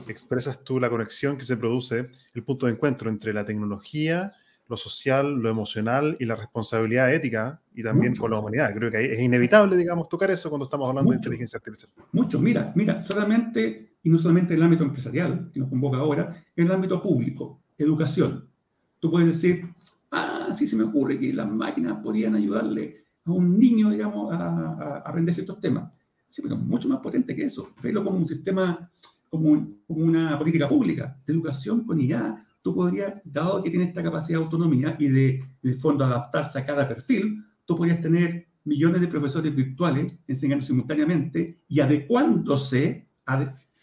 expresas 0.09 0.65
tú 0.65 0.81
la 0.81 0.91
conexión 0.91 1.39
que 1.39 1.45
se 1.45 1.57
produce, 1.57 2.11
el 2.35 2.43
punto 2.43 2.67
de 2.67 2.73
encuentro 2.73 3.09
entre 3.09 3.33
la 3.33 3.45
tecnología, 3.45 4.33
lo 4.67 4.77
social, 4.77 5.35
lo 5.41 5.49
emocional 5.49 6.17
y 6.19 6.25
la 6.25 6.35
responsabilidad 6.35 7.15
ética 7.15 7.63
y 7.73 7.85
también 7.85 8.17
con 8.17 8.33
la 8.33 8.41
humanidad. 8.41 8.75
Creo 8.75 8.91
que 8.91 9.05
es 9.15 9.21
inevitable, 9.21 9.77
digamos, 9.77 10.09
tocar 10.09 10.29
eso 10.33 10.49
cuando 10.49 10.65
estamos 10.65 10.89
hablando 10.89 11.13
de 11.13 11.17
inteligencia 11.19 11.59
artificial. 11.59 11.93
Mucho, 12.11 12.41
mira, 12.41 12.73
mira, 12.75 13.01
solamente, 13.03 13.99
y 14.03 14.11
no 14.11 14.19
solamente 14.19 14.55
en 14.55 14.59
el 14.59 14.65
ámbito 14.65 14.83
empresarial, 14.83 15.53
que 15.55 15.61
nos 15.61 15.69
convoca 15.69 15.99
ahora, 15.99 16.45
en 16.57 16.67
el 16.67 16.73
ámbito 16.73 17.01
público, 17.01 17.63
educación. 17.79 18.51
Tú 18.99 19.13
puedes 19.13 19.29
decir, 19.29 19.65
ah, 20.11 20.49
sí 20.53 20.67
se 20.67 20.75
me 20.75 20.83
ocurre 20.83 21.21
que 21.21 21.33
las 21.33 21.49
máquinas 21.49 21.99
podrían 22.03 22.35
ayudarle 22.35 23.05
a 23.25 23.31
un 23.31 23.57
niño, 23.57 23.91
digamos, 23.91 24.35
a, 24.35 24.39
a 24.39 24.97
aprender 25.07 25.33
ciertos 25.33 25.61
temas. 25.61 25.93
Sí, 26.29 26.43
pero 26.43 26.57
mucho 26.57 26.89
más 26.89 27.01
potente 27.01 27.35
que 27.35 27.45
eso. 27.45 27.71
Verlo 27.83 28.05
como 28.05 28.19
un 28.19 28.27
sistema, 28.27 28.91
como, 29.29 29.79
como 29.87 30.05
una 30.05 30.39
política 30.39 30.69
pública 30.69 31.17
de 31.27 31.33
educación 31.33 31.85
con 31.85 32.01
IA, 32.01 32.47
tú 32.63 32.75
podrías, 32.75 33.21
dado 33.25 33.63
que 33.63 33.71
tiene 33.71 33.85
esta 33.85 34.03
capacidad 34.03 34.39
de 34.41 34.45
autonomía 34.45 34.97
y 34.99 35.09
de, 35.09 35.29
en 35.37 35.71
el 35.71 35.77
fondo, 35.77 36.05
adaptarse 36.05 36.59
a 36.59 36.67
cada 36.67 36.89
perfil, 36.89 37.45
tú 37.65 37.77
podrías 37.77 38.01
tener 38.01 38.49
millones 38.65 39.01
de 39.01 39.09
profesores 39.09 39.55
virtuales 39.55 40.19
enseñando 40.27 40.65
simultáneamente 40.65 41.61
y 41.69 41.81
adecuándose 41.81 43.09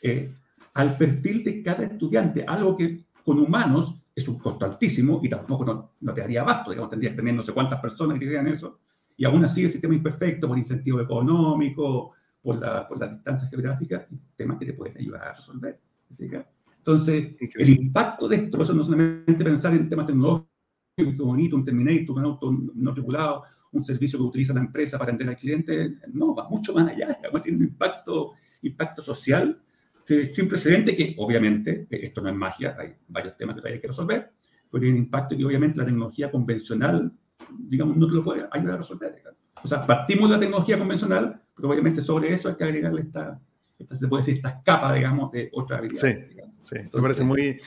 eh, 0.01 0.35
al 0.73 0.97
perfil 0.97 1.43
de 1.43 1.63
cada 1.63 1.83
estudiante, 1.85 2.43
algo 2.45 2.75
que 2.75 3.05
con 3.23 3.39
humanos 3.39 3.95
es 4.15 4.27
un 4.27 4.37
costo 4.37 4.65
altísimo 4.65 5.21
y 5.23 5.29
tampoco 5.29 5.93
no, 5.99 6.13
te 6.13 6.21
haría 6.21 6.41
abasto, 6.41 6.71
digamos, 6.71 6.89
tendrías 6.89 7.13
que 7.13 7.17
tener 7.21 7.33
no 7.33 7.43
sé 7.43 7.53
cuántas 7.53 7.79
personas 7.79 8.19
que 8.19 8.25
hicieran 8.25 8.47
eso, 8.47 8.79
y 9.15 9.25
aún 9.25 9.45
así 9.45 9.63
el 9.63 9.71
sistema 9.71 9.95
imperfecto 9.95 10.47
por 10.47 10.57
incentivo 10.57 10.99
económico, 10.99 12.11
por 12.43 12.59
la, 12.59 12.87
por 12.87 12.99
la 12.99 13.07
distancia 13.07 13.47
geográfica, 13.47 14.05
temas 14.35 14.57
que 14.57 14.65
te 14.65 14.73
pueden 14.73 14.97
ayudar 14.97 15.29
a 15.29 15.33
resolver. 15.33 15.79
Entonces, 16.77 17.35
el 17.39 17.69
impacto 17.69 18.27
de 18.27 18.35
esto, 18.35 18.61
eso 18.61 18.73
no 18.73 18.83
solamente 18.83 19.43
pensar 19.43 19.73
en 19.73 19.89
temas 19.89 20.05
tecnológicos, 20.05 20.49
que 20.95 21.03
bonito, 21.03 21.55
un 21.55 21.65
Terminator, 21.65 22.17
un 22.17 22.25
auto 22.25 22.51
no 22.75 22.93
tripulado, 22.93 23.43
un 23.71 23.83
servicio 23.83 24.19
que 24.19 24.25
utiliza 24.25 24.53
la 24.53 24.59
empresa 24.59 24.99
para 24.99 25.11
atender 25.11 25.29
al 25.29 25.37
cliente, 25.37 25.95
no, 26.11 26.35
va 26.35 26.47
mucho 26.47 26.73
más 26.73 26.89
allá, 26.89 27.17
tiene 27.41 27.57
un 27.57 27.63
impacto, 27.63 28.33
impacto 28.61 29.01
social 29.01 29.59
sin 30.05 30.47
precedente 30.47 30.95
que, 30.95 31.15
obviamente, 31.17 31.87
esto 31.89 32.21
no 32.21 32.29
es 32.29 32.35
magia, 32.35 32.75
hay 32.77 32.93
varios 33.07 33.37
temas 33.37 33.55
que 33.55 33.61
todavía 33.61 33.75
hay 33.75 33.81
que 33.81 33.87
resolver, 33.87 34.33
pero 34.69 34.81
tiene 34.81 34.97
un 34.97 35.05
impacto 35.05 35.37
que 35.37 35.45
obviamente 35.45 35.79
la 35.79 35.85
tecnología 35.85 36.29
convencional, 36.29 37.11
digamos, 37.57 37.95
no 37.95 38.07
te 38.07 38.13
lo 38.13 38.23
puede 38.23 38.45
ayudar 38.51 38.75
a 38.75 38.77
resolver. 38.77 39.23
O 39.63 39.67
sea, 39.67 39.85
partimos 39.87 40.29
de 40.29 40.35
la 40.35 40.39
tecnología 40.39 40.77
convencional, 40.77 41.41
pero 41.55 41.69
obviamente 41.69 42.01
sobre 42.01 42.33
eso 42.33 42.49
hay 42.49 42.55
que 42.55 42.63
agregarle 42.63 43.01
esta, 43.01 43.39
esta 43.77 43.95
se 43.95 44.07
puede 44.07 44.21
decir, 44.21 44.35
esta 44.37 44.61
capa, 44.63 44.93
digamos, 44.93 45.31
de 45.31 45.49
otra 45.53 45.77
habilidad. 45.77 46.01
Sí, 46.01 46.37
sí, 46.61 46.75
me 46.93 47.01
parece 47.01 47.23
muy, 47.23 47.59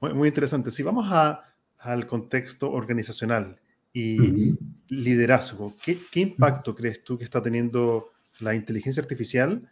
muy, 0.00 0.28
interesante. 0.28 0.70
Si 0.70 0.82
vamos 0.82 1.06
a, 1.10 1.42
al 1.78 2.06
contexto 2.06 2.70
organizacional 2.70 3.60
y 3.92 4.56
liderazgo, 4.88 5.74
¿qué, 5.82 5.98
¿qué, 6.10 6.20
impacto 6.20 6.74
crees 6.74 7.04
tú 7.04 7.18
que 7.18 7.24
está 7.24 7.42
teniendo 7.42 8.10
la 8.40 8.54
inteligencia 8.54 9.02
artificial 9.02 9.68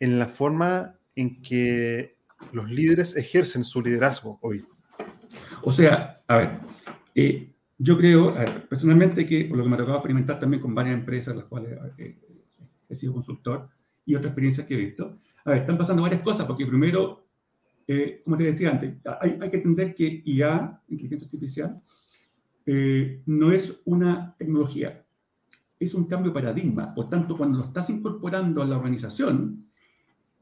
en 0.00 0.18
la 0.18 0.26
forma 0.26 0.98
en 1.14 1.42
que 1.42 2.16
los 2.52 2.70
líderes 2.70 3.16
ejercen 3.16 3.64
su 3.64 3.82
liderazgo 3.82 4.38
hoy? 4.42 4.64
O 5.62 5.72
sea, 5.72 6.22
a 6.26 6.36
ver, 6.36 6.50
eh, 7.14 7.52
yo 7.78 7.98
creo 7.98 8.34
personalmente 8.68 9.26
que, 9.26 9.44
por 9.44 9.58
lo 9.58 9.64
que 9.64 9.68
me 9.70 9.76
ha 9.76 9.78
tocado 9.78 9.98
experimentar 9.98 10.40
también 10.40 10.62
con 10.62 10.74
varias 10.74 10.94
empresas, 10.96 11.36
las 11.36 11.44
cuales 11.46 11.78
eh, 11.98 12.16
he 12.88 12.94
sido 12.94 13.12
consultor, 13.12 13.68
y 14.04 14.14
otras 14.14 14.30
experiencias 14.30 14.66
que 14.66 14.74
he 14.74 14.78
visto, 14.78 15.18
a 15.44 15.50
ver, 15.50 15.60
están 15.60 15.78
pasando 15.78 16.02
varias 16.02 16.22
cosas, 16.22 16.46
porque 16.46 16.66
primero, 16.66 17.26
eh, 17.86 18.22
como 18.24 18.36
te 18.36 18.44
decía 18.44 18.70
antes, 18.70 18.94
hay, 19.20 19.38
hay, 19.40 19.50
que 19.50 19.56
entender 19.56 19.94
que 19.94 20.22
IA, 20.24 20.82
inteligencia 20.88 21.26
artificial, 21.26 21.82
eh, 22.64 23.22
no 23.26 23.52
es 23.52 23.80
una 23.84 24.34
tecnología, 24.36 25.04
es 25.78 25.94
un 25.94 26.06
cambio 26.06 26.30
de 26.30 26.34
paradigma. 26.34 26.94
Por 26.94 27.08
tanto, 27.08 27.36
cuando 27.36 27.58
lo 27.58 27.64
estás 27.64 27.90
incorporando 27.90 28.62
a 28.62 28.64
la 28.64 28.76
organización, 28.76 29.66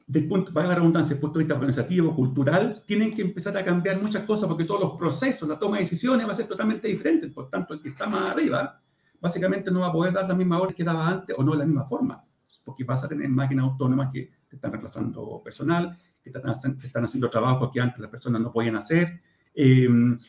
del 0.07 0.28
punto, 0.28 0.52
para 0.52 0.68
la 0.68 0.74
redundancia, 0.74 1.18
punto 1.18 1.38
de 1.38 1.44
vista 1.44 1.54
organizativo, 1.54 2.14
cultural, 2.14 2.83
tienen 2.87 3.14
que 3.14 3.22
empezar 3.22 3.57
a 3.57 3.64
cambiar 3.64 4.00
muchas 4.00 4.24
cosas 4.24 4.48
porque 4.48 4.64
todos 4.64 4.80
los 4.80 4.98
procesos, 4.98 5.48
la 5.48 5.59
toma 5.59 5.76
de 5.76 5.85
decisiones 5.85 6.26
va 6.26 6.33
a 6.33 6.35
ser 6.35 6.46
totalmente 6.46 6.88
diferente. 6.88 7.28
Por 7.28 7.48
tanto, 7.48 7.74
el 7.74 7.80
que 7.80 7.88
está 7.88 8.07
más 8.07 8.30
arriba, 8.30 8.80
básicamente 9.20 9.70
no 9.70 9.80
va 9.80 9.88
a 9.88 9.92
poder 9.92 10.12
dar 10.12 10.28
la 10.28 10.35
misma 10.35 10.61
hora 10.61 10.74
que 10.74 10.85
daba 10.85 11.09
antes 11.09 11.35
o 11.38 11.42
no 11.42 11.52
de 11.52 11.59
la 11.59 11.64
misma 11.64 11.85
forma, 11.87 12.22
porque 12.64 12.85
vas 12.85 13.05
a 13.05 13.09
tener 13.09 13.29
máquinas 13.29 13.64
autónomas 13.64 14.11
que 14.12 14.31
te 14.48 14.57
están 14.57 14.72
reemplazando 14.72 15.42
personal, 15.44 15.96
que 16.22 16.31
están, 16.31 16.50
están 16.83 17.05
haciendo 17.05 17.29
trabajos 17.29 17.70
que 17.72 17.81
antes 17.81 18.00
las 18.00 18.11
personas 18.11 18.40
no 18.40 18.50
podían 18.50 18.77
hacer, 18.77 19.20
eh, 19.55 19.88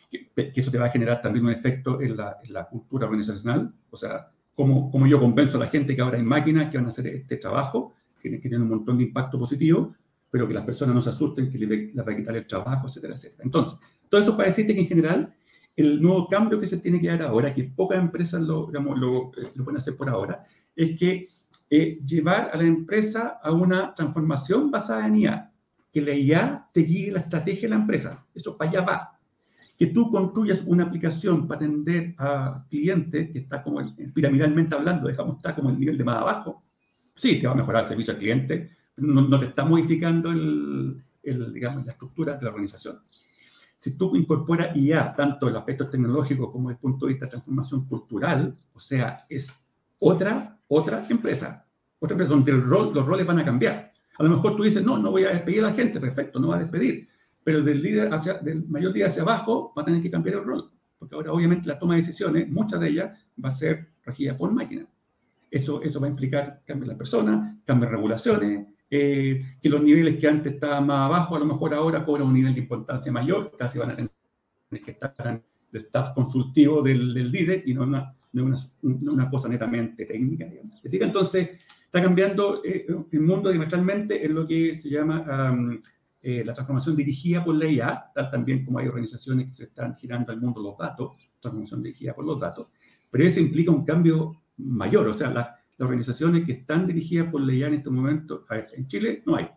que, 0.09 0.51
eso 0.53 0.69
te 0.69 0.77
va 0.77 0.85
a 0.85 0.89
generar 0.89 1.21
también 1.21 1.45
un 1.45 1.51
efecto 1.51 2.01
en 2.01 2.17
la, 2.17 2.37
en 2.43 2.53
la 2.53 2.67
cultura 2.67 3.05
organizacional, 3.05 3.73
o 3.89 3.97
sea, 3.97 4.29
como, 4.55 4.89
como 4.89 5.07
yo 5.07 5.19
convenzo 5.19 5.57
a 5.57 5.61
la 5.61 5.67
gente 5.67 5.95
que 5.95 6.01
ahora 6.01 6.17
hay 6.17 6.23
máquinas 6.23 6.69
que 6.69 6.77
van 6.77 6.85
a 6.85 6.89
hacer 6.89 7.07
este 7.07 7.37
trabajo, 7.37 7.93
que, 8.21 8.37
tiene 8.37 8.57
un 8.57 8.69
montón 8.69 8.97
de 8.97 9.03
impacto 9.03 9.37
positivo, 9.37 9.93
pero 10.29 10.47
que 10.47 10.53
las 10.53 10.65
personas 10.65 10.95
no 10.95 11.01
se 11.01 11.09
asusten, 11.09 11.49
que 11.49 11.57
les 11.57 12.07
va 12.07 12.11
a 12.11 12.15
quitar 12.15 12.35
el 12.35 12.47
trabajo, 12.47 12.87
etcétera, 12.87 13.13
etcétera. 13.13 13.43
Entonces, 13.43 13.79
todo 14.09 14.21
eso 14.21 14.35
para 14.35 14.49
decirte 14.49 14.73
que 14.73 14.81
en 14.81 14.87
general 14.87 15.33
el 15.75 16.01
nuevo 16.01 16.27
cambio 16.27 16.59
que 16.59 16.67
se 16.67 16.77
tiene 16.77 16.99
que 16.99 17.07
dar 17.07 17.21
ahora, 17.23 17.53
que 17.53 17.65
pocas 17.65 17.99
empresas 17.99 18.41
lo, 18.41 18.67
digamos, 18.67 18.97
lo, 18.97 19.31
eh, 19.37 19.51
lo 19.53 19.63
pueden 19.63 19.77
hacer 19.77 19.95
por 19.95 20.09
ahora, 20.09 20.45
es 20.75 20.97
que 20.97 21.27
eh, 21.69 21.99
llevar 22.05 22.51
a 22.53 22.57
la 22.57 22.63
empresa 22.63 23.39
a 23.41 23.51
una 23.51 23.93
transformación 23.93 24.71
basada 24.71 25.07
en 25.07 25.15
IA, 25.17 25.51
que 25.91 26.01
la 26.01 26.13
IA 26.13 26.69
te 26.73 26.81
guíe 26.81 27.11
la 27.11 27.19
estrategia 27.19 27.63
de 27.63 27.75
la 27.75 27.81
empresa. 27.81 28.25
Eso 28.33 28.57
para 28.57 28.71
allá 28.71 28.81
va. 28.81 29.19
Que 29.77 29.87
tú 29.87 30.09
construyas 30.09 30.63
una 30.65 30.85
aplicación 30.85 31.47
para 31.47 31.59
atender 31.65 32.15
a 32.17 32.65
clientes, 32.69 33.31
que 33.31 33.39
está 33.39 33.61
como 33.61 33.81
piramidalmente 34.13 34.75
hablando, 34.75 35.07
digamos, 35.07 35.37
está 35.37 35.55
como 35.55 35.69
el 35.69 35.79
nivel 35.79 35.97
de 35.97 36.03
más 36.03 36.17
abajo, 36.17 36.65
Sí, 37.15 37.39
te 37.39 37.47
va 37.47 37.53
a 37.53 37.55
mejorar 37.55 37.83
el 37.83 37.87
servicio 37.87 38.13
al 38.13 38.19
cliente, 38.19 38.69
pero 38.93 39.07
no, 39.07 39.39
te 39.39 39.45
está 39.45 39.63
modificando 39.63 40.31
el, 40.31 41.01
digamos, 41.23 41.85
la 41.85 41.93
estructura 41.93 42.35
de 42.35 42.43
la 42.43 42.49
organización. 42.49 42.99
Si 43.77 43.97
tú 43.97 44.15
incorporas 44.15 44.75
IA, 44.75 45.13
tanto 45.13 45.47
el 45.47 45.55
aspecto 45.55 45.89
tecnológico 45.89 46.51
como 46.51 46.69
el 46.69 46.77
punto 46.77 47.05
de 47.05 47.13
vista 47.13 47.25
de 47.25 47.31
transformación 47.31 47.85
cultural, 47.85 48.53
o 48.73 48.79
sea, 48.79 49.25
es 49.29 49.53
otra, 49.99 50.59
otra 50.67 51.05
empresa, 51.09 51.65
otra 51.99 52.13
empresa 52.13 52.33
donde 52.33 52.51
el 52.51 52.63
rol, 52.63 52.91
los 52.93 53.05
roles 53.05 53.25
van 53.25 53.39
a 53.39 53.45
cambiar. 53.45 53.91
A 54.17 54.23
lo 54.23 54.29
mejor 54.29 54.55
tú 54.55 54.63
dices, 54.63 54.83
no, 54.83 54.97
no 54.97 55.11
voy 55.11 55.25
a 55.25 55.31
despedir 55.31 55.59
a 55.59 55.69
la 55.69 55.73
gente, 55.73 55.99
perfecto, 55.99 56.39
no 56.39 56.49
va 56.49 56.57
a 56.57 56.59
despedir, 56.59 57.07
pero 57.43 57.61
del 57.61 57.81
líder 57.81 58.13
hacia, 58.13 58.35
del 58.35 58.67
mayor 58.67 58.93
día 58.93 59.07
hacia 59.07 59.23
abajo 59.23 59.73
va 59.77 59.81
a 59.81 59.85
tener 59.85 60.01
que 60.01 60.09
cambiar 60.09 60.37
el 60.37 60.43
rol, 60.43 60.71
porque 60.97 61.15
ahora 61.15 61.31
obviamente 61.31 61.67
la 61.67 61.77
toma 61.77 61.95
de 61.95 62.01
decisiones, 62.01 62.49
muchas 62.49 62.79
de 62.79 62.89
ellas, 62.89 63.19
va 63.43 63.49
a 63.49 63.51
ser 63.51 63.89
regida 64.05 64.37
por 64.37 64.51
máquinas. 64.51 64.87
Eso, 65.51 65.81
eso 65.81 65.99
va 65.99 66.07
a 66.07 66.09
implicar 66.09 66.63
cambios 66.65 66.85
en 66.85 66.89
las 66.89 66.97
personas, 66.97 67.55
en 67.65 67.81
regulaciones, 67.81 68.67
eh, 68.89 69.57
que 69.61 69.69
los 69.69 69.81
niveles 69.81 70.17
que 70.19 70.27
antes 70.27 70.53
estaban 70.53 70.85
más 70.87 70.99
abajo, 70.99 71.35
a 71.35 71.39
lo 71.39 71.45
mejor 71.45 71.73
ahora 71.73 72.05
cobran 72.05 72.27
un 72.27 72.33
nivel 72.33 72.53
de 72.53 72.61
importancia 72.61 73.11
mayor, 73.11 73.55
casi 73.57 73.79
van 73.79 73.91
a 73.91 73.95
tener 73.95 74.11
que 74.69 74.91
estar 74.91 75.13
en 75.27 75.43
el 75.71 75.79
staff 75.79 76.13
consultivo 76.13 76.81
del, 76.81 77.13
del 77.13 77.31
líder 77.31 77.63
y 77.65 77.73
no 77.73 77.83
una, 77.83 78.15
no 78.35 78.45
una, 78.45 78.57
una, 79.11 79.29
cosa 79.29 79.47
netamente 79.47 80.05
técnica. 80.05 80.45
Digamos. 80.45 80.81
Entonces, 80.83 81.49
está 81.85 82.01
cambiando 82.01 82.61
eh, 82.63 82.85
el 83.11 83.21
mundo 83.21 83.49
diametralmente 83.49 84.25
en 84.25 84.35
lo 84.35 84.45
que 84.45 84.75
se 84.75 84.89
llama 84.89 85.51
um, 85.51 85.79
eh, 86.21 86.43
la 86.43 86.53
transformación 86.53 86.95
dirigida 86.95 87.43
por 87.43 87.55
la 87.55 87.67
IA, 87.67 88.11
tal 88.13 88.29
también 88.29 88.65
como 88.65 88.79
hay 88.79 88.87
organizaciones 88.87 89.47
que 89.47 89.53
se 89.53 89.63
están 89.65 89.95
girando 89.95 90.33
al 90.33 90.41
mundo 90.41 90.61
los 90.61 90.77
datos, 90.77 91.15
transformación 91.39 91.81
dirigida 91.81 92.13
por 92.13 92.25
los 92.25 92.39
datos, 92.39 92.71
pero 93.09 93.23
eso 93.23 93.39
implica 93.39 93.71
un 93.71 93.85
cambio 93.85 94.43
mayor. 94.57 95.07
O 95.07 95.13
sea, 95.13 95.29
las 95.29 95.47
organizaciones 95.79 96.43
que 96.43 96.51
están 96.51 96.85
dirigidas 96.87 97.31
por 97.31 97.41
IA 97.49 97.67
en 97.67 97.75
este 97.75 97.89
momento, 97.89 98.45
a 98.49 98.55
ver, 98.55 98.67
en 98.75 98.87
Chile 98.87 99.23
no 99.25 99.35
hay. 99.35 99.47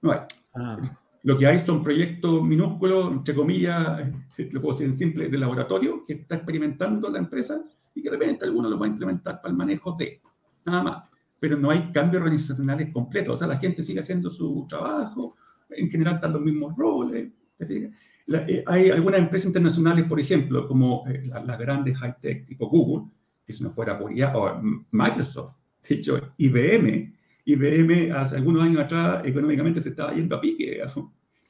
No 0.00 0.12
hay. 0.12 0.20
Ah. 0.54 0.98
Lo 1.24 1.38
que 1.38 1.46
hay 1.46 1.60
son 1.60 1.82
proyectos 1.82 2.42
minúsculos, 2.42 3.12
entre 3.12 3.34
comillas, 3.34 4.00
lo 4.52 4.60
puedo 4.60 4.74
decir 4.74 4.88
en 4.88 4.98
simple, 4.98 5.28
de 5.28 5.38
laboratorio, 5.38 6.04
que 6.04 6.14
está 6.14 6.36
experimentando 6.36 7.08
la 7.08 7.18
empresa 7.18 7.64
y 7.94 8.02
que 8.02 8.10
de 8.10 8.16
repente 8.16 8.44
algunos 8.44 8.70
lo 8.70 8.78
va 8.78 8.86
a 8.86 8.90
implementar 8.90 9.40
para 9.40 9.50
el 9.50 9.56
manejo 9.56 9.96
de, 9.98 10.20
nada 10.64 10.82
más. 10.82 11.04
Pero 11.40 11.58
no 11.58 11.70
hay 11.70 11.90
cambios 11.92 12.22
organizacionales 12.22 12.92
completos. 12.92 13.34
O 13.34 13.36
sea, 13.36 13.48
la 13.48 13.58
gente 13.58 13.82
sigue 13.82 14.00
haciendo 14.00 14.30
su 14.30 14.66
trabajo, 14.68 15.36
en 15.68 15.90
general 15.90 16.16
están 16.16 16.32
los 16.32 16.42
mismos 16.42 16.76
roles. 16.76 17.32
Eh, 17.58 18.64
hay 18.66 18.90
algunas 18.90 19.20
empresas 19.20 19.46
internacionales, 19.46 20.04
por 20.04 20.20
ejemplo, 20.20 20.66
como 20.68 21.04
eh, 21.08 21.22
las 21.26 21.58
grandes 21.58 21.96
high-tech 21.98 22.46
tipo 22.46 22.68
Google, 22.68 23.10
que 23.44 23.52
si 23.52 23.62
no 23.62 23.70
fuera 23.70 23.98
por 23.98 24.12
IA, 24.16 24.36
o 24.36 24.60
Microsoft, 24.90 25.56
de 25.88 25.94
hecho, 25.96 26.20
IBM, 26.36 27.12
IBM 27.44 28.12
hace 28.12 28.36
algunos 28.36 28.62
años 28.62 28.82
atrás 28.82 29.22
económicamente 29.24 29.80
se 29.80 29.90
estaba 29.90 30.14
yendo 30.14 30.36
a 30.36 30.40
pique. 30.40 30.80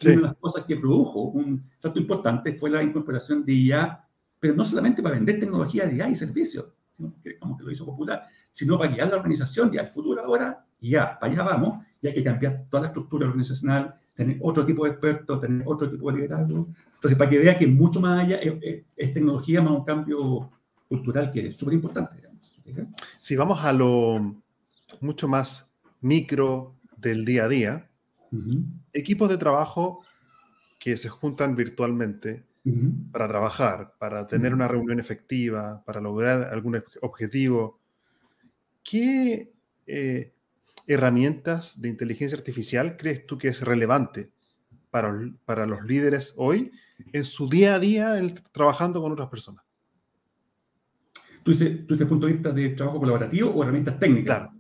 Una 0.05 0.11
de 0.11 0.17
las 0.17 0.37
cosas 0.37 0.65
que 0.65 0.77
produjo 0.77 1.21
un 1.21 1.63
salto 1.79 2.01
importante 2.01 2.55
fue 2.55 2.71
la 2.71 2.83
incorporación 2.83 3.45
de 3.45 3.53
IA, 3.53 4.05
pero 4.43 4.57
no 4.57 4.65
solamente 4.65 5.01
para 5.01 5.15
vender 5.15 5.39
tecnología 5.39 5.87
de 5.87 5.95
IA 5.99 6.09
y 6.09 6.17
servicios, 6.17 6.67
como 7.39 7.57
que 7.57 7.63
lo 7.63 7.71
hizo 7.71 7.87
popular, 7.87 8.25
sino 8.51 8.77
para 8.77 8.93
guiar 8.93 9.09
la 9.09 9.19
organización 9.19 9.73
y 9.73 9.79
al 9.79 9.87
futuro 9.87 10.21
ahora, 10.21 10.67
ya, 10.81 11.17
para 11.17 11.33
allá 11.33 11.45
vamos, 11.45 11.87
y 12.03 12.09
hay 12.09 12.15
que 12.15 12.25
cambiar 12.25 12.65
toda 12.69 12.81
la 12.81 12.87
estructura 12.89 13.29
organizacional, 13.29 13.95
tener 14.17 14.39
otro 14.41 14.67
tipo 14.67 14.85
de 14.85 14.91
expertos, 14.91 15.41
tener 15.41 15.63
otro 15.65 15.89
tipo 15.89 16.11
de 16.11 16.17
liderazgo. 16.17 16.67
Entonces, 16.93 17.17
para 17.17 17.31
que 17.31 17.39
vea 17.39 17.57
que 17.57 17.69
mucho 17.69 18.01
más 18.01 18.25
allá 18.25 18.39
es, 18.39 18.83
es 18.97 19.15
tecnología 19.15 19.63
más 19.63 19.75
un 19.75 19.85
cambio 19.85 20.51
cultural 20.89 21.31
que 21.31 21.47
es 21.47 21.57
súper 21.57 21.75
importante. 21.75 22.21
Si 23.21 23.37
vamos 23.37 23.65
a 23.65 23.73
lo 23.73 24.43
mucho 25.01 25.29
más 25.29 25.73
micro 26.01 26.75
del 26.97 27.25
día 27.25 27.45
a 27.45 27.49
día, 27.49 27.91
equipos 28.93 29.29
de 29.29 29.39
trabajo 29.39 30.05
que 30.81 30.97
se 30.97 31.09
juntan 31.09 31.55
virtualmente 31.55 32.43
para 33.11 33.27
trabajar, 33.27 33.95
para 33.99 34.27
tener 34.27 34.55
una 34.55 34.69
reunión 34.69 35.01
efectiva, 35.01 35.83
para 35.85 36.01
lograr 36.01 36.45
algún 36.53 36.83
objetivo, 37.01 37.81
¿qué 38.85 39.53
eh, 39.87 40.33
herramientas 40.87 41.81
de 41.81 41.89
inteligencia 41.89 42.39
artificial 42.39 42.97
crees 42.97 43.27
tú 43.27 43.37
que 43.37 43.49
es 43.49 43.63
relevante 43.63 44.31
para, 44.91 45.13
para 45.45 45.67
los 45.67 45.85
líderes 45.85 46.35
hoy 46.37 46.71
en 47.13 47.25
su 47.25 47.49
día 47.49 47.75
a 47.75 47.79
día 47.81 48.21
trabajando 48.53 49.03
con 49.03 49.13
otras 49.13 49.29
personas? 49.29 49.65
¿Tú 51.43 51.51
dices, 51.51 51.87
tú 51.87 51.95
dices 51.95 52.09
punto 52.09 52.27
de 52.27 52.33
vista 52.35 52.53
de 52.53 52.69
trabajo 52.71 53.01
colaborativo 53.01 53.51
o 53.51 53.63
herramientas 53.63 53.99
técnicas? 53.99 54.39
Claro. 54.39 54.53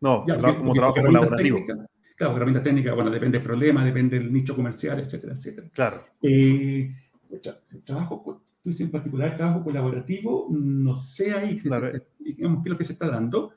No, 0.00 0.24
como 0.58 0.72
trabajo 0.72 1.02
colaborativo. 1.02 1.64
claro, 2.16 2.36
herramientas 2.36 2.64
técnicas, 2.64 2.94
bueno, 2.94 3.10
depende 3.10 3.38
del 3.38 3.46
problema, 3.46 3.84
depende 3.84 4.18
del 4.18 4.32
nicho 4.32 4.54
comercial, 4.54 5.00
etcétera, 5.00 5.34
etcétera. 5.34 5.68
Claro. 5.72 6.04
Eh, 6.22 6.94
trabajo, 7.84 8.42
tú 8.62 8.70
dices 8.70 8.82
en 8.82 8.90
particular 8.90 9.36
trabajo 9.36 9.64
colaborativo, 9.64 10.48
no 10.50 10.96
sé 10.98 11.32
ahí 11.32 11.58
claro. 11.58 11.90
digamos, 12.18 12.62
qué 12.62 12.68
es 12.68 12.72
lo 12.72 12.78
que 12.78 12.84
se 12.84 12.92
está 12.92 13.10
dando, 13.10 13.52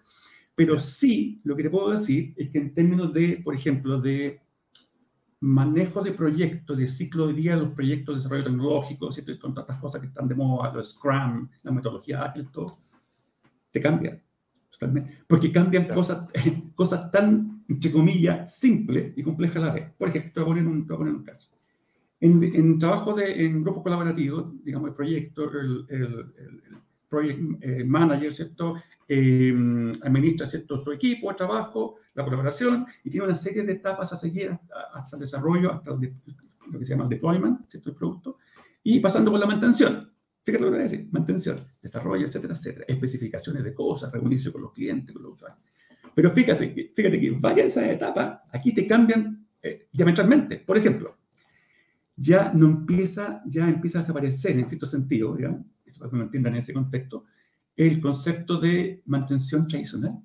pero 0.55 0.77
sí, 0.77 1.41
lo 1.43 1.55
que 1.55 1.63
te 1.63 1.69
puedo 1.69 1.91
decir 1.91 2.33
es 2.37 2.49
que 2.49 2.57
en 2.57 2.73
términos 2.73 3.13
de, 3.13 3.41
por 3.43 3.55
ejemplo, 3.55 3.99
de 3.99 4.41
manejo 5.41 6.01
de 6.01 6.11
proyectos, 6.11 6.77
de 6.77 6.87
ciclo 6.87 7.27
de 7.27 7.33
vida 7.33 7.55
de 7.55 7.61
los 7.61 7.71
proyectos 7.71 8.15
de 8.15 8.19
desarrollo 8.19 8.43
tecnológico, 8.43 9.11
¿cierto? 9.11 9.31
y 9.31 9.39
con 9.39 9.53
tantas 9.53 9.79
cosas 9.79 10.01
que 10.01 10.07
están 10.07 10.27
de 10.27 10.35
moda, 10.35 10.73
los 10.73 10.91
Scrum, 10.91 11.47
la 11.63 11.71
metodología 11.71 12.23
ágil, 12.23 12.49
todo, 12.51 12.77
te 13.71 13.79
cambian 13.79 14.21
totalmente. 14.79 15.19
Porque 15.27 15.51
cambian 15.51 15.87
cosas, 15.87 16.27
cosas 16.75 17.11
tan, 17.11 17.63
entre 17.67 17.91
comillas, 17.91 18.55
simples 18.55 19.13
y 19.15 19.23
complejas 19.23 19.57
a 19.57 19.67
la 19.67 19.73
vez. 19.73 19.91
Por 19.97 20.09
ejemplo, 20.09 20.31
te 20.33 20.39
voy 20.39 20.43
a 20.43 20.53
poner 20.53 20.67
un, 20.67 20.87
poner 20.87 21.13
un 21.13 21.23
caso. 21.23 21.51
En, 22.21 22.43
en, 22.43 22.79
trabajo 22.79 23.13
de, 23.13 23.45
en 23.45 23.63
grupos 23.63 23.83
colaborativos, 23.83 24.63
digamos, 24.63 24.89
el 24.89 24.95
proyecto, 24.95 25.49
el, 25.51 25.85
el, 25.89 26.03
el 26.37 26.61
project 27.09 27.39
eh, 27.61 27.83
manager, 27.83 28.33
¿cierto? 28.33 28.75
Eh, 29.07 29.51
administra 30.03 30.45
¿cierto? 30.45 30.77
su 30.77 30.91
equipo 30.91 31.29
de 31.29 31.35
trabajo, 31.35 31.95
la 32.13 32.23
colaboración, 32.23 32.85
y 33.03 33.09
tiene 33.09 33.25
una 33.25 33.35
serie 33.35 33.63
de 33.63 33.73
etapas 33.73 34.13
a 34.13 34.15
seguir 34.15 34.57
hasta, 34.93 35.15
el 35.15 35.19
desarrollo, 35.19 35.73
hasta 35.73 35.91
lo 35.91 35.99
que 35.99 36.85
se 36.85 36.91
llama 36.91 37.05
el 37.05 37.09
deployment, 37.09 37.67
¿cierto? 37.67 37.89
El 37.89 37.95
producto, 37.95 38.37
y 38.83 38.99
pasando 38.99 39.31
por 39.31 39.39
la 39.39 39.47
mantención. 39.47 40.11
Fíjate 40.43 40.63
lo 40.63 40.69
que 40.69 40.77
voy 40.77 40.79
a 40.79 40.89
decir, 40.89 41.07
mantención, 41.11 41.57
desarrollo, 41.81 42.25
etcétera, 42.25 42.53
etcétera, 42.53 42.85
especificaciones 42.87 43.63
de 43.63 43.73
cosas, 43.73 44.11
reunirse 44.11 44.51
con 44.51 44.61
los 44.61 44.73
clientes, 44.73 45.13
con 45.13 45.23
los 45.23 45.33
usuarios. 45.33 45.59
Pero 46.13 46.31
fíjate 46.31 46.91
fíjate 46.95 47.19
que 47.19 47.31
varias 47.31 47.75
de 47.75 47.81
esas 47.81 47.83
etapas 47.95 48.41
aquí 48.51 48.73
te 48.73 48.85
cambian 48.87 49.47
eh, 49.61 49.87
diametralmente. 49.91 50.57
Por 50.57 50.77
ejemplo, 50.77 51.17
ya 52.19 52.51
no 52.53 52.65
empieza, 52.65 53.41
ya 53.45 53.67
empieza 53.69 53.99
a 53.99 54.01
desaparecer 54.01 54.57
en 54.59 54.65
cierto 54.65 54.85
sentido, 54.85 55.35
digamos, 55.35 55.65
para 55.97 56.11
que 56.11 56.17
me 56.17 56.23
entiendan 56.23 56.55
en 56.55 56.61
ese 56.61 56.73
contexto, 56.73 57.25
el 57.75 58.01
concepto 58.01 58.59
de 58.59 59.01
mantención 59.05 59.65
tradicional. 59.67 60.19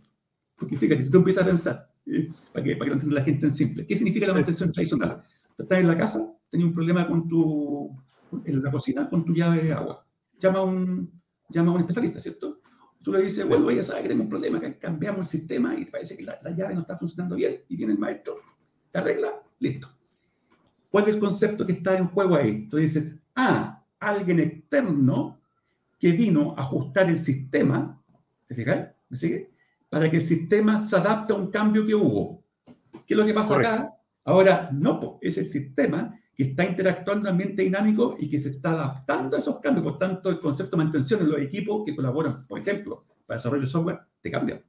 Porque 0.57 0.77
fíjate, 0.77 1.05
si 1.05 1.11
tú 1.11 1.19
empiezas 1.19 1.45
a 1.45 1.47
pensar, 1.47 1.91
eh, 2.07 2.31
para, 2.53 2.65
que, 2.65 2.77
para 2.77 2.85
que 2.85 2.91
lo 2.91 2.95
entienda 2.95 3.21
la 3.21 3.25
gente 3.25 3.47
en 3.47 3.53
simple, 3.53 3.87
¿qué 3.87 3.97
significa 3.97 4.27
la 4.27 4.35
mantención 4.35 4.71
tradicional? 4.71 5.23
Tú 5.57 5.63
estás 5.63 5.79
en 5.79 5.87
la 5.87 5.97
casa, 5.97 6.35
tienes 6.51 6.69
un 6.69 6.75
problema 6.75 7.07
con 7.07 7.29
tu, 7.29 7.97
en 8.45 8.63
la 8.63 8.71
cocina 8.71 9.09
con 9.09 9.25
tu 9.25 9.33
llave 9.33 9.63
de 9.63 9.73
agua. 9.73 10.05
Llama 10.41 10.59
a 10.59 10.63
un, 10.63 11.23
llama 11.49 11.71
a 11.71 11.75
un 11.75 11.81
especialista, 11.81 12.19
¿cierto? 12.19 12.61
Tú 13.03 13.13
le 13.13 13.23
dices, 13.23 13.47
bueno, 13.49 13.71
ya 13.71 13.83
sabes 13.83 14.03
que 14.03 14.09
tengo 14.09 14.25
un 14.25 14.29
problema, 14.29 14.61
que 14.61 14.79
cambiamos 14.79 15.21
el 15.21 15.27
sistema 15.41 15.77
y 15.77 15.85
te 15.85 15.91
parece 15.93 16.17
que 16.17 16.25
la, 16.25 16.41
la 16.43 16.51
llave 16.51 16.75
no 16.75 16.81
está 16.81 16.97
funcionando 16.97 17.37
bien, 17.37 17.61
y 17.69 17.77
viene 17.77 17.93
el 17.93 17.99
maestro, 17.99 18.37
te 18.91 18.99
arregla, 18.99 19.31
listo. 19.61 19.94
¿Cuál 20.95 21.09
es 21.09 21.15
el 21.17 21.21
concepto 21.21 21.67
que 21.67 21.73
está 21.73 21.99
en 21.99 22.07
juego 22.07 22.37
ahí? 22.37 22.69
Tú 22.69 22.77
dices, 22.77 23.17
ah, 23.35 23.83
alguien 23.99 24.39
externo 24.39 25.41
que 25.99 26.13
vino 26.13 26.55
a 26.57 26.61
ajustar 26.61 27.11
el 27.11 27.19
sistema, 27.19 28.01
¿te 28.47 28.55
fijas? 28.55 28.91
¿Me 29.09 29.17
sigue? 29.17 29.51
Para 29.89 30.09
que 30.09 30.19
el 30.19 30.25
sistema 30.25 30.87
se 30.87 30.95
adapte 30.95 31.33
a 31.33 31.37
un 31.37 31.51
cambio 31.51 31.85
que 31.85 31.97
hubo. 31.97 32.45
¿Qué 33.05 33.15
es 33.15 33.19
lo 33.19 33.27
que 33.27 33.35
pasa 33.35 33.57
acá? 33.57 33.93
Ahora, 34.25 34.71
no, 34.73 35.19
es 35.21 35.37
el 35.37 35.49
sistema 35.49 36.17
que 36.33 36.45
está 36.45 36.65
interactuando 36.65 37.29
en 37.29 37.33
ambiente 37.33 37.65
dinámico 37.65 38.15
y 38.17 38.31
que 38.31 38.39
se 38.39 38.51
está 38.51 38.71
adaptando 38.71 39.37
a 39.37 39.41
esos 39.41 39.59
cambios. 39.59 39.83
Por 39.83 39.99
tanto, 39.99 40.31
el 40.31 40.39
concepto 40.39 40.77
de 40.77 40.85
mantención 40.85 41.23
en 41.23 41.31
los 41.31 41.41
equipos 41.41 41.83
que 41.85 41.97
colaboran, 41.97 42.47
por 42.47 42.61
ejemplo, 42.61 43.05
para 43.27 43.39
desarrollo 43.39 43.63
de 43.63 43.67
software, 43.67 43.99
te 44.21 44.31
cambia. 44.31 44.63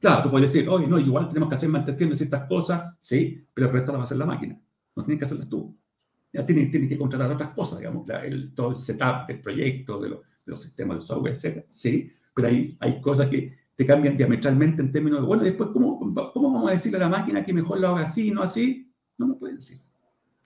Claro, 0.00 0.24
tú 0.24 0.32
puedes 0.32 0.52
decir, 0.52 0.68
oye, 0.68 0.88
no, 0.88 0.98
igual 0.98 1.28
tenemos 1.28 1.48
que 1.48 1.54
hacer 1.54 1.68
mantención 1.68 2.10
de 2.10 2.16
ciertas 2.16 2.48
cosas, 2.48 2.96
sí, 2.98 3.46
pero 3.54 3.68
el 3.68 3.72
resto 3.72 3.92
lo 3.92 3.98
va 3.98 4.02
a 4.02 4.04
hacer 4.06 4.18
la 4.18 4.26
máquina. 4.26 4.58
No 4.96 5.04
tienes 5.04 5.18
que 5.18 5.24
hacerlas 5.24 5.48
tú. 5.48 5.76
Ya 6.32 6.44
tienes, 6.44 6.70
tienes 6.70 6.88
que 6.88 6.98
contratar 6.98 7.30
otras 7.30 7.50
cosas, 7.50 7.78
digamos, 7.78 8.08
el, 8.24 8.54
todo 8.54 8.70
el 8.70 8.76
setup 8.76 9.26
del 9.28 9.40
proyecto, 9.40 10.00
de, 10.00 10.18
los 10.46 10.62
sistemas 10.62 10.98
de 10.98 11.06
software, 11.06 11.34
etc. 11.34 11.64
Sí, 11.70 12.10
pero 12.34 12.48
hay, 12.48 12.76
hay 12.80 13.00
cosas 13.00 13.28
que 13.28 13.56
te 13.76 13.84
cambian 13.84 14.16
diametralmente 14.16 14.82
en 14.82 14.92
términos 14.92 15.20
de, 15.20 15.26
bueno, 15.26 15.44
después, 15.44 15.70
¿cómo, 15.72 15.98
¿cómo 16.32 16.52
vamos 16.52 16.70
a 16.70 16.72
decirle 16.72 16.98
a 16.98 17.02
la 17.02 17.08
máquina 17.08 17.44
que 17.44 17.52
mejor 17.52 17.80
lo 17.80 17.88
haga 17.88 18.02
así, 18.02 18.30
no 18.30 18.42
así? 18.42 18.92
No 19.16 19.28
me 19.28 19.34
puedes 19.34 19.56
decir 19.56 19.78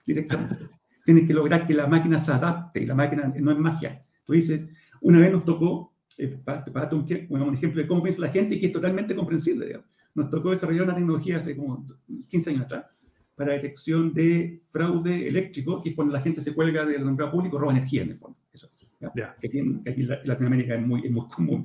directamente. 0.05 0.55
Tienes 1.05 1.27
que 1.27 1.33
lograr 1.33 1.65
que 1.65 1.73
la 1.73 1.87
máquina 1.87 2.19
se 2.19 2.31
adapte 2.31 2.81
y 2.81 2.85
la 2.85 2.95
máquina 2.95 3.33
no 3.39 3.51
es 3.51 3.57
magia. 3.57 4.01
Tú 4.25 4.33
dices, 4.33 4.61
una 5.01 5.19
vez 5.19 5.31
nos 5.31 5.45
tocó, 5.45 5.95
eh, 6.17 6.27
para, 6.43 6.65
para 6.65 6.95
un, 6.95 7.05
un, 7.29 7.53
ejemplo 7.53 7.81
de 7.81 7.87
cómo 7.87 8.03
piensa 8.03 8.21
la 8.21 8.29
gente 8.29 8.55
y 8.55 8.59
que 8.59 8.67
es 8.67 8.71
totalmente 8.71 9.15
comprensible, 9.15 9.65
digamos. 9.65 9.87
nos 10.13 10.29
tocó 10.29 10.51
desarrollar 10.51 10.83
una 10.83 10.95
tecnología 10.95 11.37
hace 11.37 11.55
como 11.55 11.87
15 12.27 12.49
años 12.51 12.65
atrás 12.65 12.85
para 13.39 13.53
detección 13.53 14.13
de 14.13 14.59
fraude 14.67 15.25
eléctrico, 15.25 15.81
que 15.81 15.91
es 15.91 15.95
cuando 15.95 16.13
la 16.13 16.19
gente 16.19 16.41
se 16.41 16.53
cuelga 16.53 16.83
del 16.83 17.05
nombrado 17.05 17.31
público, 17.31 17.57
roba 17.57 17.71
energía 17.71 18.01
en 18.01 18.09
el 18.09 18.17
fondo. 18.17 18.37
Eso. 18.51 18.69
¿ya? 18.99 19.33
Que, 19.39 19.47
aquí 19.47 19.59
en, 19.59 19.81
aquí 19.87 20.01
en, 20.01 20.09
Latinoamérica 20.25 20.75
es 20.75 20.85
muy, 20.85 21.05
es 21.05 21.09
muy 21.09 21.25
común. 21.29 21.63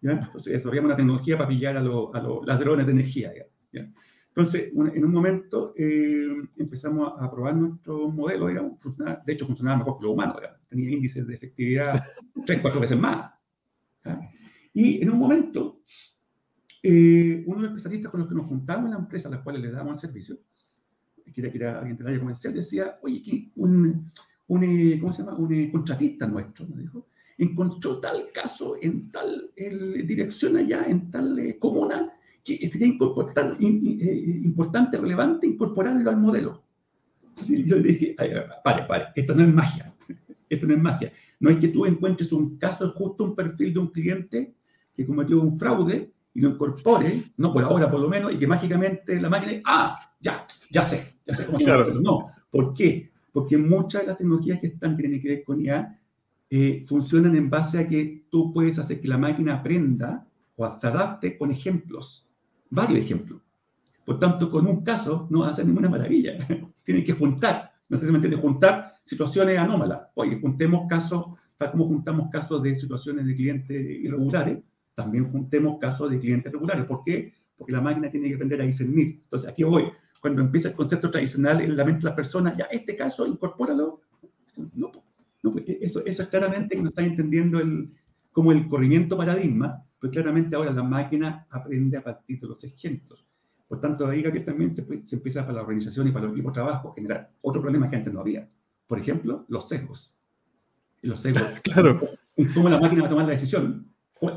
¿ya? 0.00 0.12
Entonces, 0.12 0.54
desarrollamos 0.54 0.88
una 0.88 0.96
tecnología 0.96 1.36
para 1.36 1.50
pillar 1.50 1.76
a, 1.76 1.82
lo, 1.82 2.14
a 2.14 2.22
los 2.22 2.46
ladrones 2.46 2.86
de 2.86 2.92
energía. 2.92 3.32
¿ya? 3.70 3.86
Entonces, 4.28 4.72
en 4.72 5.04
un 5.04 5.12
momento 5.12 5.74
eh, 5.76 6.26
empezamos 6.56 7.12
a 7.20 7.30
probar 7.30 7.54
nuestro 7.54 8.08
modelo, 8.08 8.48
digamos, 8.48 8.78
de 9.26 9.32
hecho 9.34 9.44
funcionaba 9.44 9.76
mejor 9.76 9.98
que 9.98 10.04
lo 10.04 10.12
humano, 10.12 10.36
tenía 10.70 10.90
índices 10.90 11.26
de 11.26 11.34
efectividad 11.34 12.02
tres, 12.46 12.62
cuatro 12.62 12.80
veces 12.80 12.98
más. 12.98 13.30
Y 14.72 15.02
en 15.02 15.10
un 15.10 15.18
momento, 15.18 15.82
eh, 16.82 17.44
uno 17.46 17.58
de 17.58 17.62
los 17.64 17.72
especialistas 17.72 18.10
con 18.10 18.20
los 18.20 18.28
que 18.30 18.34
nos 18.34 18.46
juntamos 18.46 18.86
en 18.86 18.92
la 18.92 19.00
empresa 19.00 19.28
a 19.28 19.32
las 19.32 19.42
cuales 19.42 19.60
le 19.60 19.70
damos 19.70 19.92
el 19.92 19.98
servicio, 19.98 20.38
que 21.32 21.40
era, 21.40 21.50
que 21.50 21.58
era 21.58 21.78
alguien 21.78 22.06
área 22.06 22.18
comercial, 22.18 22.54
decía, 22.54 22.98
oye, 23.02 23.22
que 23.22 23.50
un, 23.56 24.06
un, 24.48 24.64
eh, 24.64 24.98
¿cómo 25.00 25.12
se 25.12 25.22
llama? 25.22 25.36
Un 25.36 25.52
eh, 25.54 25.70
contratista 25.70 26.26
nuestro, 26.26 26.66
me 26.68 26.82
dijo, 26.82 27.08
encontró 27.38 28.00
tal 28.00 28.30
caso 28.32 28.76
en 28.80 29.10
tal 29.10 29.50
el, 29.56 30.06
dirección 30.06 30.56
allá, 30.56 30.84
en 30.86 31.10
tal 31.10 31.38
eh, 31.38 31.58
comuna, 31.58 32.12
que 32.44 32.68
sería 32.70 32.86
importante, 32.86 33.64
importante, 33.64 34.98
relevante 34.98 35.46
incorporarlo 35.46 36.10
al 36.10 36.18
modelo. 36.18 36.62
Yo 37.64 37.76
le 37.76 37.88
dije, 37.88 38.16
pare, 38.62 38.84
pare, 38.86 39.06
esto 39.16 39.34
no 39.34 39.42
es 39.42 39.52
magia, 39.52 39.94
esto 40.48 40.66
no 40.66 40.74
es 40.74 40.80
magia. 40.80 41.10
No 41.40 41.50
es 41.50 41.56
que 41.56 41.68
tú 41.68 41.86
encuentres 41.86 42.32
un 42.32 42.58
caso, 42.58 42.92
justo 42.92 43.24
un 43.24 43.34
perfil 43.34 43.72
de 43.72 43.80
un 43.80 43.88
cliente 43.88 44.54
que 44.94 45.06
cometió 45.06 45.40
un 45.40 45.58
fraude 45.58 46.12
y 46.34 46.40
lo 46.40 46.50
incorpore, 46.50 47.32
no 47.38 47.52
por 47.52 47.64
ahora 47.64 47.90
por 47.90 48.00
lo 48.00 48.08
menos, 48.08 48.32
y 48.32 48.38
que 48.38 48.46
mágicamente 48.46 49.20
la 49.20 49.30
máquina, 49.30 49.62
ah, 49.64 49.98
ya, 50.20 50.46
ya 50.70 50.82
sé, 50.82 51.13
claro. 51.58 52.00
No, 52.00 52.30
¿por 52.50 52.74
qué? 52.74 53.10
Porque 53.32 53.56
muchas 53.56 54.02
de 54.02 54.08
las 54.08 54.18
tecnologías 54.18 54.60
que 54.60 54.68
están, 54.68 54.96
que 54.96 55.02
tienen 55.02 55.20
que 55.20 55.28
ver 55.28 55.44
con 55.44 55.60
IA, 55.60 55.98
eh, 56.50 56.84
funcionan 56.86 57.34
en 57.34 57.50
base 57.50 57.78
a 57.78 57.88
que 57.88 58.26
tú 58.30 58.52
puedes 58.52 58.78
hacer 58.78 59.00
que 59.00 59.08
la 59.08 59.18
máquina 59.18 59.54
aprenda 59.54 60.26
o 60.56 60.78
se 60.80 60.86
adapte 60.86 61.36
con 61.36 61.50
ejemplos, 61.50 62.28
varios 62.70 63.00
ejemplos. 63.00 63.40
Por 64.04 64.18
tanto, 64.18 64.50
con 64.50 64.66
un 64.66 64.84
caso 64.84 65.26
no 65.30 65.44
hace 65.44 65.64
ninguna 65.64 65.88
maravilla. 65.88 66.36
Tienen 66.84 67.04
que 67.04 67.12
juntar, 67.12 67.72
no 67.88 67.96
sé 67.96 68.06
si 68.06 68.12
me 68.12 68.18
entiende, 68.18 68.36
juntar 68.36 68.94
situaciones 69.04 69.58
anómalas. 69.58 70.02
Oye, 70.14 70.38
juntemos 70.40 70.86
casos, 70.88 71.26
tal 71.56 71.72
como 71.72 71.86
juntamos 71.86 72.30
casos 72.30 72.62
de 72.62 72.74
situaciones 72.78 73.26
de 73.26 73.34
clientes 73.34 73.76
irregulares, 74.02 74.58
también 74.94 75.28
juntemos 75.28 75.78
casos 75.80 76.10
de 76.10 76.18
clientes 76.18 76.52
regulares. 76.52 76.84
¿Por 76.84 77.02
qué? 77.02 77.32
Porque 77.56 77.72
la 77.72 77.80
máquina 77.80 78.10
tiene 78.10 78.28
que 78.28 78.34
aprender 78.34 78.60
a 78.60 78.64
discernir. 78.64 79.22
Entonces, 79.24 79.48
aquí 79.48 79.64
voy 79.64 79.84
cuando 80.24 80.40
empieza 80.40 80.68
el 80.68 80.74
concepto 80.74 81.10
tradicional 81.10 81.60
en 81.60 81.76
la 81.76 81.84
mente 81.84 81.98
de 81.98 82.04
las 82.06 82.14
personas, 82.14 82.56
ya 82.56 82.64
este 82.70 82.96
caso, 82.96 83.26
incorpóralo. 83.26 84.00
No, 84.72 84.90
no 85.42 85.52
pues, 85.52 85.66
eso, 85.68 86.02
eso 86.02 86.22
es 86.22 86.28
claramente 86.30 86.76
que 86.76 86.82
no 86.82 86.88
está 86.88 87.02
entendiendo 87.02 87.60
el, 87.60 87.92
como 88.32 88.50
el 88.50 88.66
corrimiento 88.66 89.18
paradigma, 89.18 89.84
pues 90.00 90.10
claramente 90.10 90.56
ahora 90.56 90.70
la 90.70 90.82
máquina 90.82 91.46
aprende 91.50 91.98
a 91.98 92.02
partir 92.02 92.40
de 92.40 92.46
los 92.46 92.64
ejemplos. 92.64 93.26
Por 93.68 93.82
tanto, 93.82 94.06
ahí 94.06 94.22
que 94.22 94.40
también 94.40 94.70
se, 94.70 94.86
se, 95.04 95.16
empieza 95.16 95.42
para 95.42 95.56
la 95.56 95.60
organización 95.60 96.08
y 96.08 96.10
para 96.10 96.24
los 96.24 96.32
equipos 96.32 96.52
de 96.52 96.54
trabajo 96.54 96.92
a 96.92 96.94
generar 96.94 97.30
otro 97.42 97.60
problema 97.60 97.90
que 97.90 97.96
antes 97.96 98.10
no 98.10 98.20
había. 98.20 98.48
Por 98.86 98.98
ejemplo, 98.98 99.44
los 99.48 99.68
sesgos. 99.68 100.18
Los 101.02 101.20
sesgos. 101.20 101.48
claro. 101.62 102.00
Cómo 102.54 102.70
la 102.70 102.80
máquina 102.80 103.02
va 103.02 103.08
a 103.08 103.10
tomar 103.10 103.26
la 103.26 103.32
decisión. 103.32 103.92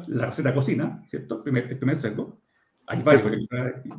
La 0.07 0.25
receta 0.25 0.53
cocina, 0.53 1.01
¿cierto? 1.07 1.41
Primer, 1.41 1.71
el 1.71 1.77
primer 1.77 1.95
sesgo. 1.95 2.41
Hay 2.89 3.03
varios, 3.03 3.47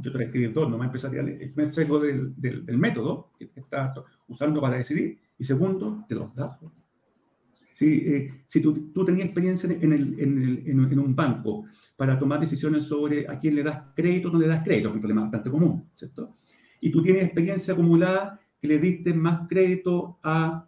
yo 0.01 0.13
te 0.13 0.25
escribir 0.25 0.53
dos 0.53 0.71
nomás 0.71 0.87
empresariales. 0.87 1.41
El 1.41 1.53
primer 1.53 1.69
sesgo 1.69 2.01
del, 2.01 2.33
del, 2.37 2.65
del 2.65 2.79
método 2.79 3.33
que 3.39 3.51
estás 3.55 3.93
usando 4.27 4.61
para 4.63 4.77
decidir. 4.77 5.19
Y 5.39 5.45
segundo, 5.45 6.05
de 6.09 6.15
los 6.15 6.35
datos. 6.35 6.73
Si, 7.75 7.87
eh, 7.87 8.43
si 8.47 8.61
tú, 8.61 8.91
tú, 8.93 9.05
tenías 9.05 9.27
experiencia 9.27 9.71
en, 9.71 9.93
el, 9.93 10.19
en, 10.19 10.43
el, 10.43 10.67
en, 10.67 10.99
un 10.99 11.15
banco 11.15 11.67
para 11.97 12.19
tomar 12.19 12.41
decisiones 12.41 12.85
sobre 12.85 13.29
a 13.29 13.39
quién 13.39 13.55
le 13.55 13.63
das 13.63 13.81
crédito 13.95 14.29
o 14.29 14.33
no 14.33 14.39
le 14.41 14.49
das 14.49 14.65
crédito, 14.65 14.89
es 14.89 14.95
un 14.95 15.01
problema 15.01 15.23
bastante 15.23 15.49
común, 15.49 15.89
¿cierto? 15.95 16.35
Y 16.81 16.91
tú 16.91 17.01
tienes 17.03 17.23
experiencia 17.23 17.75
acumulada 17.75 18.41
que 18.61 18.67
le 18.67 18.81
diste 18.81 19.15
más 19.15 19.47
crédito 19.49 20.19
a, 20.25 20.67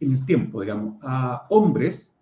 en 0.00 0.12
el 0.12 0.26
tiempo, 0.26 0.62
digamos, 0.62 0.96
a 1.02 1.46
hombres, 1.50 2.12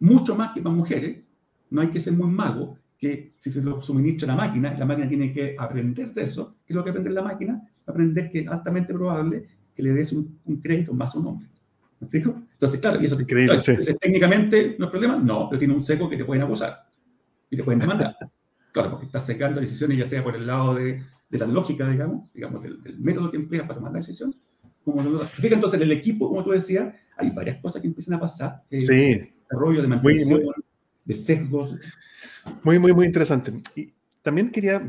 mucho 0.00 0.34
más 0.34 0.50
que 0.50 0.62
para 0.62 0.74
mujeres, 0.74 1.22
no 1.70 1.80
hay 1.80 1.90
que 1.90 2.00
ser 2.00 2.14
muy 2.14 2.28
mago, 2.28 2.76
que 3.00 3.32
si 3.38 3.50
se 3.50 3.62
lo 3.62 3.80
suministra 3.80 4.28
la 4.28 4.36
máquina, 4.36 4.74
la 4.78 4.84
máquina 4.84 5.08
tiene 5.08 5.32
que 5.32 5.56
aprender 5.58 6.12
de 6.12 6.22
eso, 6.22 6.56
¿qué 6.66 6.74
es 6.74 6.76
lo 6.76 6.84
que 6.84 6.90
aprende 6.90 7.10
la 7.10 7.22
máquina? 7.22 7.66
Aprender 7.86 8.30
que 8.30 8.40
es 8.40 8.48
altamente 8.48 8.92
probable 8.92 9.46
que 9.74 9.82
le 9.82 9.94
des 9.94 10.12
un, 10.12 10.38
un 10.44 10.60
crédito 10.60 10.92
más 10.92 11.14
a 11.14 11.18
un 11.18 11.26
hombre. 11.28 11.48
¿Me 11.98 12.06
explico? 12.06 12.42
Entonces, 12.52 12.78
claro, 12.78 13.00
y 13.00 13.06
eso 13.06 13.18
Increíble, 13.18 13.58
claro, 13.58 13.82
sí. 13.82 13.94
técnicamente 13.98 14.76
no 14.78 14.84
es 14.84 14.90
problema, 14.90 15.16
no, 15.16 15.48
pero 15.48 15.58
tiene 15.58 15.74
un 15.74 15.82
seco 15.82 16.10
que 16.10 16.18
te 16.18 16.26
pueden 16.26 16.44
acusar 16.44 16.84
y 17.48 17.56
te 17.56 17.64
pueden 17.64 17.80
demandar. 17.80 18.16
claro, 18.72 18.90
porque 18.90 19.06
estás 19.06 19.24
secando 19.24 19.60
decisiones, 19.60 19.96
ya 19.96 20.06
sea 20.06 20.22
por 20.22 20.36
el 20.36 20.46
lado 20.46 20.74
de, 20.74 21.02
de 21.30 21.38
la 21.38 21.46
lógica, 21.46 21.88
digamos, 21.88 22.30
digamos 22.34 22.62
del, 22.62 22.82
del, 22.82 22.98
método 23.00 23.30
que 23.30 23.38
empleas 23.38 23.64
para 23.64 23.76
tomar 23.76 23.92
la 23.92 23.98
decisión. 23.98 24.34
Como 24.84 25.02
lo, 25.02 25.20
fíjate, 25.20 25.54
entonces, 25.54 25.80
en 25.80 25.84
el 25.84 25.92
equipo, 25.92 26.28
como 26.28 26.44
tú 26.44 26.50
decías, 26.50 26.94
hay 27.16 27.30
varias 27.30 27.58
cosas 27.58 27.80
que 27.80 27.88
empiezan 27.88 28.14
a 28.14 28.20
pasar. 28.20 28.62
Eh, 28.70 28.80
sí. 28.80 29.32
Desarrollo 29.48 29.82
de 29.82 29.88
muy, 29.88 30.24
de 31.10 31.16
sesgos. 31.16 31.76
Muy, 32.62 32.78
muy, 32.78 32.92
muy 32.92 33.06
interesante. 33.06 33.52
Y 33.74 33.92
también 34.22 34.50
quería 34.50 34.82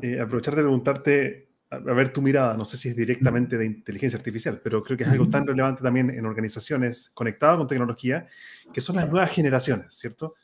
eh, 0.00 0.18
aprovechar 0.20 0.56
de 0.56 0.62
preguntarte 0.62 1.48
a 1.70 1.78
ver 1.78 2.12
tu 2.12 2.20
mirada, 2.20 2.54
no 2.54 2.66
sé 2.66 2.76
si 2.76 2.90
es 2.90 2.96
directamente 2.96 3.56
de 3.56 3.64
inteligencia 3.64 4.18
artificial, 4.18 4.60
pero 4.62 4.82
creo 4.82 4.98
que 4.98 5.04
es 5.04 5.10
algo 5.10 5.28
tan 5.30 5.46
relevante 5.46 5.82
también 5.82 6.10
en 6.10 6.26
organizaciones 6.26 7.10
conectadas 7.14 7.56
con 7.56 7.66
tecnología, 7.66 8.26
que 8.74 8.82
son 8.82 8.96
las 8.96 9.10
nuevas 9.10 9.30
generaciones, 9.30 9.94
¿cierto? 9.94 10.34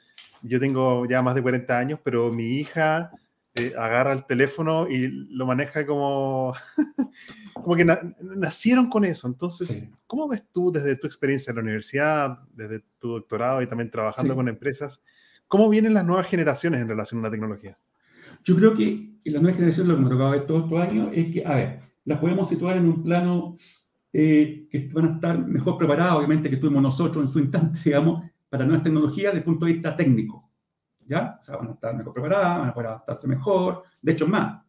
Yo 0.40 0.58
tengo 0.58 1.06
ya 1.06 1.20
más 1.20 1.34
de 1.34 1.42
40 1.42 1.78
años, 1.78 2.00
pero 2.02 2.32
mi 2.32 2.58
hija 2.58 3.10
eh, 3.58 3.74
agarra 3.76 4.12
el 4.12 4.24
teléfono 4.24 4.88
y 4.88 5.08
lo 5.08 5.46
maneja 5.46 5.84
como, 5.86 6.54
como 7.54 7.76
que 7.76 7.84
na 7.84 8.00
nacieron 8.20 8.88
con 8.88 9.04
eso. 9.04 9.26
Entonces, 9.26 9.68
sí. 9.68 9.88
¿cómo 10.06 10.28
ves 10.28 10.44
tú 10.52 10.72
desde 10.72 10.96
tu 10.96 11.06
experiencia 11.06 11.50
en 11.50 11.56
la 11.56 11.62
universidad, 11.62 12.38
desde 12.52 12.82
tu 12.98 13.08
doctorado 13.08 13.62
y 13.62 13.66
también 13.66 13.90
trabajando 13.90 14.34
sí. 14.34 14.36
con 14.36 14.48
empresas, 14.48 15.02
cómo 15.46 15.68
vienen 15.68 15.94
las 15.94 16.04
nuevas 16.04 16.26
generaciones 16.28 16.80
en 16.80 16.88
relación 16.88 17.20
a 17.20 17.24
la 17.24 17.30
tecnología? 17.30 17.78
Yo 18.44 18.56
creo 18.56 18.74
que 18.74 19.18
en 19.24 19.32
la 19.32 19.40
nueva 19.40 19.56
generación 19.56 19.88
lo 19.88 19.96
que 19.96 20.02
me 20.02 20.10
tocaba 20.10 20.30
ver 20.30 20.46
todos 20.46 20.64
estos 20.64 20.80
años 20.80 21.10
es 21.12 21.32
que, 21.32 21.44
a 21.44 21.54
ver, 21.54 21.80
las 22.04 22.18
podemos 22.18 22.48
situar 22.48 22.76
en 22.76 22.86
un 22.86 23.02
plano 23.02 23.56
eh, 24.12 24.66
que 24.70 24.88
van 24.92 25.04
a 25.06 25.14
estar 25.14 25.46
mejor 25.46 25.76
preparadas, 25.76 26.14
obviamente, 26.14 26.48
que 26.48 26.56
tuvimos 26.56 26.82
nosotros 26.82 27.24
en 27.24 27.30
su 27.30 27.38
instante, 27.38 27.78
digamos, 27.84 28.24
para 28.48 28.64
nuevas 28.64 28.82
tecnologías 28.82 29.32
desde 29.32 29.38
el 29.38 29.44
punto 29.44 29.66
de 29.66 29.72
vista 29.74 29.96
técnico. 29.96 30.47
¿Ya? 31.08 31.38
O 31.40 31.42
sea, 31.42 31.56
van 31.56 31.68
a 31.68 31.72
estar 31.72 31.96
mejor 31.96 32.12
preparadas, 32.12 32.58
van 32.58 32.68
a 32.68 32.74
poder 32.74 32.88
adaptarse 32.88 33.26
mejor. 33.26 33.82
De 34.02 34.12
hecho, 34.12 34.26
más, 34.26 34.62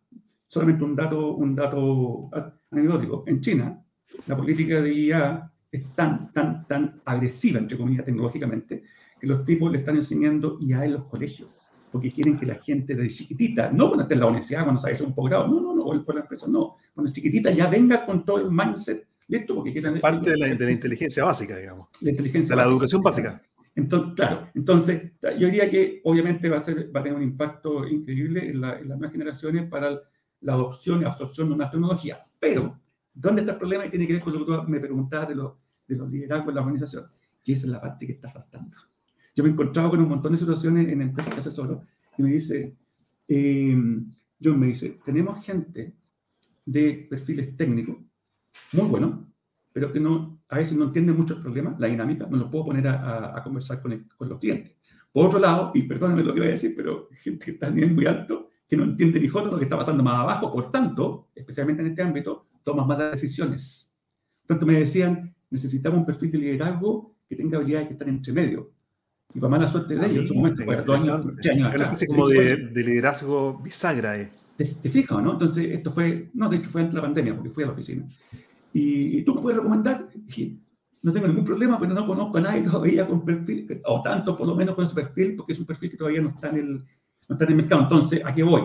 solamente 0.48 0.84
un 0.84 0.96
dato, 0.96 1.34
un 1.36 1.56
dato 1.56 2.30
anecdótico. 2.72 3.24
En 3.28 3.42
China, 3.42 3.84
la 4.26 4.38
política 4.38 4.82
de 4.82 4.94
IA 4.94 5.52
es 5.72 5.86
tan, 5.96 6.32
tan, 6.32 6.66
tan 6.66 7.02
agresiva, 7.06 7.60
entre 7.60 7.78
comillas, 7.78 8.06
tecnológicamente, 8.06 8.84
que 9.20 9.28
los 9.28 9.46
tipos 9.46 9.72
le 9.72 9.80
están 9.80 9.98
enseñando 9.98 10.58
IA 10.62 10.86
en 10.86 10.94
los 10.94 11.04
colegios 11.06 11.50
porque 11.92 12.12
quieren 12.12 12.38
que 12.38 12.46
la 12.46 12.56
gente 12.56 12.96
de 12.96 13.08
chiquitita, 13.08 13.72
no 13.72 13.88
cuando 13.88 14.04
esté 14.04 14.14
en 14.14 14.20
la 14.20 14.28
universidad, 14.28 14.64
cuando 14.64 14.80
sabe 14.80 14.94
hacer 14.94 15.08
un 15.08 15.16
posgrado, 15.16 15.48
no, 15.48 15.60
no, 15.60 15.76
no, 15.76 15.84
o 15.84 16.06
por 16.06 16.16
la 16.16 16.22
empresa, 16.22 16.48
no, 16.48 16.78
cuando 16.94 17.12
chiquitita 17.12 17.52
ya 17.52 17.68
venga 17.68 18.06
con 18.06 18.24
todo 18.24 18.38
el 18.38 18.52
mindset 18.52 19.08
listo, 19.28 19.56
porque 19.56 19.72
quieren... 19.72 20.00
Parte 20.00 20.32
de 20.32 20.38
la, 20.38 20.48
de 20.48 20.66
la, 20.66 20.72
inteligencia 20.72 21.24
básica, 21.24 21.56
digamos. 21.56 21.88
La 22.02 22.10
inteligencia 22.10 22.50
De 22.50 22.56
la 22.56 22.64
básica. 22.64 22.74
educación 22.74 23.04
básica. 23.04 23.42
Entonces, 23.76 24.14
claro, 24.16 24.50
entonces 24.54 25.12
yo 25.22 25.48
diría 25.48 25.70
que 25.70 26.02
obviamente 26.04 26.50
va 26.50 26.58
a, 26.58 26.62
ser, 26.62 26.94
va 26.94 27.00
a 27.00 27.04
tener 27.04 27.18
un 27.18 27.24
impacto 27.24 27.88
increíble 27.88 28.50
en, 28.50 28.62
la, 28.62 28.80
en 28.80 28.90
las 28.90 28.98
nuevas 28.98 29.12
generaciones 29.12 29.70
para 29.70 30.02
la 30.42 30.54
adopción 30.54 31.02
y 31.02 31.06
absorción 31.06 31.50
de 31.50 31.56
una 31.56 31.70
tecnología. 31.70 32.26
Pero, 32.40 32.80
¿dónde 33.14 33.42
está 33.42 33.54
el 33.54 33.58
problema? 33.58 33.86
Y 33.86 33.90
tiene 33.90 34.08
que 34.08 34.14
ver 34.14 34.22
con 34.22 34.34
lo 34.34 34.40
que 34.40 34.46
tú 34.46 34.64
me 34.68 34.80
preguntabas 34.80 35.30
de, 35.30 35.36
lo, 35.36 35.60
de 35.88 35.96
los 35.96 36.10
liderazgos 36.10 36.50
en 36.50 36.56
la 36.56 36.62
organización, 36.62 37.06
que 37.44 37.54
esa 37.54 37.68
es 37.68 37.72
la 37.72 37.82
parte 37.82 38.06
que 38.06 38.14
está 38.14 38.30
faltando. 38.30 38.76
Yo 39.36 39.44
me 39.44 39.50
he 39.50 39.54
encontrado 39.54 39.92
con 39.92 40.02
un 40.02 40.10
montón 40.10 40.32
de 40.32 40.38
situaciones 40.38 40.88
en 40.88 41.02
empresas 41.02 41.34
que 41.34 41.40
asesoro 41.40 41.84
y 42.18 42.24
me 42.24 42.30
dice, 42.32 42.76
eh, 43.28 43.78
John 44.44 44.60
me 44.60 44.68
dice, 44.68 45.00
tenemos 45.06 45.44
gente 45.46 45.94
de 46.66 47.08
perfiles 47.10 47.56
técnicos 47.56 47.98
muy 48.74 48.88
buenos, 48.88 49.29
pero 49.80 49.94
que 49.94 50.00
no, 50.02 50.42
a 50.50 50.58
veces 50.58 50.78
no 50.78 50.86
entienden 50.86 51.16
mucho 51.16 51.36
el 51.36 51.42
problema, 51.42 51.74
la 51.80 51.88
dinámica, 51.88 52.28
no 52.30 52.36
los 52.36 52.50
puedo 52.50 52.66
poner 52.66 52.86
a, 52.90 52.96
a, 52.96 53.38
a 53.38 53.44
conversar 53.44 53.82
con, 53.82 53.94
el, 53.94 54.06
con, 54.18 54.28
los 54.28 54.38
clientes. 54.38 54.74
Por 55.10 55.28
otro 55.28 55.40
lado, 55.40 55.72
y 55.74 55.84
perdónenme 55.84 56.22
lo 56.22 56.34
que 56.34 56.42
voy 56.42 56.50
a 56.50 56.52
decir, 56.52 56.74
pero 56.76 57.08
gente 57.24 57.46
que 57.46 57.52
está 57.52 57.68
a 57.68 57.72
nivel 57.72 57.94
muy 57.94 58.06
alto, 58.06 58.50
que 58.68 58.76
no 58.76 58.84
entiende 58.84 59.22
ni 59.22 59.30
jota 59.30 59.50
lo 59.50 59.58
que 59.58 59.64
está 59.64 59.78
pasando 59.78 60.04
más 60.04 60.20
abajo, 60.20 60.52
por 60.52 60.70
tanto, 60.70 61.30
especialmente 61.34 61.82
en 61.82 61.88
este 61.88 62.02
ámbito, 62.02 62.48
tomas 62.62 62.86
malas 62.86 63.12
decisiones. 63.14 63.96
Tanto 64.46 64.66
me 64.66 64.78
decían, 64.78 65.34
necesitamos 65.50 66.00
un 66.00 66.06
perfil 66.06 66.32
de 66.32 66.38
liderazgo 66.40 67.16
que 67.30 67.38
tenga 67.38 67.58
habilidades 67.58 67.88
que 67.88 67.94
están 67.94 68.10
entre 68.10 68.34
medio. 68.34 68.72
Y 69.34 69.40
para 69.40 69.52
mala 69.52 69.70
suerte 69.70 69.96
de 69.96 70.08
ellos, 70.08 70.24
en 70.24 70.28
su 70.28 70.36
momento, 70.36 70.64
dos 70.86 71.08
años, 71.08 71.26
tres 71.42 71.56
años 71.56 71.70
atrás. 71.70 72.06
como 72.06 72.28
de, 72.28 72.58
de, 72.58 72.84
liderazgo 72.84 73.60
bisagra. 73.64 74.20
Eh. 74.20 74.30
¿Te, 74.58 74.66
¿Te, 74.66 74.90
fijas, 74.90 75.24
no? 75.24 75.32
Entonces, 75.32 75.72
esto 75.72 75.90
fue, 75.90 76.32
no, 76.34 76.50
de 76.50 76.58
hecho 76.58 76.70
fue 76.70 76.82
antes 76.82 76.96
de 76.96 77.02
la 77.02 77.08
pandemia, 77.08 77.36
porque 77.36 77.52
fui 77.52 77.64
a 77.64 77.68
la 77.68 77.74
oficina. 77.74 78.06
Y, 78.74 79.18
y 79.18 79.24
tú 79.24 79.42
puedes 79.42 79.58
recomendar, 79.58 80.10
dije, 80.14 80.58
no 81.02 81.14
tengo 81.14 81.28
ningún 81.28 81.46
problema, 81.46 81.80
pero 81.80 81.94
no 81.94 82.06
conozco 82.06 82.38
a 82.38 82.42
nadie 82.42 82.62
todavía 82.62 83.08
con 83.08 83.24
perfil, 83.24 83.82
o 83.86 84.02
tanto 84.02 84.38
por 84.38 84.48
lo 84.48 84.56
menos 84.56 84.76
con 84.76 84.84
ese 84.84 84.96
perfil, 84.96 85.36
porque 85.36 85.54
es 85.54 85.60
un 85.60 85.66
perfil 85.66 85.92
que 85.92 85.98
todavía 85.98 86.22
no 86.22 86.30
está 86.30 86.50
en 86.50 86.58
el, 86.58 86.74
no 87.28 87.36
está 87.36 87.46
en 87.46 87.52
el 87.52 87.58
mercado. 87.58 87.84
Entonces, 87.84 88.22
¿a 88.26 88.34
qué 88.34 88.44
voy? 88.44 88.64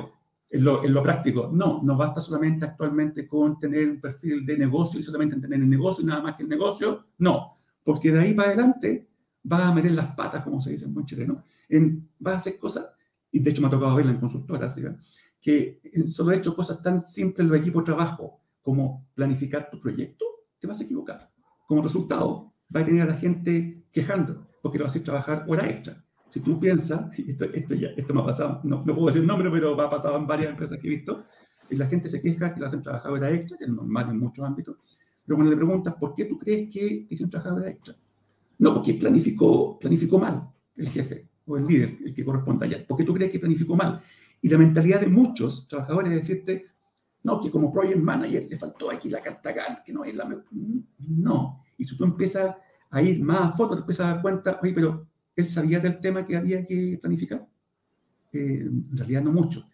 En 0.51 0.65
lo, 0.65 0.85
en 0.85 0.93
lo, 0.93 1.03
práctico, 1.03 1.51
no, 1.53 1.81
no 1.83 1.97
basta 1.97 2.21
solamente 2.21 2.65
actualmente 2.65 3.27
con 3.27 3.59
tener 3.59 3.91
un 3.91 4.01
perfil 4.01 4.45
de 4.45 4.59
negocio 4.59 5.01
y 5.01 5.03
solamente 5.03 5.37
tener 5.37 5.59
el 5.59 5.69
negocio 5.69 6.03
y 6.03 6.07
nada 6.07 6.23
más 6.23 6.37
que 6.37 6.43
el 6.43 6.49
negocio, 6.49 7.07
no, 7.19 7.57
porque 7.83 8.13
de 8.13 8.21
ahí 8.21 8.35
para 8.35 8.49
adelante 8.51 9.09
va 9.51 9.69
a 9.69 9.75
meter 9.75 9.93
las 9.93 10.15
patas, 10.15 10.45
como 10.45 10.61
se 10.61 10.71
dice 10.71 10.85
en 10.85 10.95
buen 10.95 11.07
chileno, 11.07 11.43
en, 11.69 12.09
va 12.25 12.33
a 12.33 12.37
hacer 12.37 12.59
cosas, 12.59 12.87
y 13.33 13.41
de 13.41 13.51
hecho 13.51 13.63
me 13.63 13.69
ha 13.69 13.71
tocado 13.71 13.97
verla 13.97 14.13
en 14.13 14.21
consultoras, 14.21 14.75
¿sí? 14.75 14.83
que 15.41 15.81
en 15.83 16.09
solo 16.09 16.33
hecho 16.33 16.55
cosas 16.55 16.81
tan 16.83 17.01
simples 17.01 17.49
los 17.49 17.59
equipos 17.59 17.83
de 17.83 17.87
trabajo 17.87 18.41
como 18.65 19.07
planificar 19.15 19.71
tu 19.71 19.79
proyecto, 19.79 20.25
te 20.59 20.67
vas 20.67 20.81
a 20.81 20.85
equivocar. 20.85 21.31
Como 21.69 21.83
resultado, 21.83 22.53
va 22.75 22.81
a 22.81 22.85
tener 22.85 23.03
a 23.03 23.07
la 23.07 23.15
gente 23.15 23.85
quejando 23.93 24.49
porque 24.63 24.79
lo 24.79 24.85
vas 24.85 24.93
a 24.93 24.95
hacer 24.95 25.05
trabajar 25.05 25.45
hora 25.47 25.69
extra. 25.69 26.03
Si 26.31 26.41
tú 26.41 26.59
piensas, 26.59 27.17
esto, 27.29 27.45
esto, 27.45 27.75
ya, 27.75 27.89
esto 27.97 28.15
me 28.15 28.23
ha 28.23 28.25
pasado, 28.25 28.61
no, 28.65 28.83
no 28.85 28.95
puedo 28.95 29.09
decir 29.09 29.21
el 29.21 29.29
nombre, 29.29 29.51
pero 29.51 29.77
me 29.77 29.83
ha 29.83 29.91
pasado 29.91 30.17
en 30.17 30.27
varias 30.27 30.51
empresas 30.51 30.79
que 30.79 30.89
he 30.89 30.91
visto, 30.91 31.27
y 31.69 31.77
la 31.77 31.87
gente 31.87 32.09
se 32.09 32.21
queja 32.21 32.55
que 32.55 32.61
lo 32.61 32.67
hacen 32.67 32.83
trabajar 32.83 33.13
hora 33.13 33.31
extra, 33.31 33.59
que 33.59 33.65
es 33.65 33.71
normal 33.71 34.09
en 34.11 34.19
muchos 34.19 34.45
ámbitos, 34.45 34.77
pero 35.25 35.37
cuando 35.37 35.51
le 35.51 35.57
preguntas, 35.57 35.95
¿por 36.01 36.15
qué 36.15 36.25
tú 36.25 36.39
crees 36.39 36.73
que 36.73 37.07
hicieron 37.09 37.31
trabajar 37.31 37.53
hora 37.59 37.69
extra? 37.69 37.95
No, 38.59 38.73
porque 38.73 38.95
planificó, 38.95 39.79
planificó 39.79 40.19
mal 40.19 40.49
el 40.77 40.89
jefe 40.89 41.29
o 41.47 41.57
el 41.57 41.67
líder, 41.67 41.99
el 42.05 42.15
que 42.15 42.25
corresponda 42.25 42.67
allá. 42.67 42.87
¿Por 42.87 42.97
qué 42.97 43.05
tú 43.05 43.13
crees 43.13 43.31
que 43.31 43.39
planificó 43.39 43.77
mal? 43.77 44.01
Y 44.41 44.49
la 44.49 44.59
mentalidad 44.59 45.01
de 45.01 45.09
muchos 45.09 45.69
trabajadores 45.69 46.13
es 46.13 46.27
decirte, 46.27 46.67
no, 47.25 47.41
que 47.41 47.51
como 47.51 47.73
project 47.73 47.99
manager 47.99 48.47
le 48.49 48.57
faltó 48.57 48.91
aquí 48.91 49.09
la 49.09 49.23
carta 49.23 49.83
que 49.83 49.93
no 49.93 50.05
es 50.05 50.15
la 50.15 50.27
mejor. 50.27 50.45
No. 50.99 51.65
Y 51.79 51.85
si 51.85 51.97
tú 51.97 52.05
empiezas 52.05 52.55
a 52.91 53.03
ir 53.03 53.23
más 53.25 53.53
a 53.53 53.57
fondo, 53.57 53.75
te 53.75 53.81
empiezas 53.81 54.07
a 54.07 54.13
dar 54.13 54.23
cuenta, 54.23 54.61
oye, 54.63 54.75
pero 54.75 55.09
él 55.35 55.49
sabía 55.49 55.81
del 55.81 55.99
tema 56.01 56.27
que 56.27 56.37
había 56.37 56.67
que 56.67 56.99
planificar. 57.01 57.47
Eh, 58.31 58.69
en 58.69 58.97
realidad 58.97 59.23
no 59.23 59.33
mucho. 59.33 59.67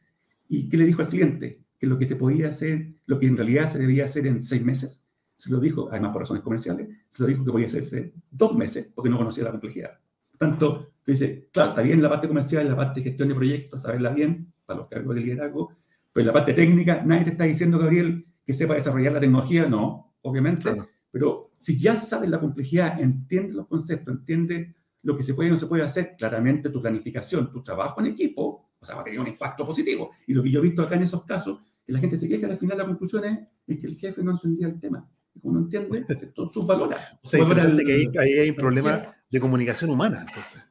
¿Y 0.48 0.68
qué 0.68 0.76
le 0.76 0.86
dijo 0.86 1.02
al 1.02 1.08
cliente? 1.08 1.64
Que 1.76 1.88
lo 1.88 1.98
que 1.98 2.06
se 2.06 2.14
podía 2.14 2.48
hacer, 2.48 2.94
lo 3.06 3.18
que 3.18 3.26
en 3.26 3.36
realidad 3.36 3.72
se 3.72 3.78
debía 3.78 4.04
hacer 4.04 4.28
en 4.28 4.40
seis 4.40 4.64
meses, 4.64 5.02
se 5.34 5.50
lo 5.50 5.58
dijo, 5.58 5.88
además 5.90 6.12
por 6.12 6.22
razones 6.22 6.44
comerciales, 6.44 6.88
se 7.08 7.22
lo 7.22 7.28
dijo 7.28 7.44
que 7.44 7.50
podía 7.50 7.66
hacerse 7.66 8.12
dos 8.30 8.54
meses 8.54 8.88
porque 8.94 9.10
no 9.10 9.18
conocía 9.18 9.42
la 9.42 9.50
complejidad. 9.50 9.98
Tanto, 10.38 10.92
dice, 11.04 11.48
claro, 11.50 11.70
está 11.70 11.82
bien 11.82 12.00
la 12.00 12.08
parte 12.08 12.28
comercial, 12.28 12.68
la 12.68 12.76
parte 12.76 13.00
de 13.00 13.04
gestión 13.04 13.28
de 13.28 13.34
proyectos, 13.34 13.82
saberla 13.82 14.10
bien, 14.10 14.52
para 14.64 14.80
los 14.80 14.88
cargos 14.88 15.16
de 15.16 15.20
liderazgo, 15.22 15.72
pero 16.12 16.26
la 16.26 16.32
parte 16.32 16.54
técnica, 16.54 17.02
nadie 17.04 17.24
te 17.24 17.30
está 17.30 17.44
diciendo, 17.44 17.78
Gabriel, 17.78 18.26
que 18.44 18.52
sepa 18.52 18.74
desarrollar 18.74 19.12
la 19.12 19.20
tecnología, 19.20 19.66
no, 19.66 20.14
obviamente, 20.22 20.62
claro. 20.62 20.88
pero 21.10 21.52
si 21.56 21.78
ya 21.78 21.96
sabes 21.96 22.30
la 22.30 22.40
complejidad, 22.40 23.00
entiendes 23.00 23.54
los 23.54 23.66
conceptos, 23.66 24.14
entiendes 24.14 24.74
lo 25.02 25.16
que 25.16 25.22
se 25.22 25.34
puede 25.34 25.48
y 25.48 25.52
no 25.52 25.58
se 25.58 25.66
puede 25.66 25.82
hacer, 25.82 26.14
claramente 26.16 26.70
tu 26.70 26.80
planificación, 26.80 27.50
tu 27.50 27.62
trabajo 27.62 28.00
en 28.00 28.06
equipo, 28.06 28.70
o 28.78 28.84
sea, 28.84 28.96
va 28.96 29.02
a 29.02 29.04
tener 29.04 29.20
un 29.20 29.28
impacto 29.28 29.66
positivo. 29.66 30.10
Y 30.26 30.34
lo 30.34 30.42
que 30.42 30.50
yo 30.50 30.58
he 30.58 30.62
visto 30.62 30.82
acá 30.82 30.96
en 30.96 31.02
esos 31.02 31.24
casos, 31.24 31.60
que 31.84 31.92
la 31.92 31.98
gente 31.98 32.16
se 32.16 32.28
queja, 32.28 32.46
al 32.46 32.58
final 32.58 32.78
la 32.78 32.86
conclusión 32.86 33.24
es, 33.24 33.78
que 33.78 33.86
el 33.86 33.96
jefe 33.96 34.22
no 34.22 34.32
entendía 34.32 34.66
el 34.66 34.80
tema. 34.80 35.08
Como 35.40 35.54
no 35.54 35.60
entiende, 35.60 36.04
todos 36.34 36.52
sus 36.52 36.66
valores. 36.66 36.98
O 37.22 37.26
sea, 37.26 37.40
interesante 37.40 37.84
que 37.84 38.18
ahí, 38.18 38.32
hay 38.32 38.50
un 38.50 38.56
problema 38.56 39.14
de 39.30 39.40
comunicación 39.40 39.90
humana. 39.90 40.26
Entonces. 40.26 40.62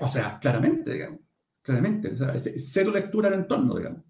o 0.00 0.08
sea, 0.08 0.38
claramente, 0.40 0.92
digamos. 0.92 1.20
Claramente. 1.62 2.08
O 2.12 2.16
sea, 2.16 2.34
cero 2.38 2.90
lectura 2.92 3.30
del 3.30 3.40
entorno, 3.40 3.76
digamos. 3.76 4.02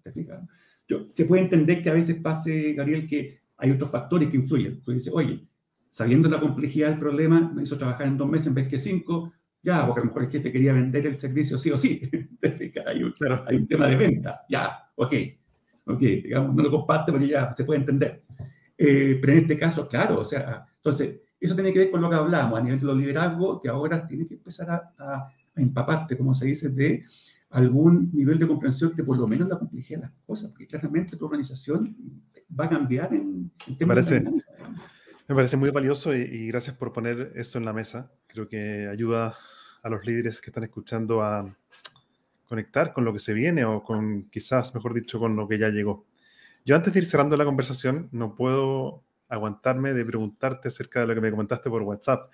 Yo, 0.87 1.05
se 1.09 1.25
puede 1.25 1.43
entender 1.43 1.81
que 1.81 1.89
a 1.89 1.93
veces 1.93 2.17
pase, 2.17 2.73
Gabriel, 2.73 3.07
que 3.07 3.39
hay 3.57 3.71
otros 3.71 3.89
factores 3.89 4.27
que 4.29 4.37
influyen. 4.37 4.81
Tú 4.81 4.91
dices, 4.91 5.13
oye, 5.13 5.47
sabiendo 5.89 6.27
la 6.27 6.39
complejidad 6.39 6.89
del 6.89 6.99
problema, 6.99 7.51
me 7.53 7.63
hizo 7.63 7.77
trabajar 7.77 8.07
en 8.07 8.17
dos 8.17 8.27
meses 8.27 8.47
en 8.47 8.55
vez 8.55 8.67
que 8.67 8.79
cinco, 8.79 9.31
ya, 9.61 9.85
porque 9.85 10.01
a 10.01 10.03
lo 10.03 10.07
mejor 10.07 10.23
el 10.23 10.29
jefe 10.29 10.51
quería 10.51 10.73
vender 10.73 11.05
el 11.05 11.17
servicio 11.17 11.57
sí 11.57 11.71
o 11.71 11.77
sí. 11.77 12.01
hay, 12.85 13.03
un, 13.03 13.13
hay 13.47 13.55
un 13.55 13.67
tema 13.67 13.87
de 13.87 13.95
venta, 13.95 14.41
ya, 14.49 14.89
ok, 14.95 15.13
ok, 15.85 15.99
digamos, 15.99 16.55
no 16.55 16.63
lo 16.63 16.71
comparte 16.71 17.11
porque 17.11 17.27
ya 17.27 17.53
se 17.55 17.63
puede 17.63 17.79
entender. 17.79 18.23
Eh, 18.77 19.17
pero 19.21 19.33
en 19.33 19.39
este 19.39 19.57
caso, 19.57 19.87
claro, 19.87 20.19
o 20.19 20.25
sea, 20.25 20.65
entonces, 20.75 21.21
eso 21.39 21.55
tiene 21.55 21.71
que 21.71 21.79
ver 21.79 21.91
con 21.91 22.01
lo 22.01 22.09
que 22.09 22.15
hablamos 22.15 22.59
a 22.59 22.63
nivel 22.63 22.79
de 22.79 22.85
los 22.85 22.97
liderazgos, 22.97 23.61
que 23.61 23.69
ahora 23.69 24.05
tiene 24.07 24.27
que 24.27 24.33
empezar 24.33 24.69
a, 24.69 24.93
a, 24.97 25.31
empaparte, 25.55 26.17
como 26.17 26.33
se 26.33 26.47
dice, 26.47 26.69
de 26.69 27.05
algún 27.53 28.11
nivel 28.13 28.39
de 28.39 28.47
comprensión 28.47 28.95
de 28.95 29.03
por 29.03 29.17
lo 29.17 29.27
menos 29.27 29.47
la 29.47 29.59
complejidad 29.59 29.99
de 29.99 30.05
las 30.07 30.15
cosas, 30.25 30.49
porque 30.49 30.67
claramente 30.67 31.15
tu 31.15 31.25
organización 31.25 31.95
va 32.59 32.65
a 32.65 32.69
cambiar 32.69 33.13
en, 33.13 33.51
en 33.67 33.77
temas 33.77 34.09
de 34.09 34.43
me 35.27 35.35
parece 35.35 35.55
muy 35.55 35.69
valioso 35.69 36.13
y, 36.13 36.47
gracias 36.47 36.75
por 36.75 36.91
poner 36.91 37.31
esto 37.35 37.57
en 37.57 37.63
la 37.63 37.71
mesa. 37.71 38.11
Creo 38.27 38.47
que 38.47 38.87
ayuda 38.91 39.37
a 39.81 39.89
los 39.89 40.05
líderes 40.05 40.41
que 40.41 40.49
están 40.49 40.65
escuchando 40.65 41.21
a 41.21 41.55
conectar 42.47 42.91
con 42.91 43.05
lo 43.05 43.13
que 43.13 43.19
se 43.19 43.33
viene 43.33 43.63
o 43.63 43.83
con 43.83 44.29
quizás, 44.29 44.75
mejor 44.75 44.93
dicho, 44.93 45.19
con 45.19 45.35
lo 45.35 45.47
que 45.47 45.57
ya 45.57 45.69
llegó. 45.69 46.05
Yo 46.65 46.75
antes 46.75 46.93
de 46.93 46.99
ir 46.99 47.05
cerrando 47.05 47.37
la 47.37 47.45
conversación, 47.45 48.09
no 48.11 48.35
puedo 48.35 49.03
aguantarme 49.29 49.93
de 49.93 50.05
preguntarte 50.05 50.67
acerca 50.67 50.99
de 50.99 51.07
lo 51.07 51.15
que 51.15 51.21
me 51.21 51.31
comentaste 51.31 51.69
por 51.69 51.83
WhatsApp. 51.83 52.29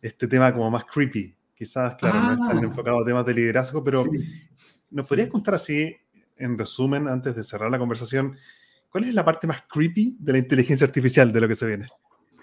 Este 0.00 0.26
tema 0.26 0.52
como 0.52 0.70
más 0.70 0.84
creepy. 0.84 1.36
Quizás, 1.60 1.94
claro, 1.96 2.18
no 2.22 2.32
están 2.32 2.56
ah. 2.56 2.62
enfocados 2.62 3.02
a 3.02 3.04
temas 3.04 3.26
de 3.26 3.34
liderazgo, 3.34 3.84
pero 3.84 4.02
¿nos 4.90 5.06
podrías 5.06 5.28
contar 5.28 5.56
así, 5.56 5.94
en 6.38 6.56
resumen, 6.56 7.06
antes 7.06 7.36
de 7.36 7.44
cerrar 7.44 7.70
la 7.70 7.78
conversación, 7.78 8.34
cuál 8.88 9.04
es 9.04 9.12
la 9.12 9.26
parte 9.26 9.46
más 9.46 9.64
creepy 9.70 10.16
de 10.18 10.32
la 10.32 10.38
inteligencia 10.38 10.86
artificial 10.86 11.30
de 11.30 11.38
lo 11.38 11.46
que 11.46 11.54
se 11.54 11.66
viene? 11.66 11.88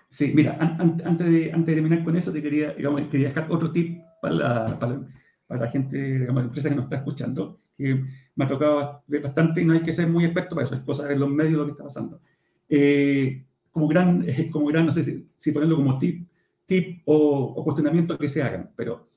Sí, 0.07 0.33
mira, 0.35 0.55
antes, 0.59 1.31
de, 1.31 1.51
antes 1.51 1.65
de 1.65 1.73
terminar 1.73 2.03
con 2.03 2.15
eso, 2.15 2.31
te 2.31 2.43
quería, 2.43 2.73
digamos, 2.73 3.01
quería 3.09 3.29
dejar 3.29 3.47
otro 3.49 3.71
tip 3.71 4.03
para 4.21 4.35
la, 4.35 4.79
para, 4.79 5.61
la 5.61 5.71
gente, 5.71 5.97
digamos, 5.97 6.43
la 6.43 6.47
empresa 6.49 6.69
que 6.69 6.75
nos 6.75 6.83
está 6.85 6.97
escuchando, 6.97 7.59
que 7.75 8.05
me 8.35 8.45
ha 8.45 8.47
tocado 8.47 9.03
ver 9.07 9.23
bastante 9.23 9.63
y 9.63 9.65
no 9.65 9.73
hay 9.73 9.81
que 9.81 9.93
ser 9.93 10.07
muy 10.07 10.25
experto 10.25 10.53
para 10.53 10.67
eso, 10.67 10.75
es 10.75 10.81
cosa 10.81 11.07
de 11.07 11.15
los 11.15 11.31
medios 11.31 11.57
lo 11.57 11.65
que 11.65 11.71
está 11.71 11.85
pasando. 11.85 12.21
Eh, 12.69 13.47
como, 13.71 13.87
gran, 13.87 14.23
como 14.51 14.67
gran, 14.67 14.85
no 14.85 14.91
sé 14.91 15.03
si, 15.03 15.27
si, 15.35 15.51
ponerlo 15.51 15.77
como 15.77 15.97
tip, 15.97 16.26
tip 16.67 17.01
o, 17.05 17.63
cuestionamiento 17.63 18.17
que 18.17 18.27
se 18.27 18.43
hagan, 18.43 18.71
pero 18.75 19.09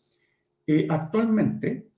eh, 0.66 0.86
actualmente, 0.88 1.90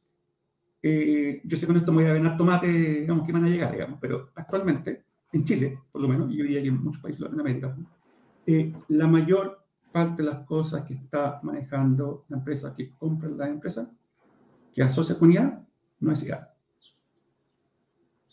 eh, 0.83 1.41
yo 1.45 1.57
sé 1.57 1.61
que 1.61 1.67
con 1.67 1.77
esto 1.77 1.93
me 1.93 2.03
voy 2.03 2.11
a 2.11 2.15
ganar 2.15 2.37
tomate, 2.37 2.67
digamos, 2.67 3.25
que 3.25 3.33
van 3.33 3.45
a 3.45 3.49
llegar, 3.49 3.71
digamos, 3.71 3.99
pero 4.01 4.31
actualmente, 4.35 5.05
en 5.31 5.45
Chile, 5.45 5.79
por 5.93 6.03
lo 6.03 6.09
menos, 6.09 6.33
y 6.33 6.39
yo 6.39 6.45
diría 6.45 6.63
que 6.63 6.69
en 6.69 6.83
muchos 6.83 7.03
países 7.03 7.21
de 7.21 7.25
Latinoamérica, 7.27 7.77
eh, 8.47 8.73
la 8.89 9.07
mayor 9.07 9.65
parte 9.93 10.23
de 10.23 10.31
las 10.31 10.41
cosas 10.47 10.83
que 10.85 10.95
está 10.95 11.39
manejando 11.43 12.25
la 12.29 12.39
empresa, 12.39 12.75
que 12.75 12.91
compra 12.97 13.29
la 13.29 13.49
empresa, 13.49 13.91
que 14.75 14.83
asocia 14.83 15.19
con 15.19 15.31
IA, 15.31 15.65
no 16.01 16.13
es 16.13 16.27
IA. 16.27 16.49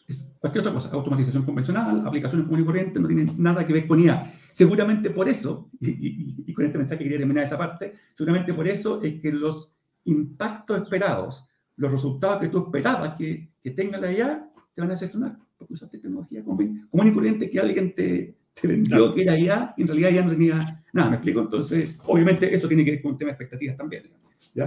Es 0.07 0.35
cualquier 0.39 0.61
otra 0.61 0.73
cosa, 0.73 0.89
automatización 0.91 1.43
convencional, 1.43 2.07
aplicaciones 2.07 2.47
común 2.47 2.61
y 2.61 2.65
corriente, 2.65 2.99
no 2.99 3.07
tiene 3.07 3.31
nada 3.37 3.67
que 3.67 3.73
ver 3.73 3.85
con 3.85 3.99
IA. 3.99 4.33
Seguramente 4.59 5.09
por 5.11 5.29
eso, 5.29 5.69
y, 5.79 6.51
con 6.51 6.65
este 6.65 6.77
mensaje 6.77 7.01
quería 7.01 7.17
terminar 7.17 7.45
esa 7.45 7.57
parte, 7.57 7.93
seguramente 8.13 8.53
por 8.53 8.67
eso 8.67 9.01
es 9.01 9.21
que 9.21 9.31
los 9.31 9.71
impactos 10.03 10.81
esperados, 10.81 11.47
los 11.77 11.89
resultados 11.89 12.41
que 12.41 12.49
tú 12.49 12.65
esperabas 12.65 13.15
que, 13.15 13.53
que 13.63 13.71
tenga 13.71 13.97
la 13.97 14.11
IA, 14.11 14.51
te 14.75 14.81
van 14.81 14.89
a 14.89 14.95
decepcionar, 14.95 15.39
porque 15.57 15.75
usaste 15.75 15.99
tecnología 15.99 16.43
común 16.43 16.89
y 16.91 17.13
corriente 17.13 17.49
que 17.49 17.57
alguien 17.57 17.95
te, 17.95 18.35
vendió 18.61 19.15
que 19.15 19.21
era 19.21 19.39
IA 19.39 19.75
y 19.77 19.83
en 19.83 19.87
realidad 19.87 20.09
ya 20.09 20.25
no 20.25 20.31
tenía 20.31 20.83
nada, 20.91 21.09
¿me 21.09 21.15
explico? 21.15 21.39
Entonces, 21.39 21.97
obviamente 22.03 22.53
eso 22.53 22.67
tiene 22.67 22.83
que 22.83 22.91
ver 22.91 23.01
con 23.01 23.13
un 23.13 23.17
tema 23.17 23.29
de 23.29 23.35
expectativas 23.35 23.77
también. 23.77 24.11
¿ya? 24.53 24.65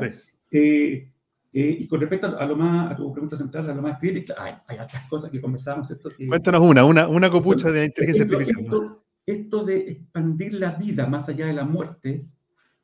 Eh, 0.53 1.07
eh, 1.53 1.76
y 1.80 1.86
con 1.86 2.01
respecto 2.01 2.38
a, 2.38 2.47
lo 2.47 2.57
más, 2.57 2.93
a 2.93 2.97
tu 2.97 3.12
pregunta 3.12 3.36
central, 3.36 3.68
a 3.68 3.74
lo 3.74 3.82
más 3.82 3.99
crítica, 3.99 4.36
hay, 4.38 4.55
hay 4.68 4.78
otras 4.78 5.07
cosas 5.07 5.30
que 5.30 5.38
conversamos. 5.38 5.95
Cuéntanos 6.26 6.62
una, 6.62 6.82
una, 6.82 7.07
una 7.09 7.28
copucha 7.28 7.70
de 7.70 7.84
inteligencia 7.84 8.24
artificial. 8.24 8.61
Esto, 8.64 9.02
de 9.27 9.77
expandir 9.91 10.55
la 10.55 10.73
vida 10.73 11.07
más 11.07 11.29
allá 11.29 11.47
de 11.47 11.53
la 11.53 11.64
muerte 11.64 12.27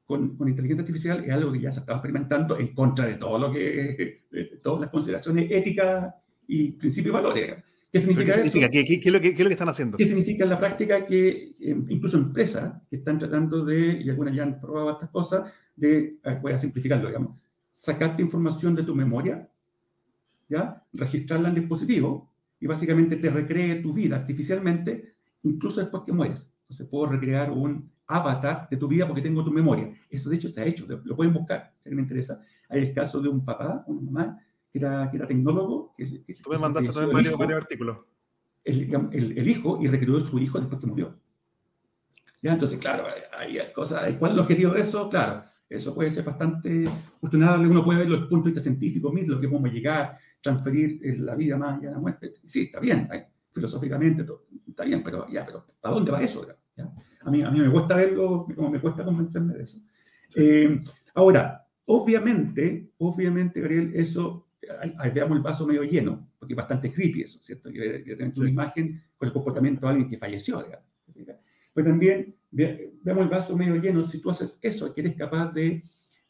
con, 0.05 0.37
con, 0.37 0.49
inteligencia 0.49 0.83
artificial 0.83 1.25
es 1.25 1.33
algo 1.33 1.53
que 1.53 1.61
ya 1.61 1.73
se 1.73 1.81
estaba 1.81 1.99
experimentando 1.99 2.59
en 2.59 2.75
contra 2.75 3.07
de 3.07 3.15
todo 3.15 3.39
lo 3.39 3.53
que, 3.53 4.23
de 4.31 4.45
todas 4.63 4.81
las 4.83 4.91
consideraciones 4.91 5.51
éticas 5.51 6.15
y 6.47 6.73
principios 6.73 7.11
y 7.11 7.15
valores. 7.15 7.57
¿Qué 7.93 8.01
significa, 8.01 8.27
¿Qué, 8.27 8.33
significa? 8.35 8.69
¿Qué, 8.69 8.85
qué, 8.85 8.95
es 8.95 9.13
lo 9.13 9.21
que, 9.21 9.35
¿Qué, 9.35 9.43
es 9.43 9.45
lo 9.45 9.49
que, 9.49 9.53
están 9.53 9.69
haciendo? 9.69 9.97
¿Qué 9.97 10.05
significa 10.05 10.45
en 10.45 10.51
la 10.51 10.59
práctica 10.59 11.07
que 11.07 11.57
eh, 11.59 11.77
incluso 11.89 12.19
empresas 12.19 12.83
que 12.89 12.97
están 12.97 13.19
tratando 13.19 13.65
de, 13.65 14.01
y 14.03 14.11
algunas 14.11 14.35
ya 14.35 14.43
han 14.43 14.61
probado 14.61 14.93
estas 14.93 15.11
cosas, 15.11 15.53
de, 15.75 16.17
voy 16.43 16.53
a 16.53 16.59
simplificarlo, 16.59 17.09
digamos, 17.09 17.37
sacarte 17.73 18.23
información 18.23 18.75
de 18.75 18.83
tu 18.83 18.95
memoria, 18.95 19.49
¿ya? 20.49 20.83
registrarla 20.93 21.49
en 21.49 21.55
dispositivo 21.55 22.31
y 22.61 22.67
básicamente 22.67 23.17
te 23.17 23.31
recree 23.31 23.77
tu 23.77 23.93
vida 23.93 24.17
artificialmente, 24.17 25.15
incluso 25.43 25.81
después 25.81 26.03
que 26.05 26.13
mueres. 26.13 26.53
Entonces 26.63 26.87
puedo 26.87 27.07
recrear 27.07 27.51
un 27.51 27.91
avatar 28.07 28.69
de 28.71 28.77
tu 28.77 28.89
vida 28.89 29.07
porque 29.07 29.23
tengo 29.23 29.45
tu 29.45 29.53
memoria. 29.53 29.93
Eso 30.09 30.31
de 30.31 30.37
hecho 30.37 30.49
se 30.49 30.61
ha 30.61 30.65
hecho, 30.65 30.87
lo 30.89 31.17
pueden 31.17 31.33
buscar, 31.33 31.75
si 31.85 31.95
me 31.95 32.03
interesa. 32.03 32.43
Hay 32.69 32.83
el 32.83 32.95
caso 32.95 33.21
de 33.21 33.29
un 33.29 33.45
papá, 33.45 33.85
una 33.87 34.01
mamá, 34.03 34.39
que 34.73 34.79
era, 34.79 35.11
que 35.11 35.17
era 35.17 35.27
tecnólogo. 35.27 35.95
Que, 35.97 36.25
que 36.25 36.35
Tú 36.35 36.51
me 36.51 36.59
mandaste 36.59 36.91
también 36.91 37.13
varios, 37.13 37.39
varios, 37.39 37.59
artículos. 37.59 37.99
El, 38.65 38.95
el, 39.13 39.39
el, 39.39 39.49
hijo 39.49 39.79
y 39.81 39.89
recreó 39.89 40.19
a 40.19 40.21
su 40.21 40.39
hijo 40.39 40.59
después 40.59 40.81
que 40.81 40.87
murió. 40.87 41.19
¿Ya? 42.43 42.53
Entonces, 42.53 42.79
claro, 42.79 43.05
hay, 43.37 43.59
hay 43.59 43.73
cosas. 43.73 44.13
¿Cuál 44.19 44.33
es 44.33 44.35
el 44.35 44.41
objetivo 44.41 44.73
de 44.73 44.83
eso? 44.83 45.09
Claro, 45.09 45.45
eso 45.69 45.95
puede 45.95 46.11
ser 46.11 46.25
bastante 46.25 46.89
cuestionable. 47.21 47.69
Uno 47.69 47.85
puede 47.85 48.01
ver 48.01 48.09
los 48.09 48.21
puntos 48.23 48.45
de 48.45 48.51
vista 48.51 48.63
científicos 48.63 49.13
lo 49.27 49.41
que 49.41 49.49
podemos 49.49 49.73
llegar, 49.73 50.19
transferir 50.43 51.01
la 51.21 51.35
vida 51.35 51.57
más 51.57 51.79
allá 51.79 51.89
de 51.89 51.95
la 51.95 52.01
muerte. 52.01 52.35
Sí, 52.45 52.63
está 52.63 52.81
bien, 52.81 53.09
filosóficamente 53.59 54.25
todo, 54.25 54.47
está 54.67 54.85
bien, 54.85 55.03
pero 55.03 55.29
ya, 55.29 55.45
pero 55.45 55.67
¿a 55.83 55.91
dónde 55.91 56.11
va 56.11 56.23
eso? 56.23 56.47
¿Ya? 56.77 56.93
A, 57.23 57.31
mí, 57.31 57.43
a 57.43 57.51
mí 57.51 57.61
me 57.61 57.71
cuesta 57.71 57.97
verlo, 57.97 58.47
como 58.55 58.71
me 58.71 58.81
cuesta 58.81 59.05
convencerme 59.05 59.55
de 59.55 59.65
eso. 59.65 59.79
Eh, 60.37 60.81
ahora, 61.15 61.67
obviamente, 61.87 62.93
obviamente, 62.99 63.61
Gabriel, 63.61 63.93
eso 63.95 64.49
ahí, 64.81 65.11
veamos 65.11 65.37
el 65.37 65.43
vaso 65.43 65.67
medio 65.67 65.83
lleno, 65.83 66.31
porque 66.39 66.55
es 66.55 66.57
bastante 66.57 66.93
creepy 66.93 67.23
eso, 67.23 67.39
¿cierto? 67.43 67.71
Que, 67.71 68.05
que 68.05 68.33
una 68.41 68.51
imagen 68.51 69.03
con 69.17 69.27
el 69.29 69.33
comportamiento 69.33 69.81
de 69.81 69.89
alguien 69.89 70.09
que 70.09 70.19
falleció, 70.19 70.63
digamos. 70.63 70.87
Pero 71.75 71.91
también 71.91 72.35
veamos 72.51 73.25
el 73.25 73.29
vaso 73.29 73.57
medio 73.57 73.77
lleno, 73.77 74.05
si 74.05 74.21
tú 74.21 74.31
haces 74.31 74.59
eso, 74.63 74.93
que 74.93 75.01
eres 75.01 75.17
capaz 75.17 75.53
de 75.53 75.83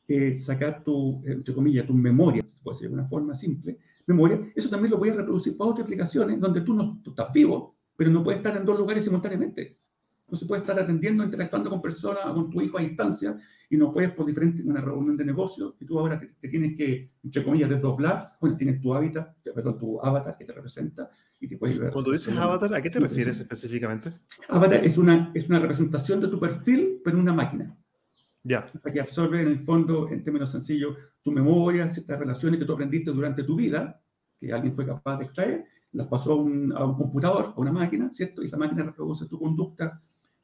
eh, 0.07 0.35
sacar 0.35 0.83
tu, 0.83 1.23
entre 1.27 1.55
comillas, 1.55 1.87
tu 1.87 1.95
memoria, 1.95 2.45
puede 2.63 2.79
ser 2.79 2.89
de 2.89 2.95
una 2.95 3.07
forma 3.07 3.35
simple, 3.35 3.79
memoria, 4.09 4.41
eso 4.55 4.69
también 4.69 4.91
lo 4.91 4.99
voy 4.99 5.11
a 5.11 5.15
reproducir 5.15 5.57
para 5.57 5.71
otras 5.71 5.85
aplicaciones 5.85 6.41
donde 6.41 6.63
tú 6.63 6.75
no 6.75 7.01
tú 7.03 7.11
estás 7.11 7.33
vivo, 7.33 7.77
pero 7.97 8.11
no 8.11 8.25
puedes 8.25 8.39
estar 8.39 8.57
en 8.57 8.65
dos 8.65 8.79
lugares 8.79 9.05
simultáneamente. 9.05 9.79
No 10.27 10.37
se 10.37 10.45
puede 10.45 10.61
estar 10.61 10.79
atendiendo, 10.79 11.25
interactuando 11.25 11.71
con 11.71 11.81
personas, 11.81 12.25
con 12.35 12.51
tu 12.51 12.61
hijo 12.61 12.79
a 12.79 12.83
distancia, 12.83 13.37
y 13.71 13.77
no 13.77 13.93
puedes 13.93 14.13
por 14.13 14.27
diferente, 14.27 14.63
una 14.63 14.81
reunión 14.81 15.17
de 15.17 15.25
negocio, 15.25 15.77
y 15.81 15.87
tú 15.87 15.99
ahora 15.99 16.19
te, 16.19 16.49
tienes 16.49 16.77
que, 16.77 17.13
entre 17.23 17.45
comillas, 17.45 17.71
desdoblar, 17.71 18.37
bueno, 18.41 18.57
tienes 18.57 18.81
tu 18.81 18.93
hábitat, 18.93 19.37
perdón, 19.55 19.79
tu 19.79 20.01
avatar 20.01 20.37
que 20.37 20.45
te 20.45 20.53
representa, 20.53 21.11
y 21.41 21.49
te 21.49 21.57
puedes 21.57 21.79
ver. 21.79 21.93
Cuando 21.93 22.13
dices 22.13 22.37
avatar, 22.37 22.75
¿a 22.75 22.83
qué 22.83 22.91
te 22.91 22.99
refieres 22.99 23.41
específicamente? 23.41 24.13
Avatar 24.49 24.85
es 24.85 24.99
una, 24.99 25.31
es 25.35 25.49
una 25.49 25.61
representación 25.61 26.21
de 26.21 26.29
tu 26.29 26.39
perfil, 26.39 27.01
pero 27.05 27.17
en 27.17 27.23
una 27.23 27.33
máquina. 27.33 27.78
Ya. 28.49 28.71
O 28.75 28.79
sea, 28.79 28.91
que 28.91 29.01
absorbe 29.01 29.43
en 29.43 29.49
el 29.49 29.59
fondo, 29.59 30.09
en 30.09 30.25
términos 30.25 30.51
sencillos, 30.51 30.97
tu 31.23 31.31
memoria, 31.31 31.91
ciertas 31.91 32.19
relaciones 32.19 32.59
que 32.59 32.65
tú 32.65 32.73
aprendiste 32.73 33.11
durante 33.11 33.45
tu 33.45 33.57
vida, 33.57 34.01
que 34.41 34.53
alguien 34.53 34.75
fue 34.75 34.87
capaz 34.87 35.19
de 35.19 35.25
extraer, 35.27 35.65
las 35.93 36.07
pasó 36.07 36.33
a 36.33 36.37
un, 36.37 36.73
a 36.73 36.85
un 36.85 36.97
computador, 36.97 37.53
a 37.55 37.61
una 37.61 37.73
máquina, 37.73 38.11
¿cierto? 38.13 38.41
Y 38.41 38.47
esa 38.47 38.57
máquina 38.57 38.85
reproduce 38.85 39.27
tu 39.27 39.39
conducta 39.39 40.01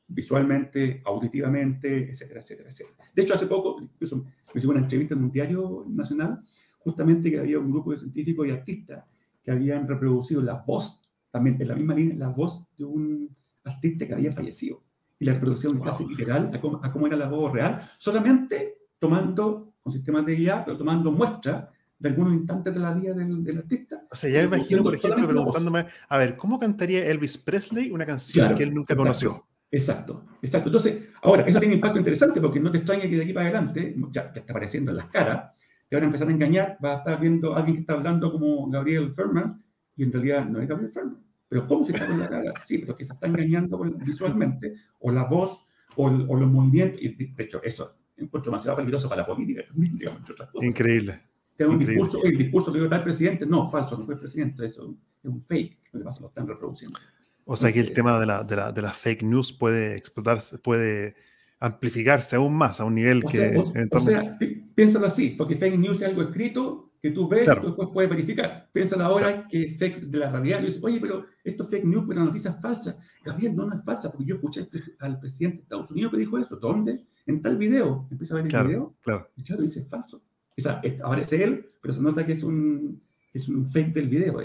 visualmente, 0.07 1.03
auditivamente, 1.07 2.11
etcétera, 2.11 2.41
etcétera, 2.41 2.69
etcétera. 2.69 2.97
De 3.15 3.23
hecho, 3.23 3.35
hace 3.35 3.47
poco, 3.47 3.81
incluso 3.81 4.17
me 4.19 4.25
hicieron 4.55 4.77
una 4.77 4.85
entrevista 4.85 5.15
en 5.15 5.25
un 5.25 5.31
diario 5.31 5.87
nacional, 5.89 6.43
justamente 6.81 7.31
que 7.31 7.39
había 7.39 7.59
un 7.59 7.71
grupo 7.71 7.93
de 7.93 7.99
científicos 7.99 8.47
y 8.47 8.51
artistas 8.51 9.05
que 9.43 9.51
habían 9.51 9.89
reproducido 9.89 10.43
la 10.43 10.63
voz, 10.67 11.01
también 11.31 11.57
en 11.59 11.69
la 11.69 11.75
misma 11.75 11.95
línea, 11.95 12.17
la 12.17 12.29
voz 12.29 12.67
de 12.77 12.85
un 12.85 13.35
artista 13.65 14.07
que 14.07 14.15
había 14.15 14.33
fallecido. 14.33 14.83
Y 15.25 15.27
la 15.27 15.33
reproducción 15.33 15.81
casi 15.81 16.07
literal 16.07 16.51
a 16.53 16.61
cómo, 16.61 16.81
a 16.83 16.93
cómo, 16.93 17.07
era 17.07 17.17
la 17.17 17.29
voz 17.29 17.51
real, 17.51 17.91
solamente 17.97 18.77
tomando, 18.99 19.73
con 19.81 19.91
sistemas 19.91 20.27
de 20.27 20.39
IA, 20.39 20.63
pero 20.67 20.77
tomando 20.77 21.11
muestras 21.11 21.65
de 21.99 22.09
algunos 22.11 22.35
instantes 22.35 22.75
de 22.75 22.81
la 22.81 22.93
vida 22.93 23.15
del, 23.15 23.57
artista. 23.57 24.05
O 24.11 24.15
sea, 24.15 24.29
ya 24.29 24.41
me 24.41 24.59
imagino, 24.59 24.83
por 24.83 24.95
ejemplo, 24.95 25.27
preguntándome, 25.27 25.87
a 26.11 26.19
ver, 26.19 26.37
¿cómo 26.37 26.59
cantaría 26.59 27.07
Elvis 27.07 27.39
Presley 27.39 27.91
una 27.91 28.05
canción 28.05 28.55
que 28.55 28.65
él 28.65 28.75
nunca 28.75 28.95
conoció? 28.95 29.47
Exacto, 29.71 30.27
exacto. 30.43 30.69
Entonces, 30.69 31.05
ahora, 31.23 31.45
eso 31.45 31.59
tiene 31.59 31.77
impacto 31.77 31.99
interesante 31.99 32.39
porque 32.39 32.61
no 32.61 32.71
te 32.71 32.77
extraña 32.77 33.09
que 33.09 33.17
de 33.17 33.23
aquí 33.23 33.33
para 33.33 33.47
adelante, 33.47 33.97
ya 34.13 34.31
te 34.31 34.41
está 34.41 34.53
apareciendo 34.53 34.91
en 34.91 34.99
las 34.99 35.07
caras, 35.07 35.59
te 35.89 35.97
van 35.97 36.03
a 36.03 36.07
empezar 36.07 36.29
a 36.29 36.33
engañar, 36.33 36.77
vas 36.81 36.97
a 36.97 36.99
estar 36.99 37.19
viendo 37.19 37.55
a 37.55 37.61
alguien 37.61 37.77
que 37.77 37.81
está 37.81 37.95
hablando 37.95 38.31
como 38.31 38.69
Gabriel 38.69 39.15
Ferman 39.15 39.65
y 39.97 40.03
en 40.03 40.13
realidad 40.13 40.45
no 40.45 40.61
es 40.61 40.69
Gabriel 40.69 40.93
Ferman. 40.93 41.25
Pero 41.55 41.69
¿cómo 41.69 41.85
se 41.85 41.93
está 41.93 42.05
con 42.09 42.19
la 42.19 42.29
cara? 42.29 42.53
Sí, 42.65 42.79
pero 42.79 42.97
que 42.97 43.07
se 43.07 43.13
está 43.13 43.29
engañando 43.29 43.79
visualmente, 44.05 44.75
o 44.99 45.13
la 45.13 45.23
voz, 45.23 45.69
o, 45.95 46.11
los 46.11 46.51
movimientos. 46.51 47.01
Y 47.01 47.15
de 47.15 47.45
hecho, 47.45 47.63
eso 47.63 47.95
encuentro 48.17 48.51
demasiado 48.51 48.77
peligroso 48.77 49.09
para 49.09 49.21
la 49.21 49.27
política 49.29 49.63
digamos, 49.73 50.19
entre 50.19 50.33
otras 50.33 50.51
cosas. 50.51 50.69
Increíble. 50.69 51.21
un 51.61 51.79
discurso, 51.79 52.25
el 52.25 52.37
discurso 52.37 52.73
que 52.73 52.81
dio 52.81 52.89
tal 52.89 53.05
presidente, 53.05 53.47
no, 53.47 53.71
falso, 53.71 53.97
no 53.97 54.05
fue 54.05 54.19
presidente, 54.19 54.67
eso 54.67 54.97
es 55.23 55.31
un 55.31 55.45
fake, 55.45 55.79
lo 55.93 56.01
que 56.01 56.05
pasa, 56.05 56.23
lo 56.23 56.27
están 56.27 56.49
reproduciendo. 56.49 56.99
O 57.45 57.55
sea 57.55 57.71
que 57.71 57.79
el 57.79 57.93
tema 57.93 58.19
de 58.19 58.27
la, 58.27 58.43
de, 58.43 58.57
la, 58.57 58.73
de 58.73 58.83
la 58.83 58.91
fake 58.91 59.23
news 59.23 59.53
puede 59.53 59.97
explotarse, 59.97 60.59
puede 60.59 61.15
amplificarse 61.61 62.35
aún 62.35 62.57
más 62.57 62.81
a 62.81 62.85
un 62.85 62.97
nivel 62.97 63.23
que... 63.23 63.57
o 63.93 64.01
sea, 64.01 64.37
piénsalo 64.75 65.07
así, 65.07 65.31
porque 65.31 65.55
fake 65.55 65.79
news 65.79 66.03
es 66.03 66.09
algo 66.09 66.23
escrito 66.23 66.94
que 67.05 67.11
tú 67.11 67.29
ves 67.29 67.47
y 67.47 67.67
después 67.67 67.91
puedes 67.93 68.09
verificar. 68.09 68.67
Piensa 68.73 68.97
ahora 69.05 69.47
que 69.47 69.77
fake 69.79 70.05
de 70.05 70.19
la 70.19 70.31
realidad. 70.31 70.63
Y 70.63 70.65
dices, 70.65 70.83
oye, 70.83 70.99
pero 70.99 71.27
esto 71.45 71.65
es 71.65 71.69
fake 71.69 71.85
news, 71.85 72.07
pero 72.09 72.21
la 72.21 72.27
noticia 72.29 72.53
es 72.53 72.63
falsa. 72.63 72.97
Gabriel, 73.23 73.55
no, 73.55 73.67
no 73.67 73.77
es 73.77 73.85
falsa, 73.85 74.11
porque 74.11 74.25
yo 74.25 74.37
escuché 74.37 74.67
al, 75.01 75.21
presidente 75.21 75.59
de 75.59 75.63
Estados 75.65 75.91
Unidos 75.91 76.13
que 76.13 76.17
dijo 76.17 76.39
eso. 76.39 76.57
¿Dónde? 76.57 77.05
En 77.27 77.43
tal 77.43 77.59
video. 77.59 78.09
Empieza 78.11 78.33
a 78.33 78.37
ver 78.39 78.47
el 78.47 78.67
video 78.69 78.95
claro. 79.03 79.29
y 79.37 79.43
claro, 79.43 79.63
dice, 79.65 79.81
es 79.81 79.87
falso. 79.87 80.23
O 80.57 80.61
sea, 80.63 80.81
aparece 81.03 81.45
él, 81.45 81.67
pero 81.83 81.93
se 81.93 82.01
nota 82.01 82.25
que 82.25 82.33
es 82.33 82.43
un, 82.43 83.03
es 83.35 83.51
un 83.51 83.67
fake 83.67 83.93
del 83.93 84.09
video, 84.09 84.41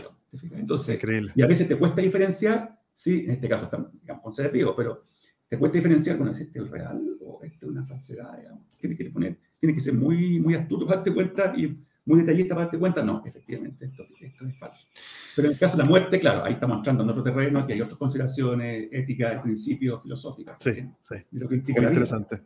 Entonces, 0.51 0.95
Increíble. 0.95 1.31
y 1.35 1.41
a 1.41 1.47
veces 1.47 1.65
te 1.65 1.77
cuesta 1.77 2.01
diferenciar, 2.01 2.77
sí, 2.93 3.23
en 3.23 3.31
este 3.31 3.47
caso 3.47 3.63
estamos, 3.63 3.87
digamos, 4.01 4.21
con 4.21 4.51
vivo, 4.51 4.75
pero 4.75 5.01
te 5.47 5.57
cuesta 5.57 5.77
diferenciar, 5.77 6.17
bueno, 6.17 6.33
¿es 6.33 6.41
este 6.41 6.59
el 6.59 6.67
real 6.67 7.01
o 7.21 7.39
este 7.41 7.65
es 7.65 7.71
una 7.71 7.85
falsedad? 7.85 8.37
Digamos. 8.37 8.63
Tiene 8.77 8.97
que 8.97 9.05
poner, 9.11 9.37
tiene 9.61 9.73
que 9.73 9.79
ser 9.79 9.93
muy, 9.93 10.41
muy 10.41 10.55
astuto 10.55 10.85
para 10.85 10.97
darte 10.97 11.13
cuenta 11.13 11.53
y 11.55 11.85
muy 12.09 12.21
detallista 12.21 12.55
para 12.55 12.65
darte 12.65 12.79
cuenta, 12.79 13.03
no, 13.03 13.21
efectivamente, 13.23 13.85
esto, 13.85 14.03
esto 14.19 14.47
es 14.47 14.57
falso. 14.57 14.87
Pero 15.35 15.47
en 15.47 15.53
el 15.53 15.59
caso 15.59 15.77
de 15.77 15.83
la 15.83 15.89
muerte, 15.89 16.19
claro, 16.19 16.43
ahí 16.43 16.53
estamos 16.53 16.77
entrando 16.77 17.03
en 17.03 17.09
otro 17.11 17.21
terreno, 17.21 17.67
que 17.67 17.73
hay 17.73 17.81
otras 17.81 17.99
consideraciones 17.99 18.89
éticas, 18.91 19.41
principios, 19.43 20.01
filosóficas. 20.01 20.57
Sí, 20.59 20.89
sí. 21.01 21.15
Muy 21.31 21.85
interesante. 21.85 22.41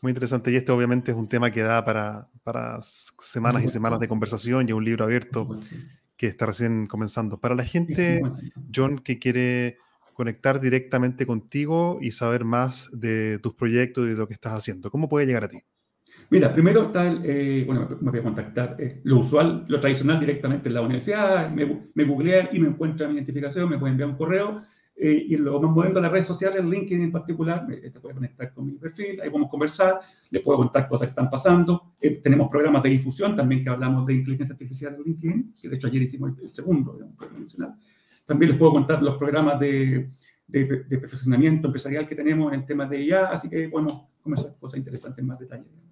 Muy 0.00 0.10
interesante. 0.10 0.52
Y 0.52 0.56
este 0.56 0.70
obviamente 0.70 1.10
es 1.10 1.16
un 1.16 1.28
tema 1.28 1.50
que 1.50 1.62
da 1.62 1.84
para, 1.84 2.28
para 2.44 2.78
semanas 2.80 3.64
y 3.64 3.68
semanas 3.68 3.98
de 3.98 4.06
conversación 4.06 4.68
y 4.68 4.72
un 4.72 4.84
libro 4.84 5.04
abierto 5.04 5.58
que 6.16 6.28
está 6.28 6.46
recién 6.46 6.86
comenzando. 6.86 7.40
Para 7.40 7.56
la 7.56 7.64
gente, 7.64 8.22
John, 8.72 9.00
que 9.00 9.18
quiere 9.18 9.78
conectar 10.12 10.60
directamente 10.60 11.26
contigo 11.26 11.98
y 12.00 12.12
saber 12.12 12.44
más 12.44 12.90
de 12.92 13.40
tus 13.40 13.54
proyectos 13.54 14.06
y 14.06 14.10
de 14.10 14.16
lo 14.16 14.28
que 14.28 14.34
estás 14.34 14.52
haciendo, 14.52 14.88
¿cómo 14.88 15.08
puede 15.08 15.26
llegar 15.26 15.42
a 15.42 15.48
ti? 15.48 15.64
Mira, 16.30 16.52
primero 16.52 16.84
está 16.84 17.06
el, 17.06 17.20
eh, 17.24 17.64
bueno, 17.66 17.88
me 18.00 18.10
voy 18.10 18.20
a 18.20 18.22
contactar, 18.22 18.76
eh, 18.78 19.00
lo 19.04 19.18
usual, 19.18 19.64
lo 19.68 19.80
tradicional 19.80 20.18
directamente 20.18 20.68
en 20.68 20.74
la 20.74 20.82
universidad, 20.82 21.50
me, 21.50 21.86
me 21.94 22.04
googlean 22.04 22.48
y 22.52 22.60
me 22.60 22.68
encuentran 22.68 23.10
mi 23.10 23.16
identificación, 23.16 23.68
me 23.68 23.78
pueden 23.78 23.92
enviar 23.94 24.08
un 24.08 24.16
correo, 24.16 24.62
eh, 24.96 25.26
y 25.28 25.36
lo 25.36 25.60
más 25.60 25.70
moviendo 25.70 25.98
a 25.98 26.02
las 26.02 26.12
redes 26.12 26.26
sociales, 26.26 26.64
LinkedIn 26.64 27.02
en 27.02 27.12
particular, 27.12 27.66
me, 27.66 27.76
te 27.76 28.00
puede 28.00 28.14
conectar 28.14 28.52
con 28.52 28.66
mi 28.66 28.72
perfil, 28.74 29.20
ahí 29.20 29.28
podemos 29.28 29.50
conversar, 29.50 30.00
les 30.30 30.42
puedo 30.42 30.58
contar 30.58 30.88
cosas 30.88 31.08
que 31.08 31.10
están 31.10 31.28
pasando. 31.28 31.94
tenemos 32.22 32.48
programas 32.48 32.82
de 32.82 32.90
difusión 32.90 33.36
también 33.36 33.62
que 33.62 33.70
hablamos 33.70 34.06
de 34.06 34.14
inteligencia 34.14 34.54
artificial 34.54 34.94
en 34.94 35.02
LinkedIn, 35.02 35.54
que 35.60 35.68
de 35.68 35.76
hecho 35.76 35.88
ayer 35.88 36.02
hicimos 36.02 36.32
el, 36.40 36.50
segundo, 36.50 36.94
digamos, 36.94 37.56
También 38.24 38.52
les 38.52 38.58
puedo 38.58 38.72
contar 38.72 39.02
los 39.02 39.16
programas 39.16 39.58
de, 39.58 40.08
de, 40.46 40.64
de, 40.64 40.98
perfeccionamiento 40.98 41.66
empresarial 41.68 42.08
que 42.08 42.14
tenemos 42.14 42.52
en 42.52 42.64
temas 42.64 42.88
de 42.88 43.02
IA, 43.02 43.26
así 43.26 43.48
que 43.48 43.68
podemos 43.68 44.08
conversar 44.22 44.56
cosas 44.58 44.78
interesantes 44.78 45.18
en 45.18 45.26
más 45.26 45.38
detalle. 45.38 45.83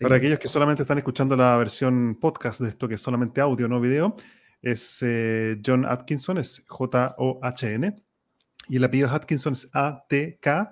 Para 0.00 0.16
aquellos 0.16 0.38
que 0.38 0.48
solamente 0.48 0.82
están 0.82 0.98
escuchando 0.98 1.36
la 1.36 1.56
versión 1.56 2.18
podcast 2.20 2.60
de 2.60 2.68
esto, 2.70 2.88
que 2.88 2.94
es 2.94 3.00
solamente 3.00 3.40
audio, 3.40 3.68
no 3.68 3.80
video, 3.80 4.14
es 4.60 5.02
eh, 5.02 5.60
John 5.64 5.84
Atkinson, 5.84 6.38
es 6.38 6.64
J-O-H-N, 6.66 8.02
y 8.68 8.76
el 8.76 8.84
apellido 8.84 9.10
Atkinson 9.10 9.54
es 9.54 9.68
A-T-K-I-N-S-O-N. 9.72 10.68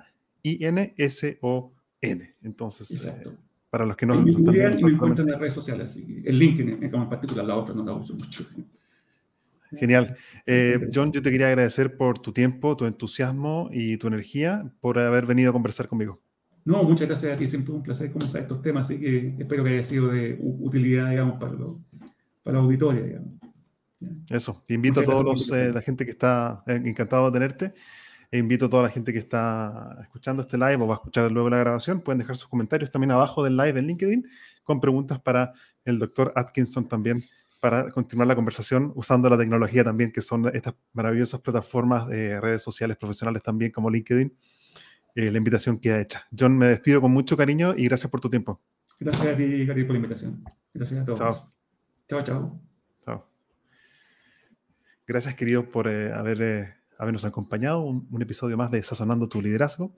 Entonces, 2.43 3.05
eh, 3.07 3.25
para 3.69 3.85
los 3.87 3.97
que 3.97 4.07
no... 4.07 4.15
Y 4.21 4.25
me, 4.25 4.31
y 4.33 4.83
me 4.83 4.91
encuentran 4.91 5.27
en 5.29 5.33
las 5.33 5.41
redes 5.41 5.55
sociales, 5.55 5.97
el 5.97 6.39
LinkedIn 6.39 6.83
en 6.83 7.09
particular, 7.09 7.45
la 7.45 7.57
otra 7.57 7.75
no 7.75 7.85
la 7.85 7.95
uso 7.95 8.15
mucho. 8.15 8.45
Genial. 9.77 10.17
Eh, 10.47 10.89
John, 10.93 11.13
yo 11.13 11.23
te 11.23 11.31
quería 11.31 11.49
agradecer 11.49 11.97
por 11.97 12.19
tu 12.19 12.33
tiempo, 12.33 12.77
tu 12.77 12.87
entusiasmo 12.87 13.69
y 13.73 13.97
tu 13.99 14.09
energía, 14.09 14.63
por 14.81 14.99
haber 14.99 15.27
venido 15.27 15.51
a 15.51 15.53
conversar 15.53 15.87
conmigo. 15.89 16.21
No, 16.65 16.83
muchas 16.83 17.09
gracias 17.09 17.33
a 17.33 17.37
ti, 17.37 17.47
siempre 17.47 17.73
un 17.73 17.83
placer 17.83 18.13
conversar 18.13 18.43
estos 18.43 18.61
temas, 18.63 18.85
así 18.85 18.99
que 18.99 19.35
espero 19.39 19.65
que 19.65 19.71
haya 19.71 19.83
sido 19.83 20.09
de 20.09 20.39
utilidad, 20.41 21.11
digamos, 21.11 21.41
para, 21.41 21.57
para 22.43 22.59
la 22.59 22.63
auditoria, 22.63 23.03
digamos. 23.03 23.41
Eso, 24.29 24.63
invito 24.69 25.01
a 25.01 25.05
todos 25.05 25.25
los, 25.25 25.51
eh, 25.53 25.73
la 25.73 25.83
gente 25.83 26.05
que 26.05 26.11
está 26.11 26.63
eh, 26.67 26.81
encantado 26.85 27.27
de 27.27 27.33
tenerte, 27.33 27.75
e 28.31 28.39
invito 28.39 28.67
a 28.67 28.71
toda 28.71 28.85
la 28.85 28.89
gente 28.89 29.13
que 29.13 29.19
está 29.19 29.99
escuchando 30.01 30.43
este 30.43 30.57
live 30.57 30.77
o 30.77 30.87
va 30.87 30.95
a 30.95 30.99
escuchar 30.99 31.31
luego 31.33 31.51
la 31.51 31.59
grabación, 31.59 32.01
pueden 32.01 32.19
dejar 32.21 32.37
sus 32.37 32.49
comentarios 32.49 32.91
también 32.91 33.11
abajo 33.11 33.43
del 33.43 33.57
live 33.57 33.79
en 33.79 33.87
LinkedIn 33.89 34.27
con 34.63 34.81
preguntas 34.81 35.21
para 35.21 35.53
el 35.85 35.99
doctor 35.99 36.33
Atkinson 36.37 36.89
también 36.89 37.23
para 37.61 37.91
continuar 37.91 38.29
la 38.29 38.35
conversación 38.35 38.93
usando 38.95 39.29
la 39.29 39.37
tecnología 39.37 39.85
también, 39.85 40.13
que 40.13 40.23
son 40.23 40.49
estas 40.55 40.75
maravillosas 40.93 41.41
plataformas 41.41 42.09
de 42.09 42.41
redes 42.41 42.63
sociales 42.63 42.97
profesionales 42.97 43.43
también 43.43 43.73
como 43.73 43.91
LinkedIn 43.91 44.33
eh, 45.15 45.31
la 45.31 45.39
invitación 45.39 45.79
queda 45.79 46.01
hecha. 46.01 46.27
John, 46.37 46.57
me 46.57 46.67
despido 46.67 47.01
con 47.01 47.13
mucho 47.13 47.37
cariño 47.37 47.75
y 47.77 47.85
gracias 47.85 48.11
por 48.11 48.21
tu 48.21 48.31
tiempo. 48.31 48.61
Gracias 48.99 49.27
a 49.27 49.37
ti, 49.37 49.65
Gary, 49.65 49.85
por 49.85 49.93
la 49.93 49.99
invitación. 49.99 50.45
Gracias 50.75 51.01
a 51.01 51.05
todos. 51.05 51.19
Chao. 51.19 51.53
Chao, 52.09 52.23
chao. 52.25 52.61
Chao. 53.05 53.27
Gracias, 55.07 55.35
queridos, 55.35 55.67
por 55.67 55.89
eh, 55.89 56.13
haber, 56.13 56.43
eh, 56.43 56.75
habernos 56.99 57.25
acompañado 57.25 57.81
un, 57.83 58.07
un, 58.11 58.23
episodio 58.23 58.57
más 58.57 58.71
de 58.71 58.83
Sazonando 58.83 59.29
tu 59.29 59.41
Liderazgo. 59.41 59.95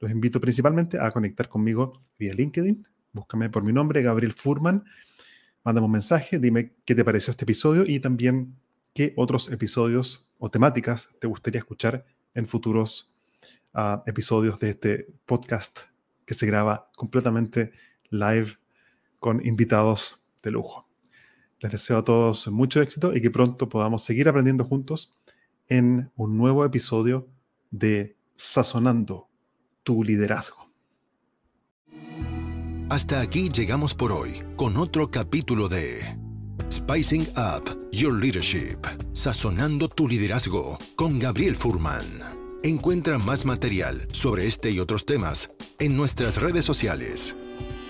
Los 0.00 0.10
invito 0.10 0.40
principalmente 0.40 0.98
a 0.98 1.10
conectar 1.12 1.48
conmigo 1.48 2.02
vía 2.18 2.34
LinkedIn. 2.34 2.86
Búscame 3.12 3.50
por 3.50 3.62
mi 3.62 3.72
nombre, 3.72 4.02
Gabriel 4.02 4.32
Furman. 4.32 4.84
Mándame 5.64 5.84
un 5.84 5.92
mensaje, 5.92 6.38
dime 6.38 6.74
qué 6.84 6.94
te 6.94 7.04
pareció 7.04 7.30
este 7.30 7.44
episodio 7.44 7.84
y 7.86 8.00
también 8.00 8.56
qué 8.94 9.12
otros 9.16 9.50
episodios 9.52 10.28
o 10.38 10.48
temáticas 10.48 11.10
te 11.20 11.28
gustaría 11.28 11.60
escuchar 11.60 12.04
en 12.34 12.46
futuros 12.46 13.11
episodios 14.06 14.60
de 14.60 14.70
este 14.70 15.06
podcast 15.24 15.80
que 16.24 16.34
se 16.34 16.46
graba 16.46 16.90
completamente 16.96 17.72
live 18.10 18.58
con 19.18 19.44
invitados 19.44 20.24
de 20.42 20.50
lujo. 20.50 20.88
Les 21.60 21.70
deseo 21.70 21.98
a 21.98 22.04
todos 22.04 22.48
mucho 22.48 22.82
éxito 22.82 23.14
y 23.14 23.20
que 23.20 23.30
pronto 23.30 23.68
podamos 23.68 24.02
seguir 24.02 24.28
aprendiendo 24.28 24.64
juntos 24.64 25.14
en 25.68 26.10
un 26.16 26.36
nuevo 26.36 26.64
episodio 26.64 27.28
de 27.70 28.16
Sazonando 28.34 29.28
tu 29.82 30.02
liderazgo. 30.02 30.70
Hasta 32.90 33.20
aquí 33.20 33.48
llegamos 33.48 33.94
por 33.94 34.12
hoy 34.12 34.42
con 34.56 34.76
otro 34.76 35.10
capítulo 35.10 35.68
de 35.68 36.18
Spicing 36.70 37.26
Up 37.36 37.90
Your 37.92 38.12
Leadership, 38.12 38.78
Sazonando 39.12 39.88
tu 39.88 40.08
liderazgo 40.08 40.78
con 40.96 41.18
Gabriel 41.18 41.54
Furman. 41.54 42.41
Encuentra 42.64 43.18
más 43.18 43.44
material 43.44 44.06
sobre 44.12 44.46
este 44.46 44.70
y 44.70 44.78
otros 44.78 45.04
temas 45.04 45.50
en 45.80 45.96
nuestras 45.96 46.40
redes 46.40 46.64
sociales, 46.64 47.34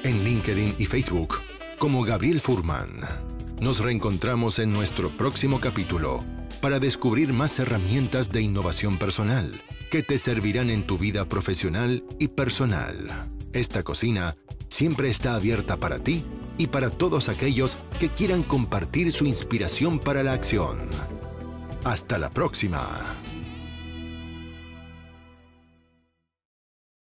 en 0.03 0.25
LinkedIn 0.25 0.77
y 0.79 0.87
Facebook, 0.87 1.35
como 1.79 2.03
Gabriel 2.05 2.41
Furman. 2.41 2.89
Nos 3.61 3.81
reencontramos 3.81 4.59
en 4.59 4.73
nuestro 4.73 5.11
próximo 5.11 5.61
capítulo 5.61 6.25
para 6.63 6.79
descubrir 6.79 7.35
más 7.35 7.59
herramientas 7.59 8.33
de 8.33 8.41
innovación 8.41 8.97
personal 8.97 9.61
que 9.91 10.03
te 10.03 10.17
servirán 10.17 10.71
en 10.71 10.87
tu 10.87 10.97
vida 10.97 11.29
profesional 11.29 12.03
y 12.19 12.29
personal. 12.29 13.29
Esta 13.53 13.83
cocina 13.83 14.37
siempre 14.71 15.11
está 15.11 15.35
abierta 15.35 15.77
para 15.77 15.99
ti 15.99 16.25
y 16.57 16.69
para 16.69 16.89
todos 16.89 17.29
aquellos 17.29 17.77
que 18.01 18.09
quieran 18.09 18.43
compartir 18.43 19.13
su 19.13 19.27
inspiración 19.27 19.99
para 19.99 20.23
la 20.23 20.33
acción. 20.33 20.79
Hasta 21.85 22.17
la 22.17 22.31
próxima. 22.31 22.89